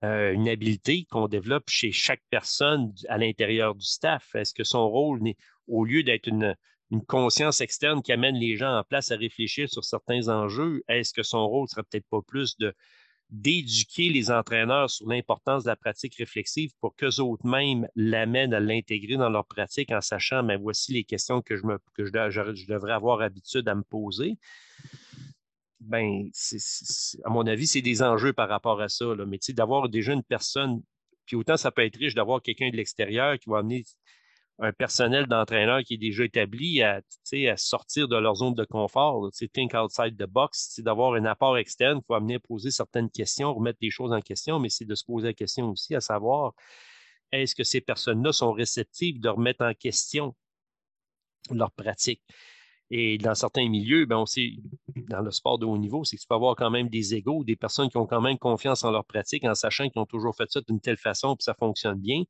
[0.05, 4.35] euh, une habileté qu'on développe chez chaque personne à l'intérieur du staff?
[4.35, 5.21] Est-ce que son rôle,
[5.69, 6.55] au lieu d'être une,
[7.07, 11.23] conscience externe qui amène les gens en place à réfléchir sur certains enjeux, est-ce que
[11.23, 12.75] son rôle ne serait peut-être pas plus de
[13.31, 18.59] d'éduquer les entraîneurs sur l'importance de la pratique réflexive pour qu'eux autres mêmes l'amènent à
[18.59, 21.63] l'intégrer dans leur pratique en sachant, mais ben, voici les questions que je,
[21.97, 24.37] je devrais avoir habitude à me poser?
[25.81, 26.31] Ben,
[27.25, 29.07] à mon avis, c'est des enjeux par rapport à ça.
[29.15, 29.25] Là.
[29.27, 30.83] Mais d'avoir déjà une personne,
[31.27, 33.85] puis autant ça peut être riche d'avoir quelqu'un de l'extérieur qui va amener
[34.63, 37.01] un personnel d'entraîneur qui est déjà établi à,
[37.33, 42.01] à sortir de leur zone de confort, think outside the box, d'avoir un apport externe
[42.01, 44.95] qui va amener à poser certaines questions, remettre des choses en question, mais c'est de
[44.95, 46.53] se poser la question aussi à savoir
[47.33, 50.35] est-ce que ces personnes-là sont réceptives de remettre en question
[51.51, 52.23] leur pratique?
[52.91, 54.51] Et dans certains milieux, ben on sait,
[55.09, 57.45] dans le sport de haut niveau, c'est que tu peux avoir quand même des égaux,
[57.45, 60.35] des personnes qui ont quand même confiance en leur pratique, en sachant qu'ils ont toujours
[60.35, 62.25] fait ça d'une telle façon, puis ça fonctionne bien.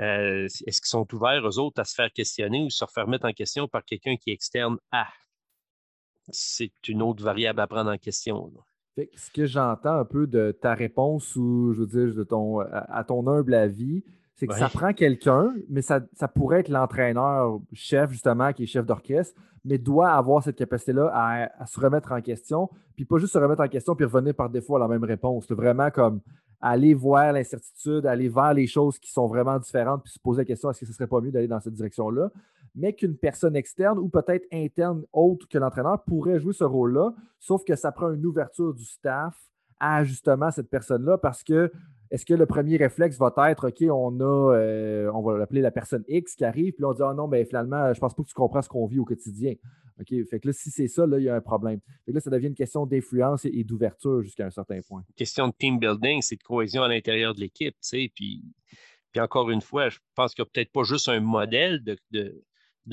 [0.00, 3.26] Euh, est-ce qu'ils sont ouverts, eux autres, à se faire questionner ou se faire mettre
[3.26, 5.08] en question par quelqu'un qui est externe à?
[6.28, 8.52] C'est une autre variable à prendre en question.
[8.96, 13.02] ce que j'entends un peu de ta réponse ou, je veux dire, de ton, à
[13.02, 14.04] ton humble avis,
[14.40, 16.00] c'est que ça prend quelqu'un, mais ça,
[16.34, 21.78] pourrait être l'entraîneur-chef, justement, qui est chef d'orchestre, mais doit avoir cette capacité-là à, se
[21.78, 24.78] remettre en question, puis pas juste se remettre en question puis revenir par défaut à
[24.78, 25.44] la même réponse.
[25.46, 26.22] C'est vraiment comme
[26.58, 30.46] aller voir l'incertitude, aller vers les choses qui sont vraiment différentes, puis se poser la
[30.46, 32.30] question est-ce que ce serait pas mieux d'aller dans cette direction-là,
[32.74, 37.62] mais qu'une personne externe ou peut-être interne autre que l'entraîneur pourrait jouer ce rôle-là, sauf
[37.62, 39.36] que ça prend une ouverture du staff
[39.80, 41.70] à justement cette personne-là parce que
[42.10, 45.70] est-ce que le premier réflexe va être OK, on a, euh, on va l'appeler la
[45.70, 48.22] personne X qui arrive, puis là, on dit Ah non, mais finalement, je pense pas
[48.22, 49.54] que tu comprends ce qu'on vit au quotidien.
[50.00, 51.80] OK, fait que là, si c'est ça, là, il y a un problème.
[52.04, 55.04] Fait que là, ça devient une question d'influence et, d'ouverture jusqu'à un certain point.
[55.14, 58.42] Question de team building, c'est de cohésion à l'intérieur de l'équipe, tu sais, puis,
[59.12, 62.42] puis encore une fois, je pense qu'il n'y a peut-être pas juste un modèle de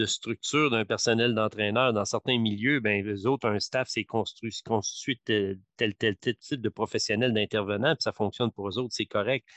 [0.05, 1.93] structure d'un personnel d'entraîneur.
[1.93, 6.61] Dans certains milieux, ben, les autres, un staff s'est construit, constitué tel, tel, tel, type
[6.61, 9.47] de professionnel d'intervenant, puis ça fonctionne pour eux autres, c'est correct.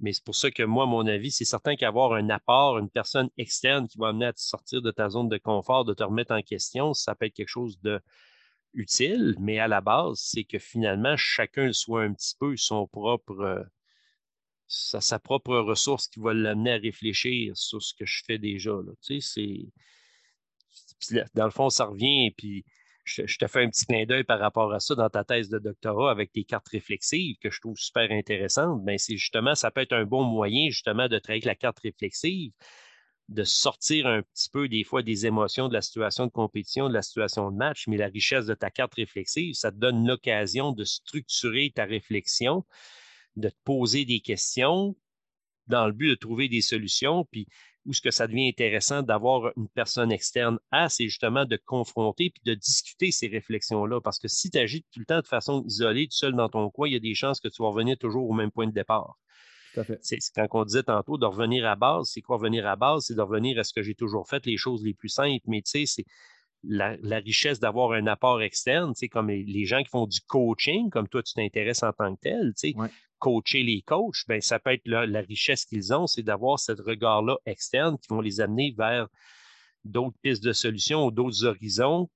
[0.00, 3.30] Mais c'est pour ça que moi, mon avis, c'est certain qu'avoir un apport, une personne
[3.38, 6.34] externe qui va amener à te sortir de ta zone de confort, de te remettre
[6.34, 8.00] en question, ça peut être quelque chose de
[8.74, 13.66] utile, mais à la base, c'est que finalement, chacun soit un petit peu son propre
[14.94, 18.72] euh, sa, propre ressource qui va l'amener à réfléchir sur ce que je fais déjà.
[18.72, 18.92] Là.
[19.02, 19.20] Tu
[21.34, 22.64] dans le fond, ça revient, et puis
[23.04, 25.58] je, te fais un petit clin d'œil par rapport à ça dans ta thèse de
[25.58, 28.84] doctorat avec tes cartes réflexives que je trouve super intéressantes.
[28.84, 31.80] Bien, c'est justement, ça peut être un bon moyen justement de travailler avec la carte
[31.80, 32.52] réflexive,
[33.28, 36.94] de sortir un petit peu des fois des émotions de la situation de compétition, de
[36.94, 40.72] la situation de match, mais la richesse de ta carte réflexive, ça te donne l'occasion
[40.72, 42.64] de structurer ta réflexion
[43.36, 44.96] de te poser des questions
[45.66, 47.24] dans le but de trouver des solutions.
[47.30, 47.46] Puis
[47.86, 52.30] où ce que ça devient intéressant d'avoir une personne externe à, c'est justement de confronter
[52.30, 54.00] puis de discuter ces réflexions-là.
[54.00, 56.70] Parce que si tu agis tout le temps de façon isolée, tout seul dans ton
[56.70, 58.72] coin, il y a des chances que tu vas revenir toujours au même point de
[58.72, 59.18] départ.
[60.02, 63.06] C'est quand on disait tantôt de revenir à base, c'est quoi revenir à base?
[63.06, 65.44] C'est de revenir à ce que j'ai toujours fait, les choses les plus simples.
[65.48, 66.04] Mais tu sais, c'est
[66.62, 71.08] la, richesse d'avoir un apport externe, tu comme les, gens qui font du coaching, comme
[71.08, 72.74] toi, tu t'intéresses en tant que tel, tu sais,
[73.24, 77.38] coacher les coachs, ben, ça peut être la, richesse qu'ils ont, c'est d'avoir ce regard-là
[77.46, 79.08] externe qui vont les amener vers
[79.82, 82.10] d'autres pistes de solutions ou d'autres horizons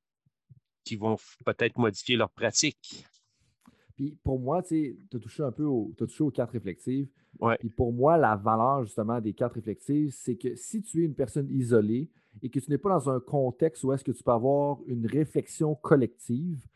[0.84, 1.16] qui vont
[1.46, 3.06] peut-être modifier leur pratique.
[3.96, 7.08] Puis pour moi, tu as touché un peu as touché aux cartes réflexives.
[7.40, 7.56] Ouais.
[7.58, 11.14] Puis pour moi, la valeur justement des cartes réflexives, c'est que si tu es une
[11.14, 12.10] personne isolée
[12.42, 15.06] et que tu n'es pas dans un contexte où est-ce que tu peux avoir une
[15.06, 16.66] réflexion collective,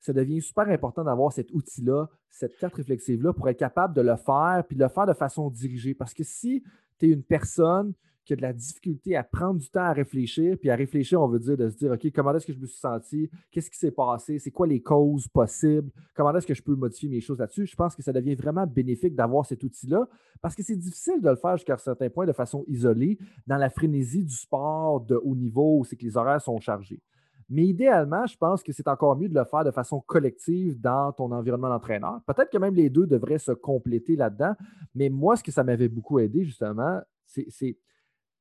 [0.00, 4.16] ça devient super important d'avoir cet outil-là, cette carte réflexive-là pour être capable de le
[4.16, 5.94] faire, puis de le faire de façon dirigée.
[5.94, 6.62] Parce que si
[6.98, 7.94] tu es une personne
[8.28, 11.28] qui a de la difficulté à prendre du temps à réfléchir, puis à réfléchir, on
[11.28, 13.30] veut dire de se dire, OK, comment est-ce que je me suis senti?
[13.50, 14.38] Qu'est-ce qui s'est passé?
[14.38, 15.90] C'est quoi les causes possibles?
[16.14, 17.64] Comment est-ce que je peux modifier mes choses là-dessus?
[17.64, 20.06] Je pense que ça devient vraiment bénéfique d'avoir cet outil-là
[20.42, 23.56] parce que c'est difficile de le faire jusqu'à un certain point de façon isolée dans
[23.56, 27.00] la frénésie du sport de haut niveau où c'est que les horaires sont chargés.
[27.48, 31.12] Mais idéalement, je pense que c'est encore mieux de le faire de façon collective dans
[31.12, 32.20] ton environnement d'entraîneur.
[32.26, 34.54] Peut-être que même les deux devraient se compléter là-dedans.
[34.94, 37.78] Mais moi, ce que ça m'avait beaucoup aidé, justement, c'est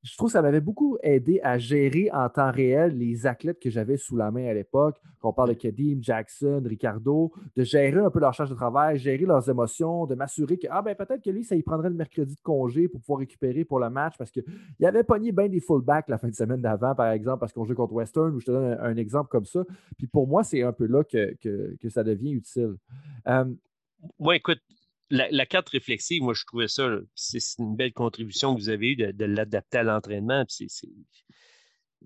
[0.04, 3.70] je trouve que ça m'avait beaucoup aidé à gérer en temps réel les athlètes que
[3.70, 5.02] j'avais sous la main à l'époque.
[5.20, 8.98] Quand on parle de Kadim, Jackson, Ricardo, de gérer un peu leur charge de travail,
[8.98, 11.96] gérer leurs émotions, de m'assurer que ah ben peut-être que lui, ça y prendrait le
[11.96, 14.44] mercredi de congé pour pouvoir récupérer pour le match parce qu'il
[14.84, 17.76] avait pogné bien des fullbacks la fin de semaine d'avant, par exemple, parce qu'on joue
[17.76, 19.64] contre Western, ou je te donne un, exemple comme ça.
[19.98, 21.36] Puis pour moi, c'est un peu là que,
[21.90, 22.76] ça devient utile.
[23.28, 23.46] Euh,
[24.20, 24.60] moi, écoute,
[25.10, 28.96] la, carte réflexive, moi, je trouvais ça, c'est une belle contribution que vous avez eue
[28.96, 30.46] de, l'adapter à l'entraînement.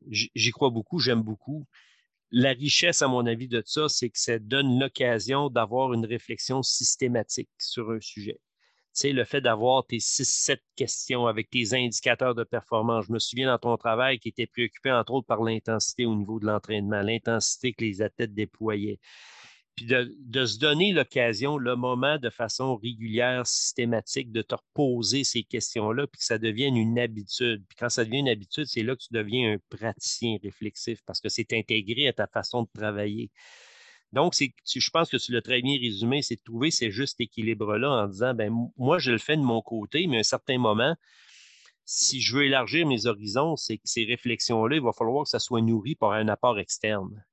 [0.10, 1.66] J'y crois beaucoup, j'aime beaucoup.
[2.32, 6.64] La richesse, à mon avis, de ça, c'est que ça donne l'occasion d'avoir une réflexion
[6.64, 8.40] systématique sur un sujet.
[8.94, 13.06] Tu sais, le fait d'avoir tes six, sept questions avec tes indicateurs de performance.
[13.08, 16.40] Je me souviens dans ton travail qui était préoccupé, entre autres, par l'intensité au niveau
[16.40, 19.00] de l'entraînement, l'intensité que les athlètes déployaient
[19.86, 26.08] de, se donner l'occasion, le moment de façon régulière, systématique, de te reposer ces questions-là,
[26.08, 27.64] puis que ça devienne une habitude.
[27.68, 31.20] Puis quand ça devient une habitude, c'est là que tu deviens un praticien réflexif parce
[31.20, 33.30] que c'est intégré à ta façon de travailler.
[34.14, 37.90] Donc, je pense que tu l'as très bien résumé, c'est de trouver ce juste équilibre-là
[37.90, 40.96] en disant, ben moi, je le fais de mon côté, mais à un certain moment,
[41.86, 45.40] si je veux élargir mes horizons, c'est que ces réflexions-là, il va falloir que ça
[45.40, 47.24] soit nourri par un apport externe.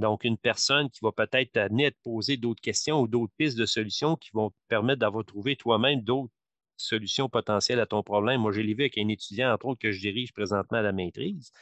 [0.00, 3.66] Donc, une personne qui va peut-être amener te poser d'autres questions ou d'autres pistes de
[3.66, 6.32] solutions qui vont te permettre d'avoir trouvé toi-même d'autres
[6.76, 8.40] solutions potentielles à ton problème.
[8.40, 10.92] Moi, j'ai l'ai vu avec un étudiant, entre autres, que je dirige présentement à la
[10.92, 11.52] maîtrise.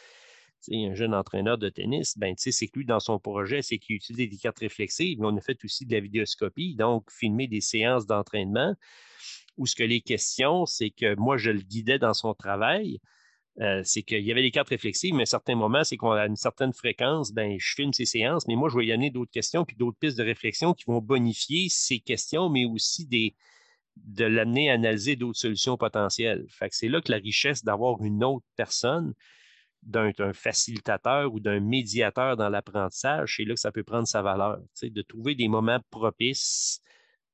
[0.73, 4.31] un jeune entraîneur de tennis, ben, c'est que lui, dans son projet, c'est qu'il utilise
[4.31, 8.07] des cartes réflexives, mais on a fait aussi de la vidéoscopie, donc filmer des séances
[8.07, 8.75] d'entraînement
[9.59, 13.01] où ce que les questions, c'est que moi, je le guidais dans son travail.
[13.61, 16.27] Euh, c'est qu'il y avait des cartes réflexives, mais à certains moments, c'est qu'on a
[16.27, 19.33] une certaine fréquence, ben, je filme ces séances, mais moi, je vais y amener d'autres
[19.33, 23.35] questions, puis d'autres pistes de réflexion qui vont bonifier ces questions, mais aussi des,
[23.97, 26.47] de l'amener à analyser d'autres solutions potentielles.
[26.49, 29.13] Fait que c'est là que la richesse d'avoir une autre personne,
[29.83, 34.61] d'un facilitateur ou d'un médiateur dans l'apprentissage, c'est là que ça peut prendre sa valeur.
[34.83, 36.83] De trouver des moments propices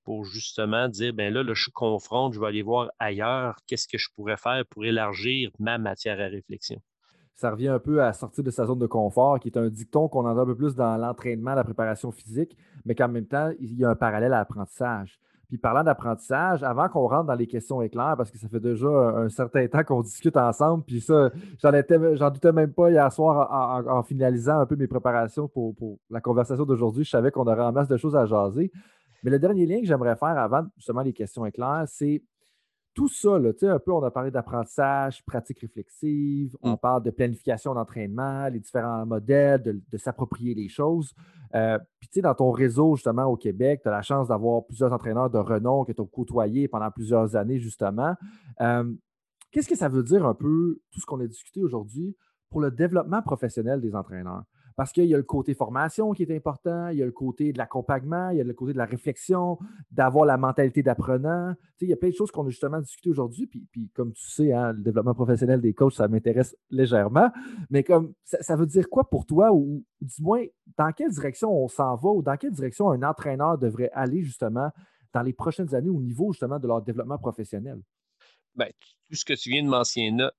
[0.05, 3.99] pour justement dire, ben là, là, je confronte, je vais aller voir ailleurs, qu'est-ce que
[3.99, 6.81] je pourrais faire pour élargir ma matière à réflexion?
[7.35, 10.09] Ça revient un peu à sortir de sa zone de confort, qui est un dicton
[10.09, 13.75] qu'on entend un peu plus dans l'entraînement, la préparation physique, mais qu'en même temps, il
[13.77, 15.19] y a un parallèle à l'apprentissage.
[15.49, 18.89] Puis parlant d'apprentissage, avant qu'on rentre dans les questions éclairs, parce que ça fait déjà
[18.89, 21.31] un, certain temps qu'on discute ensemble, puis ça,
[21.63, 26.21] j'en doutais même pas hier soir en, finalisant un peu mes préparations pour, pour la
[26.21, 27.05] conversation d'aujourd'hui.
[27.05, 28.71] Je savais qu'on aurait en masse de choses à jaser.
[29.25, 32.23] Mais le dernier lien que j'aimerais faire avant justement les questions éclairs, c'est
[32.95, 36.79] tout ça, là, un peu, on a parlé d'apprentissage, pratique réflexive, on mm.
[36.79, 41.13] parle de planification d'entraînement, les différents modèles, de, s'approprier les choses.
[41.57, 44.65] Euh, puis, tu sais, dans ton réseau, justement, au Québec, tu as la chance d'avoir
[44.65, 48.15] plusieurs entraîneurs de renom que tu as côtoyés pendant plusieurs années, justement.
[48.61, 48.95] Euh,
[49.51, 52.17] qu'est-ce que ça veut dire un peu, tout ce qu'on a discuté aujourd'hui,
[52.49, 54.45] pour le développement professionnel des entraîneurs?
[54.77, 57.53] Parce qu'il y a le côté formation qui est important, il y a le côté
[57.53, 59.59] de l'accompagnement, il y a le côté de la réflexion,
[59.91, 61.55] d'avoir la mentalité d'apprenant.
[61.81, 63.47] il y a plein de choses qu'on a justement discutées aujourd'hui.
[63.47, 67.31] Puis, puis, comme tu sais, hein, le développement professionnel des coachs, ça m'intéresse légèrement.
[67.71, 70.45] Mais comme ça, veut dire quoi pour toi, ou, du moins,
[70.77, 74.71] dans quelle direction on s'en va, ou dans quelle direction un entraîneur devrait aller justement
[75.13, 77.81] dans les prochaines années au niveau justement de leur développement professionnel?
[78.57, 78.69] Ben,
[79.09, 79.69] tout ce que tu viens de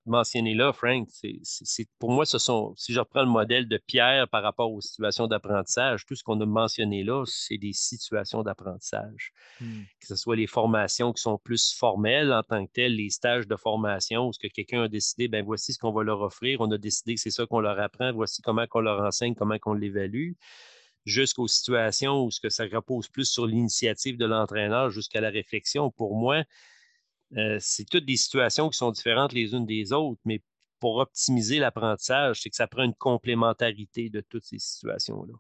[0.06, 4.28] mentionner, là, Frank, c'est, pour moi, ce sont, si je reprends le modèle de Pierre
[4.28, 9.34] par rapport aux situations d'apprentissage, tout ce qu'on a mentionné là, c'est des situations d'apprentissage.
[9.62, 9.84] Hmm.
[10.00, 13.48] Que ce soit les formations qui sont plus formelles en tant que telles, les stages
[13.48, 16.60] de formation où ce que quelqu'un a décidé, ben voici ce qu'on va leur offrir,
[16.62, 19.58] on a décidé que c'est ça qu'on leur apprend, voici comment on leur enseigne, comment
[19.66, 20.34] on l'évalue
[21.06, 25.92] jusqu'aux situations où ce que ça repose plus sur l'initiative de l'entraîneur jusqu'à la réflexion.
[25.92, 26.44] Pour moi,
[27.38, 30.42] euh, c'est toutes des situations qui sont différentes les unes des autres, mais
[30.80, 35.34] pour optimiser l'apprentissage, c'est que ça prend une complémentarité de toutes ces situations-là.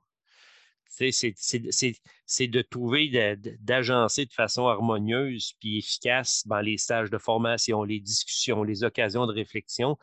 [0.88, 8.00] C'est de trouver, d'agencer de façon harmonieuse puis efficace dans les stages de formation, les
[8.00, 9.98] discussions, les occasions de réflexion,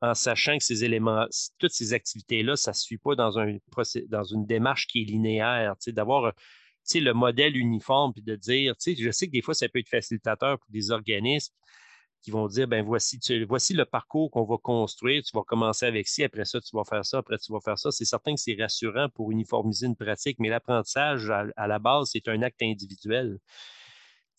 [0.00, 1.26] en sachant que ces éléments,
[1.58, 3.56] toutes ces activités-là, ça ne suit pas dans, un,
[4.08, 5.74] dans une démarche qui est linéaire.
[5.88, 6.32] D'avoir
[6.94, 10.58] le modèle uniforme, puis de dire, je sais que des fois, ça peut être facilitateur
[10.58, 11.54] pour des organismes
[12.20, 13.18] qui vont dire, ben voici,
[13.74, 17.04] le parcours qu'on va construire, tu vas commencer avec ci, après ça, tu vas faire
[17.04, 17.90] ça, après tu vas faire ça.
[17.92, 22.26] C'est certain que c'est rassurant pour uniformiser une pratique, mais l'apprentissage, à, la base, c'est
[22.28, 23.38] un acte individuel.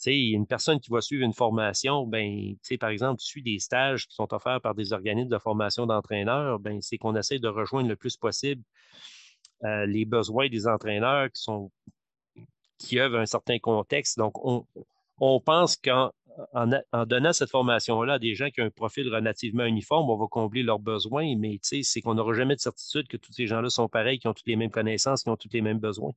[0.06, 4.34] une personne qui va suivre une formation, ben, par exemple, suit des stages qui sont
[4.34, 8.18] offerts par des organismes de formation d'entraîneurs, ben, c'est qu'on essaie de rejoindre le plus
[8.18, 8.64] possible
[9.66, 11.70] euh, les besoins des entraîneurs qui sont
[12.80, 14.18] qui œuvrent un certain contexte.
[14.18, 16.12] Donc, on, pense qu'en
[16.54, 20.28] en, donnant cette formation-là à des gens qui ont un profil relativement uniforme, on va
[20.28, 23.90] combler leurs besoins, mais c'est qu'on n'aura jamais de certitude que tous ces gens-là sont
[23.90, 26.14] pareils, qui ont toutes les mêmes connaissances, qui ont tous les mêmes besoins.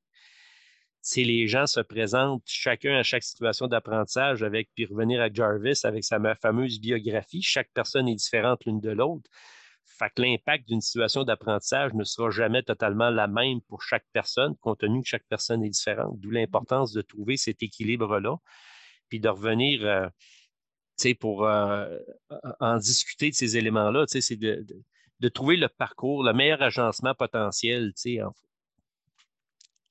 [1.05, 5.81] Si les gens se présentent chacun à chaque situation d'apprentissage avec, puis revenir à Jarvis
[5.83, 9.29] avec sa fameuse biographie, chaque personne est différente l'une de l'autre.
[9.85, 14.57] Fait que l'impact d'une situation d'apprentissage ne sera jamais totalement la même pour chaque personne,
[14.57, 16.19] compte tenu que chaque personne est différente.
[16.19, 18.37] D'où l'importance de trouver cet équilibre-là,
[19.09, 20.09] puis de revenir, euh,
[21.21, 21.99] pour euh,
[22.61, 24.65] en discuter de ces éléments-là, c'est de,
[25.21, 28.33] de, trouver le parcours, le meilleur agencement potentiel, en,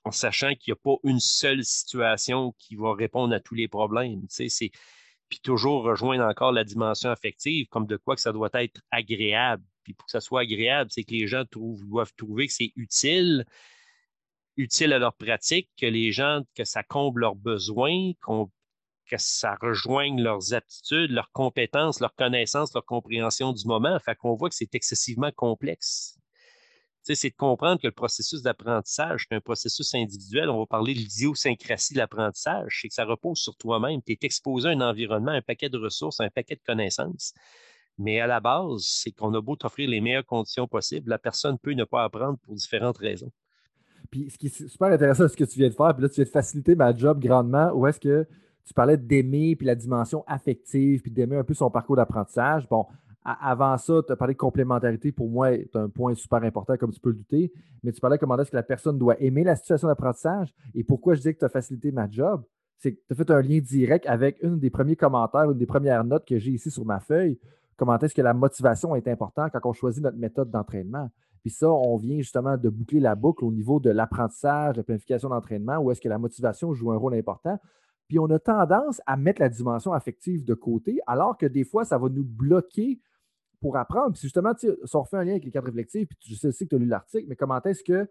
[0.06, 3.68] en sachant qu'il n'y a pas une seule situation qui va répondre à tous les
[3.68, 4.22] problèmes.
[4.28, 9.64] Puis toujours rejoindre encore la dimension affective, comme de quoi que ça doit être agréable
[9.84, 13.46] puis pour que ça soit agréable, c'est que les gens doivent trouver que c'est utile,
[14.58, 18.12] utile à leur pratique, que les gens, que ça comble leurs besoins,
[19.12, 23.98] que ça rejoigne leurs aptitudes, leurs compétences, leurs connaissances, leur compréhension du moment.
[24.00, 26.18] Fait qu'on voit que c'est excessivement complexe.
[27.04, 30.50] c'est de comprendre que le processus d'apprentissage, c'est un processus individuel.
[30.50, 32.80] On va parler de l'idiosyncrasie de l'apprentissage.
[32.82, 34.02] C'est que ça repose sur toi-même.
[34.04, 37.34] Tu es exposé à un environnement, un paquet de ressources, un paquet de connaissances
[37.98, 41.58] Mais à la base, c'est qu'on a beau t'offrir les meilleures conditions possibles, la personne
[41.60, 43.32] peut ne pas apprendre pour différentes raisons.
[44.10, 46.16] Puis ce qui est super intéressant, ce que tu viens de faire, puis là, tu
[46.16, 48.28] viens de faciliter ma job grandement, où est-ce que
[48.66, 52.68] tu parlais d'aimer, puis la dimension affective, puis d'aimer un peu son parcours d'apprentissage.
[52.68, 52.86] Bon,
[53.24, 56.92] avant ça, tu as parlé de complémentarité, pour moi, c'est un point super important, comme
[56.92, 57.52] tu peux le douter,
[57.84, 60.54] mais tu parlais comment est-ce que la personne doit aimer la situation d'apprentissage.
[60.74, 62.44] Et pourquoi je dis que tu as facilité ma job,
[62.78, 65.68] c'est que tu as fait un lien direct avec une des premiers commentaires, une des
[65.68, 67.40] premières notes que j'ai ici sur ma feuille.
[67.82, 71.10] Comment est-ce que la motivation est importante quand on choisit notre méthode d'entraînement.
[71.42, 74.84] Puis ça, on vient justement de boucler la boucle au niveau de l'apprentissage, de la
[74.84, 77.60] planification d'entraînement, où est-ce que la motivation joue un rôle important.
[78.08, 81.84] Puis on a tendance à mettre la dimension affective de côté, alors que des fois,
[81.84, 83.00] ça va nous bloquer
[83.60, 84.12] pour apprendre.
[84.12, 86.66] Puis justement, si on refait un lien avec les cadres réflexifs, puis je sais aussi
[86.66, 88.08] que tu as lu l'article, mais comment est-ce que,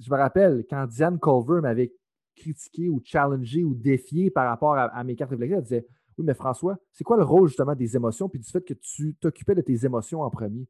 [0.00, 1.92] je me rappelle, quand Diane Culver m'avait
[2.34, 5.86] critiqué ou challengé ou défié par rapport à, à mes cartes réflexives, elle disait
[6.18, 9.14] Oui, mais François, c'est quoi le rôle justement des émotions, puis du fait que tu
[9.20, 10.66] t'occupais de tes émotions en premier?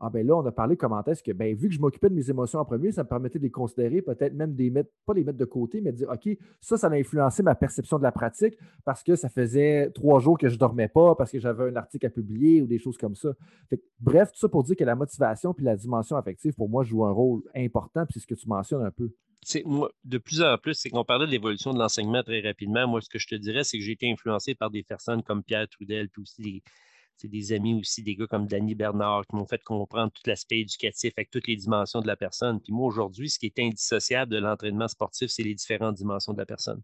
[0.00, 2.14] Ah ben là, on a parlé comment est-ce que, ben, vu que je m'occupais de
[2.14, 5.12] mes émotions en premier, ça me permettait de les considérer, peut-être même des mettre, pas
[5.12, 8.04] les mettre de côté, mais de dire, OK, ça, ça a influencé ma perception de
[8.04, 11.64] la pratique parce que ça faisait trois jours que je dormais pas, parce que j'avais
[11.64, 13.30] un article à publier ou des choses comme ça.
[13.98, 17.04] bref, tout ça pour dire que la motivation puis la dimension affective, pour moi, joue
[17.04, 19.10] un rôle important, puis c'est ce que tu mentionnes un peu.
[20.04, 22.86] De plus en plus, c'est qu'on parlait de l'évolution de l'enseignement très rapidement.
[22.86, 25.42] Moi, ce que je te dirais, c'est que j'ai été influencé par des personnes comme
[25.42, 26.62] Pierre Trudel, puis aussi
[27.18, 30.60] c'est des amis aussi, des gars comme Danny Bernard qui m'ont fait comprendre tout l'aspect
[30.60, 32.60] éducatif avec toutes les dimensions de la personne.
[32.60, 36.38] Puis moi, aujourd'hui, ce qui est indissociable de l'entraînement sportif, c'est les différentes dimensions de
[36.38, 36.80] la personne.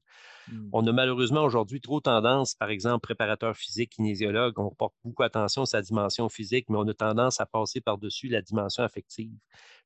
[0.48, 0.68] Hmm.
[0.72, 5.62] On a malheureusement aujourd'hui trop tendance, par exemple, préparateur physique, kinésiologue, on porte beaucoup attention
[5.62, 9.38] à sa dimension physique, mais on a tendance à passer par-dessus la dimension affective,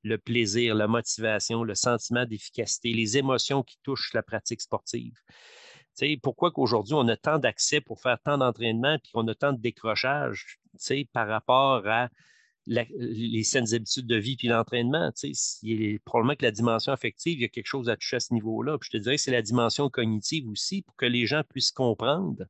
[0.02, 5.14] le plaisir, la motivation, le sentiment d'efficacité, les émotions qui touchent la pratique sportive
[6.22, 9.60] pourquoi qu'aujourd'hui, on a tant d'accès pour faire tant d'entraînement puis qu'on a tant de
[9.60, 10.58] décrochage
[11.12, 12.08] par rapport à
[12.66, 15.10] les saines habitudes de vie puis l'entraînement.
[16.04, 18.76] Probablement que la dimension affective, il y a quelque chose à toucher à ce niveau-là.
[18.82, 22.44] je te dirais que c'est la dimension cognitive aussi pour que les gens puissent comprendre.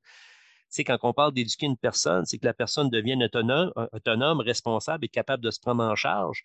[0.79, 5.09] quand on parle d'éduquer une personne, c'est que la personne devienne autonome, autonome, responsable et
[5.09, 6.43] capable de se prendre en charge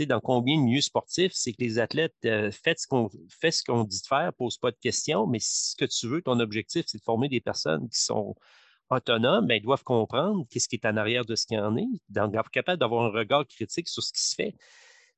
[0.00, 3.08] dans combien de milieux sportifs, c'est que les athlètes euh, font
[3.50, 6.22] ce qu'on dit de faire, pose pas de questions, mais si ce que tu veux,
[6.22, 8.34] ton objectif, c'est de former des personnes qui sont
[8.90, 11.88] autonomes, ben, ils doivent comprendre qu'est-ce qui est en arrière de ce qui en est,
[12.08, 14.54] d'être capable d'avoir un regard critique sur ce qui se fait.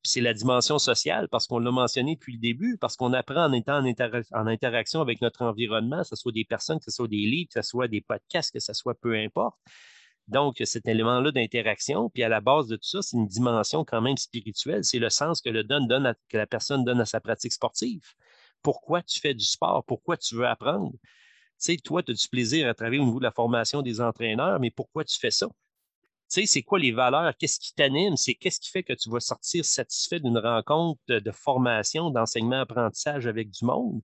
[0.03, 3.53] C'est la dimension sociale, parce qu'on l'a mentionné depuis le début, parce qu'on apprend en
[3.53, 7.09] étant en, en, interaction avec notre environnement, que ce soit des personnes, que ce soit
[7.09, 9.57] des livres, que ce soit des podcasts, que ce soit peu importe.
[10.27, 14.01] Donc, cet élément-là d'interaction, puis à la base de tout ça, c'est une dimension quand
[14.01, 14.83] même spirituelle.
[14.85, 18.03] C'est le sens que, la personne donne à sa pratique sportive.
[18.63, 19.85] Pourquoi tu fais du sport?
[19.85, 20.93] Pourquoi tu veux apprendre?
[20.93, 20.99] Tu
[21.59, 24.59] sais, toi, tu as du plaisir à travailler au niveau de la formation des entraîneurs,
[24.61, 25.47] mais pourquoi tu fais ça?
[25.47, 27.37] Tu sais, c'est quoi les valeurs?
[27.37, 28.17] Qu'est-ce qui t'anime?
[28.17, 33.51] C'est qu'est-ce qui fait que tu vas sortir satisfait d'une rencontre de formation, d'enseignement-apprentissage avec
[33.51, 34.01] du monde?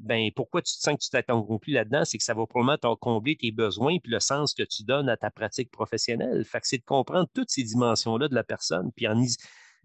[0.00, 2.04] Ben pourquoi tu te sens que tu t'es accompli là-dedans?
[2.04, 5.16] C'est que ça va probablement combler tes besoins puis le sens que tu donnes à
[5.16, 6.44] ta pratique professionnelle.
[6.44, 9.22] Fait que c'est de comprendre toutes ces dimensions-là de la personne, puis en,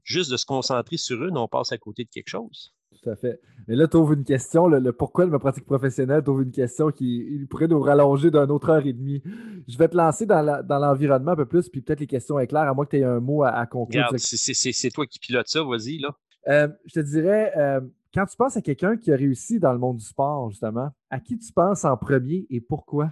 [0.04, 2.74] juste de se concentrer sur eux, on passe à côté de quelque chose.
[3.02, 3.40] Tout à fait.
[3.68, 6.52] Mais là, tu ouvres une question, le, pourquoi de ma pratique professionnelle, tu ouvres une
[6.52, 9.22] question qui pourrait nous rallonger d'une autre heure et demie.
[9.68, 12.74] Je vais te lancer dans l'environnement un peu plus, puis peut-être les questions éclairent, à
[12.74, 14.10] moins que tu aies un mot à, conclure.
[14.18, 16.16] C'est toi qui pilote ça, vas-y, là.
[16.48, 17.82] Euh, je te dirais, euh,
[18.14, 21.20] quand tu penses à quelqu'un qui a réussi dans le monde du sport, justement, à
[21.20, 23.12] qui tu penses en premier et pourquoi?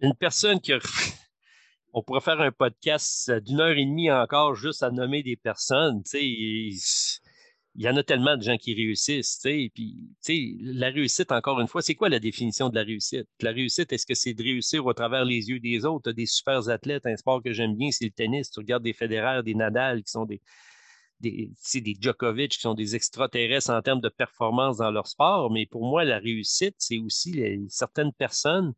[0.00, 0.78] Une personne qui a.
[1.96, 6.02] On pourrait faire un podcast d'une heure et demie encore juste à nommer des personnes.
[6.12, 6.76] il
[7.76, 9.38] y en a tellement de gens qui réussissent.
[9.44, 13.28] Puis, la réussite, encore une fois, c'est quoi la définition de la réussite?
[13.40, 16.02] La réussite, est-ce que c'est de réussir au travers les yeux des autres?
[16.02, 18.50] Tu as des super athlètes, un sport que j'aime bien, c'est le tennis.
[18.50, 20.40] Tu regardes des fédéraires, des Nadal qui sont des,
[21.30, 25.66] des, des Djokovic qui sont des extraterrestres en termes de performance dans leur sport, mais
[25.66, 28.74] pour moi, la réussite, c'est aussi certaines personnes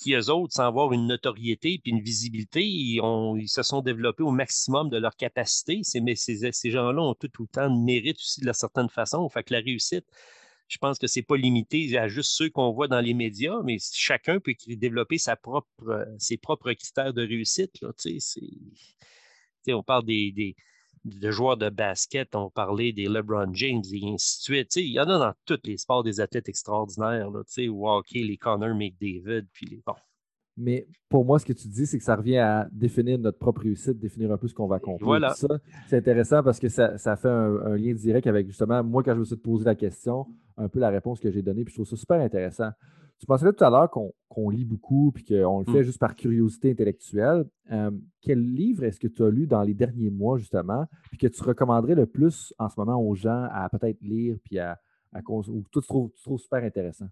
[0.00, 4.30] qui, eux autres, sans avoir une notoriété puis une visibilité, ils, se sont développés au
[4.30, 5.82] maximum de leur capacité.
[6.02, 9.28] mais ces, gens-là ont tout autant de mérite aussi de la certaine façon.
[9.28, 10.06] Que la réussite,
[10.68, 13.60] je pense que ce n'est pas limité à juste ceux qu'on voit dans les médias,
[13.64, 17.80] mais chacun peut développer sa propre, ses propres critères de réussite.
[17.82, 17.92] Là,
[19.68, 20.56] on parle des,
[21.04, 24.76] de joueurs de basket, on parlait des LeBron James et ainsi de suite.
[24.76, 28.36] il y en a dans tous les sports des athlètes extraordinaires, là, au hockey, les
[28.36, 29.82] Connor McDavid, puis les.
[29.86, 29.94] Bon.
[30.56, 33.62] Mais pour moi, ce que tu dis, c'est que ça revient à définir notre propre
[33.62, 35.06] réussite, définir un peu ce qu'on va accomplir.
[35.06, 35.34] Voilà.
[35.86, 39.24] c'est intéressant parce que ça, fait un, lien direct avec justement, moi, quand je me
[39.24, 41.96] suis posé la question, un peu la réponse que j'ai donnée, puis je trouve ça
[41.96, 42.70] super intéressant.
[43.18, 45.84] Tu pensais tout à l'heure qu'on lit beaucoup puis qu'on le fait mm.
[45.84, 47.44] juste par curiosité intellectuelle.
[47.70, 47.90] Euh,
[48.22, 51.42] quel livre est-ce que tu as lu dans les derniers mois, justement, puis que tu
[51.42, 54.78] recommanderais le plus en ce moment aux gens à peut-être lire puis à,
[55.12, 57.08] à ou tu trouves, tu trouves super intéressant?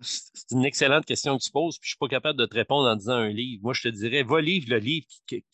[0.00, 2.54] C'est une excellente question que tu poses, puis je ne suis pas capable de te
[2.54, 3.62] répondre en disant un livre.
[3.62, 5.44] Moi, je te dirais, va lire le livre qui,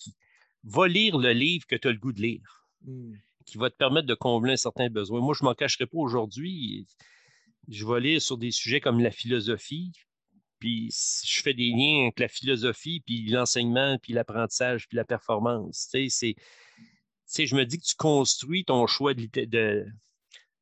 [0.65, 3.15] va lire le livre que tu as le goût de lire, hmm.
[3.45, 5.21] qui va te permettre de combler un certain besoin.
[5.21, 6.87] Moi, je ne m'en cacherai pas aujourd'hui.
[7.69, 9.93] Je vais lire sur des sujets comme la philosophie,
[10.59, 15.89] puis je fais des liens avec la philosophie, puis l'enseignement, puis l'apprentissage, puis la performance.
[15.93, 16.37] Tu sais,
[17.47, 19.87] je me dis que tu construis ton choix de, de,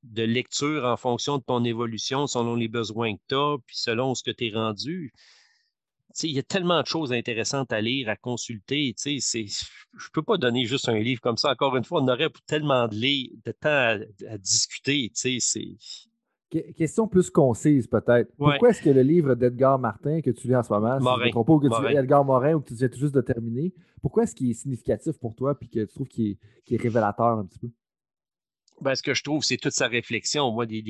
[0.04, 4.14] de lecture en fonction de ton évolution, selon les besoins que tu as, puis selon
[4.14, 5.12] ce que tu es rendu.
[6.22, 8.94] Il y a tellement de choses intéressantes à lire, à consulter.
[9.04, 11.50] Je ne peux pas donner juste un livre comme ça.
[11.50, 15.10] Encore une fois, on aurait tellement de, de temps à, discuter.
[16.76, 18.30] Question plus concise, peut-être.
[18.36, 21.30] Pourquoi est-ce que le livre d'Edgar Martin que tu lis en ce moment, Morin.
[21.32, 24.36] que tu lis Edgar Morin ou que tu viens tout juste de terminer, pourquoi est-ce
[24.36, 26.36] qu'il est significatif pour toi et que tu trouves qu'il
[26.70, 27.70] est révélateur un petit peu?
[28.84, 30.52] Ben, ce que je trouve, c'est toute sa réflexion.
[30.52, 30.82] Moi, des,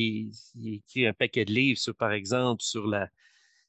[0.57, 3.09] il écrit un paquet de livres, sur, par exemple, sur la,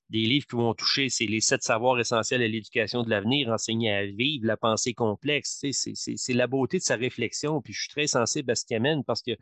[0.10, 3.92] des livres qui vont toucher, c'est les sept savoirs essentiels à l'éducation de l'avenir, enseigner
[3.94, 5.64] à vivre, la pensée complexe.
[5.72, 7.62] C'est la beauté de sa réflexion.
[7.62, 9.38] Puis je suis très sensible à ce qu'il amène parce que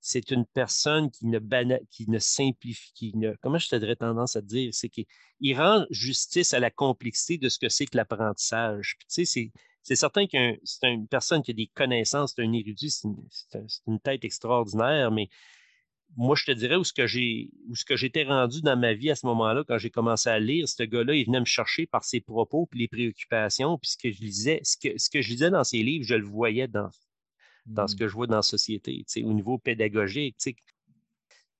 [0.00, 1.38] c'est une personne qui ne,
[1.92, 5.06] qui ne simplifie, qui ne, comment je te tendance à te dire, c'est qu'il
[5.56, 8.96] rend justice à la complexité de ce que c'est que l'apprentissage.
[9.08, 9.52] tu sais,
[9.82, 13.08] c'est certain que c'est une personne qui a des connaissances, c'est un érudit, c'est
[13.86, 15.28] une, tête extraordinaire, mais
[16.16, 18.94] moi, je te dirais où ce que j'ai où ce que j'étais rendu dans ma
[18.94, 21.86] vie à ce moment-là, quand j'ai commencé à lire, ce gars-là, il venait me chercher
[21.86, 25.20] par ses propos puis les préoccupations, puis ce que je lisais, ce que, ce que
[25.20, 26.88] je lisais dans ses livres, je le voyais dans,
[27.66, 27.98] dans ce mmh.
[27.98, 30.36] que je vois dans la société, au niveau pédagogique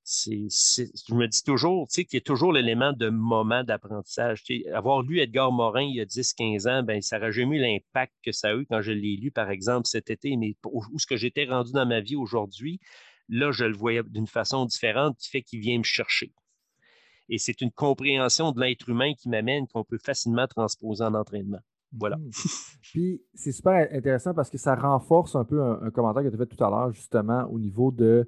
[0.09, 4.43] je me dis toujours qu'il y a toujours l'élément de moment d'apprentissage.
[4.72, 8.14] Avoir lu Edgar Morin il y a 10-15 ans, ben, ça n'aurait jamais eu l'impact
[8.24, 10.36] que ça a eu quand je l'ai lu, par exemple, cet été.
[10.36, 12.80] Mais où ce que j'étais rendu dans ma vie aujourd'hui,
[13.28, 16.32] là, je le voyais d'une façon différente qui fait qu'il vient me chercher.
[17.28, 21.60] Et c'est une compréhension de l'être humain qui m'amène qu'on peut facilement transposer en entraînement.
[21.93, 22.16] Voilà.
[22.16, 22.30] Mmh.
[22.82, 26.35] Puis c'est super intéressant parce que ça renforce un peu un, un commentaire que tu
[26.35, 28.26] as fait tout à l'heure, justement, au niveau de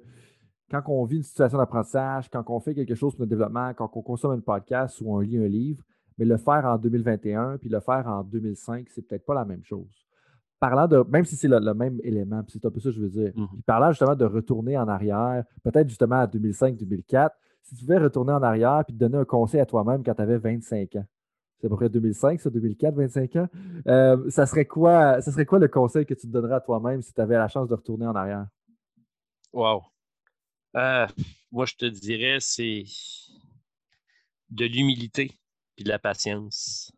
[0.71, 3.89] quand on vit une situation d'apprentissage, quand on fait quelque chose pour notre développement, quand
[3.93, 5.83] on consomme un podcast ou on lit un livre,
[6.17, 9.63] mais le faire en 2021 puis le faire en 2005, c'est peut-être pas la même
[9.63, 10.05] chose.
[10.59, 13.09] Parlant de, même si c'est le, même élément, c'est un peu ça que je veux
[13.09, 13.33] dire.
[13.35, 13.61] Mm-hmm.
[13.65, 17.31] parlant justement de retourner en arrière, peut-être justement à 2005-2004,
[17.63, 20.21] si tu pouvais retourner en arrière puis te donner un conseil à toi-même quand tu
[20.21, 21.05] avais 25 ans,
[21.59, 23.47] c'est à peu près 2005, ça, 2004, 25 ans,
[23.87, 27.01] euh, ça, serait quoi, ça serait quoi le conseil que tu te donnerais à toi-même
[27.01, 28.47] si tu avais la chance de retourner en arrière?
[29.53, 29.81] Wow.
[30.75, 31.07] Euh,
[31.51, 32.83] moi, je te dirais, c'est
[34.49, 35.31] de l'humilité
[35.77, 36.91] et de la patience.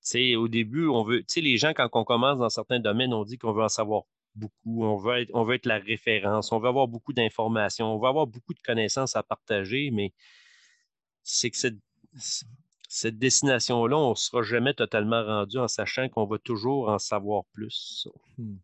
[0.00, 3.12] sais, au début, on veut, tu sais, les gens, quand on commence dans certains domaines,
[3.12, 4.02] on dit qu'on veut en savoir
[4.34, 7.98] beaucoup, on veut, être, on veut être la référence, on veut avoir beaucoup d'informations, on
[7.98, 10.12] veut avoir beaucoup de connaissances à partager, mais
[11.22, 11.78] c'est que cette,
[12.88, 17.44] cette destination-là, on ne sera jamais totalement rendu en sachant qu'on va toujours en savoir
[17.52, 18.08] plus.
[18.38, 18.56] Hmm.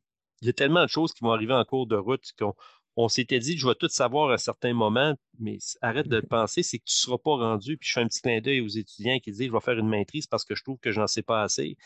[0.43, 2.55] Il y a tellement de choses qui vont arriver en cours de route qu'on
[2.97, 6.23] on s'était dit, je vais tout savoir à un certain moment, mais arrête de le
[6.23, 7.79] penser, c'est que tu ne seras pas rendu.
[7.79, 9.89] Puis je fais un petit clin d'œil aux étudiants qui disent, je vais faire une
[9.89, 11.77] maîtrise parce que je trouve que je n'en sais pas assez.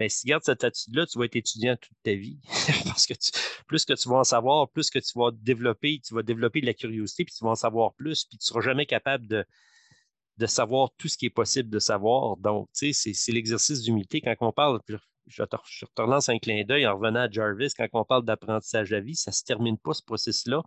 [0.00, 2.40] Mais ben, si tu gardes cette attitude-là, tu vas être étudiant toute ta vie.
[2.86, 3.14] parce que
[3.68, 6.66] plus que tu vas en savoir, plus que tu vas développer, tu vas développer de
[6.66, 9.44] la curiosité, puis tu vas en savoir plus, puis tu ne seras jamais capable de,
[10.38, 12.36] de savoir tout ce qui est possible de savoir.
[12.38, 14.20] Donc, tu sais, c'est l'exercice d'humilité.
[14.20, 14.80] Quand on parle,
[15.26, 15.56] je te,
[15.96, 19.30] relance un clin d'œil en revenant à Jarvis, quand on parle d'apprentissage à vie, ça
[19.30, 20.62] ne se termine pas ce processus-là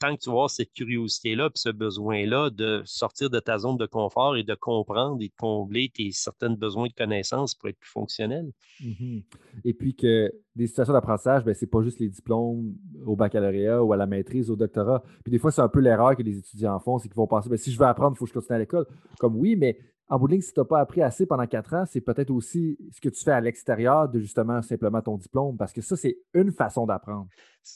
[0.00, 3.86] tant que tu vas cette curiosité-là, puis ce besoin-là de sortir de ta zone de
[3.86, 7.90] confort et de comprendre et de combler tes certains besoins de connaissances pour être plus
[7.90, 8.50] fonctionnel.
[8.82, 9.24] Mm-hmm.
[9.64, 12.74] Et puis que des situations d'apprentissage, ben, ce n'est pas juste les diplômes
[13.06, 15.02] au baccalauréat ou à la maîtrise, au doctorat.
[15.22, 17.50] Puis des fois, c'est un peu l'erreur que les étudiants font, c'est qu'ils vont penser,
[17.50, 18.86] ben, si je veux apprendre, il faut que je continue à l'école.
[19.18, 19.78] Comme oui, mais
[20.10, 22.30] en bout de ligne, si tu n'as pas appris assez pendant quatre ans, c'est peut-être
[22.30, 25.96] aussi ce que tu fais à l'extérieur de justement simplement ton diplôme, parce que ça,
[25.96, 27.28] c'est une façon d'apprendre.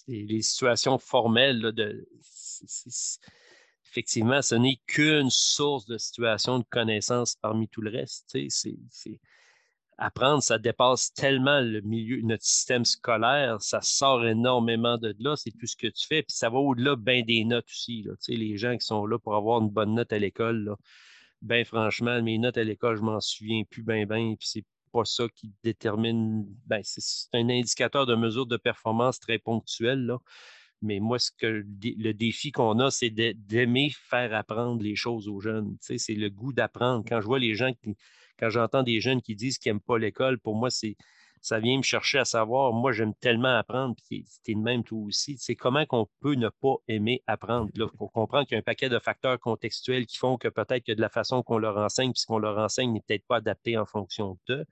[0.09, 2.09] Les situations formelles de.
[3.89, 8.37] effectivement, ce n'est qu'une source de situation de connaissance parmi tout le reste.
[8.49, 9.21] C'est,
[9.97, 15.53] apprendre, ça dépasse tellement le milieu, notre système scolaire, ça sort énormément de là, c'est
[15.53, 18.03] tout ce que tu fais, puis ça va au-delà bien des notes aussi.
[18.03, 20.75] Là, les gens qui sont là pour avoir une bonne note à l'école,
[21.45, 25.05] ben franchement, mes notes à l'école, je m'en souviens plus bien, bien, puis c'est pas
[25.05, 26.47] ça qui détermine.
[26.67, 30.19] Ben, c'est un indicateur de mesure de performance très ponctuel, là.
[30.83, 35.41] Mais moi, ce que le défi qu'on a, c'est d'aimer faire apprendre les choses aux
[35.41, 35.77] jeunes.
[35.81, 37.05] c'est le goût d'apprendre.
[37.07, 37.95] Quand je vois les gens qui,
[38.39, 40.97] quand j'entends des jeunes qui disent qu'ils n'aiment pas l'école, pour moi, c'est
[41.45, 44.83] ça vient me chercher à savoir, moi, j'aime tellement apprendre, puis tu es de même
[44.83, 45.37] toi aussi.
[45.37, 47.71] C'est comment qu'on peut ne pas aimer apprendre?
[47.75, 50.87] Il faut comprendre qu'il y a un paquet de facteurs contextuels qui font que peut-être
[50.87, 53.37] que de la façon qu'on leur enseigne, puis ce qu'on leur enseigne n'est peut-être pas
[53.37, 54.65] adapté en fonction d'eux.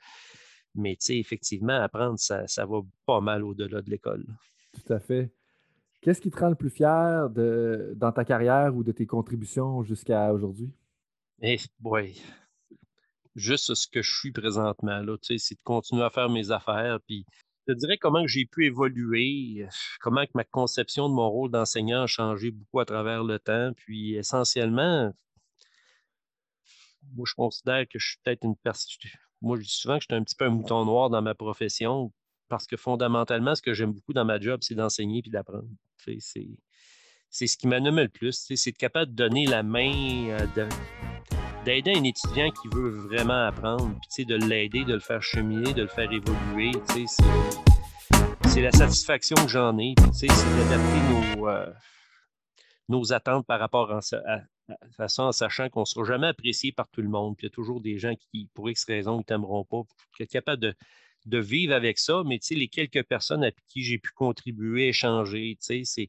[0.74, 4.24] Mais tu sais, effectivement, apprendre, ça, ça va pas mal au-delà de l'école.
[4.72, 5.30] Tout à fait.
[6.00, 9.82] Qu'est-ce qui te rend le plus fier de, dans ta carrière ou de tes contributions
[9.82, 10.72] jusqu'à aujourd'hui?
[11.42, 12.14] Eh, boy.
[13.34, 16.98] Juste ce que je suis présentement, là, c'est de continuer à faire mes affaires.
[17.06, 17.24] Puis,
[17.66, 19.66] je dirais comment j'ai pu évoluer,
[20.00, 23.72] comment que ma conception de mon rôle d'enseignant a changé beaucoup à travers le temps.
[23.76, 25.12] Puis, essentiellement,
[27.14, 29.10] moi, je considère que je suis peut-être une personne
[29.42, 31.34] moi, je dis souvent que je suis un petit peu un mouton noir dans ma
[31.34, 32.12] profession
[32.48, 35.68] parce que fondamentalement, ce que j'aime beaucoup dans ma job, c'est d'enseigner et d'apprendre.
[35.96, 38.46] C'est, ce qui m'anime le plus.
[38.54, 40.46] C'est être capable de donner la main, euh,
[41.64, 45.82] d'aider un étudiant qui veut vraiment apprendre, puis de l'aider, de le faire cheminer, de
[45.82, 46.72] le faire évoluer.
[48.48, 49.94] C'est la satisfaction que j'en ai.
[50.12, 51.72] C'est d'adapter nos, euh,
[52.88, 54.00] nos attentes par rapport à,
[54.68, 57.36] de façon en sachant qu'on ne sera jamais apprécié par tout le monde.
[57.38, 59.82] Il y a toujours des gens qui, pour X raisons, ne t'aimeront pas.
[60.20, 60.74] Être capable
[61.26, 66.08] de, vivre avec ça, mais les quelques personnes à qui j'ai pu contribuer, échanger, c'est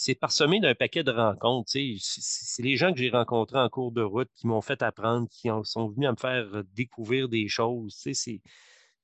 [0.00, 1.72] c'est parsemé d'un paquet de rencontres.
[1.72, 5.48] C'est les gens que j'ai rencontrés en cours de route qui m'ont fait apprendre, qui
[5.64, 7.98] sont venus à me faire découvrir des choses.
[8.12, 8.40] C'est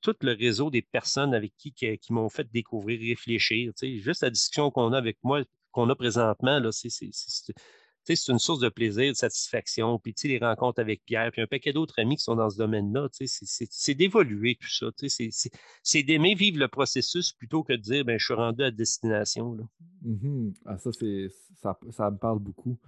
[0.02, 3.72] tout le réseau des personnes avec qui, qui, m'ont fait découvrir, réfléchir.
[3.82, 5.42] Juste la discussion qu'on a avec moi,
[5.72, 6.90] qu'on a présentement, c'est
[8.04, 9.98] c'est une source de plaisir, de satisfaction.
[9.98, 13.08] Puis, les rencontres avec Pierre, puis un paquet d'autres amis qui sont dans ce domaine-là,
[13.12, 14.86] c'est d'évoluer tout ça.
[15.82, 19.56] C'est d'aimer vivre le processus plutôt que de dire, ben, je suis rendu à destination.
[20.02, 20.90] Mmh ah, ça,
[21.56, 22.78] ça, ça, me parle beaucoup.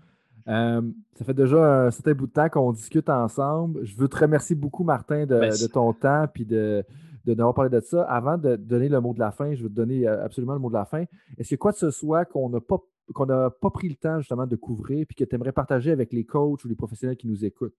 [0.47, 3.85] ça fait déjà un certain bout de temps qu'on discute ensemble.
[3.85, 6.85] Je veux te remercier beaucoup, Martin, de, de ton temps puis de,
[7.27, 8.03] de d'avoir parlé de ça.
[8.05, 10.61] Avant de donner le mot de la fin, je veux te donner euh, absolument le
[10.61, 11.05] mot de la fin.
[11.37, 12.79] Est-ce que quoi que ce soit qu'on n'a pas
[13.13, 16.13] qu'on n'a pas pris le temps justement de couvrir puis que tu aimerais partager avec
[16.13, 17.77] les coachs ou les professionnels qui nous écoutent?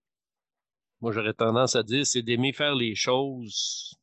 [1.02, 3.96] Moi, j'aurais tendance à dire, c'est d'aimer faire les choses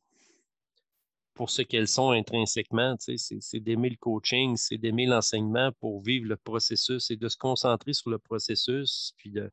[1.33, 2.95] pour ce qu'elles sont intrinsèquement.
[2.99, 7.93] C'est d'aimer le coaching, c'est d'aimer l'enseignement pour vivre le processus et de se concentrer
[7.93, 9.13] sur le processus.
[9.17, 9.51] Puis de,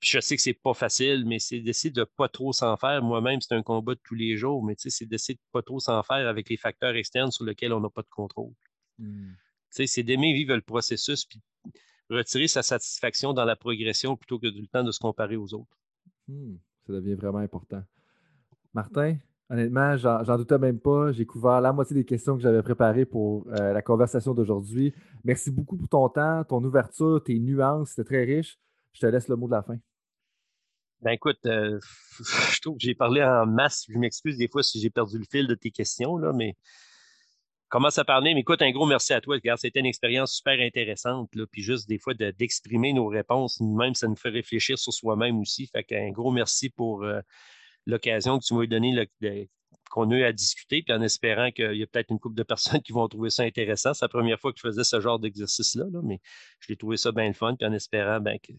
[0.00, 3.02] je sais que c'est pas facile, mais c'est d'essayer de pas trop s'en faire.
[3.02, 6.02] Moi-même, c'est un combat de tous les jours, mais c'est d'essayer de pas trop s'en
[6.04, 8.52] faire avec les facteurs externes sur lesquels on n'a pas de contrôle.
[8.98, 9.32] Mmh
[9.72, 11.40] c'est d'aimer vivre le processus puis
[12.10, 15.78] retirer sa satisfaction dans la progression plutôt que du temps de se comparer aux autres.
[16.28, 17.82] Hmm, ça devient vraiment important.
[18.74, 19.16] Martin,
[19.50, 21.12] honnêtement, j'en doutais même pas.
[21.12, 24.94] J'ai couvert la moitié des questions que j'avais préparées pour euh, la conversation d'aujourd'hui.
[25.24, 27.90] Merci beaucoup pour ton temps, ton ouverture, tes nuances.
[27.90, 28.58] C'était très riche.
[28.92, 29.78] Je te laisse le mot de la fin.
[31.00, 31.80] Ben écoute, euh,
[32.52, 33.86] je trouve que j'ai parlé en masse.
[33.88, 36.56] Je m'excuse des fois si j'ai perdu le fil de tes questions, là, mais
[37.72, 38.34] commence à parler.
[38.34, 39.38] Mais écoute, un gros merci à toi.
[39.56, 41.34] C'était une expérience super intéressante.
[41.34, 45.40] Là, puis juste des fois d'exprimer nos réponses, même ça nous fait réfléchir sur soi-même
[45.40, 45.66] aussi.
[45.68, 47.20] Fait qu'un gros merci pour euh,
[47.86, 49.08] l'occasion que tu m'as donné
[49.90, 52.42] qu'on a eu à discuter, puis en espérant qu'il y a peut-être une couple de
[52.54, 53.94] personnes qui vont trouver ça intéressant.
[53.94, 56.20] C'est la première fois que je faisais ce genre d'exercice-là, mais
[56.60, 58.52] je l'ai trouvé ça bien le fun, puis en espérant ben, que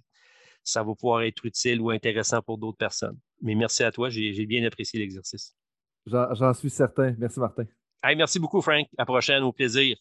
[0.63, 3.19] ça va pouvoir être utile ou intéressant pour d'autres personnes.
[3.41, 5.55] Mais merci à toi, j'ai bien apprécié l'exercice.
[6.07, 7.15] J'en suis certain.
[7.19, 7.65] Merci, Martin
[8.15, 8.85] merci beaucoup, Frank.
[8.97, 9.43] À la prochaine.
[9.43, 9.97] Au plaisir.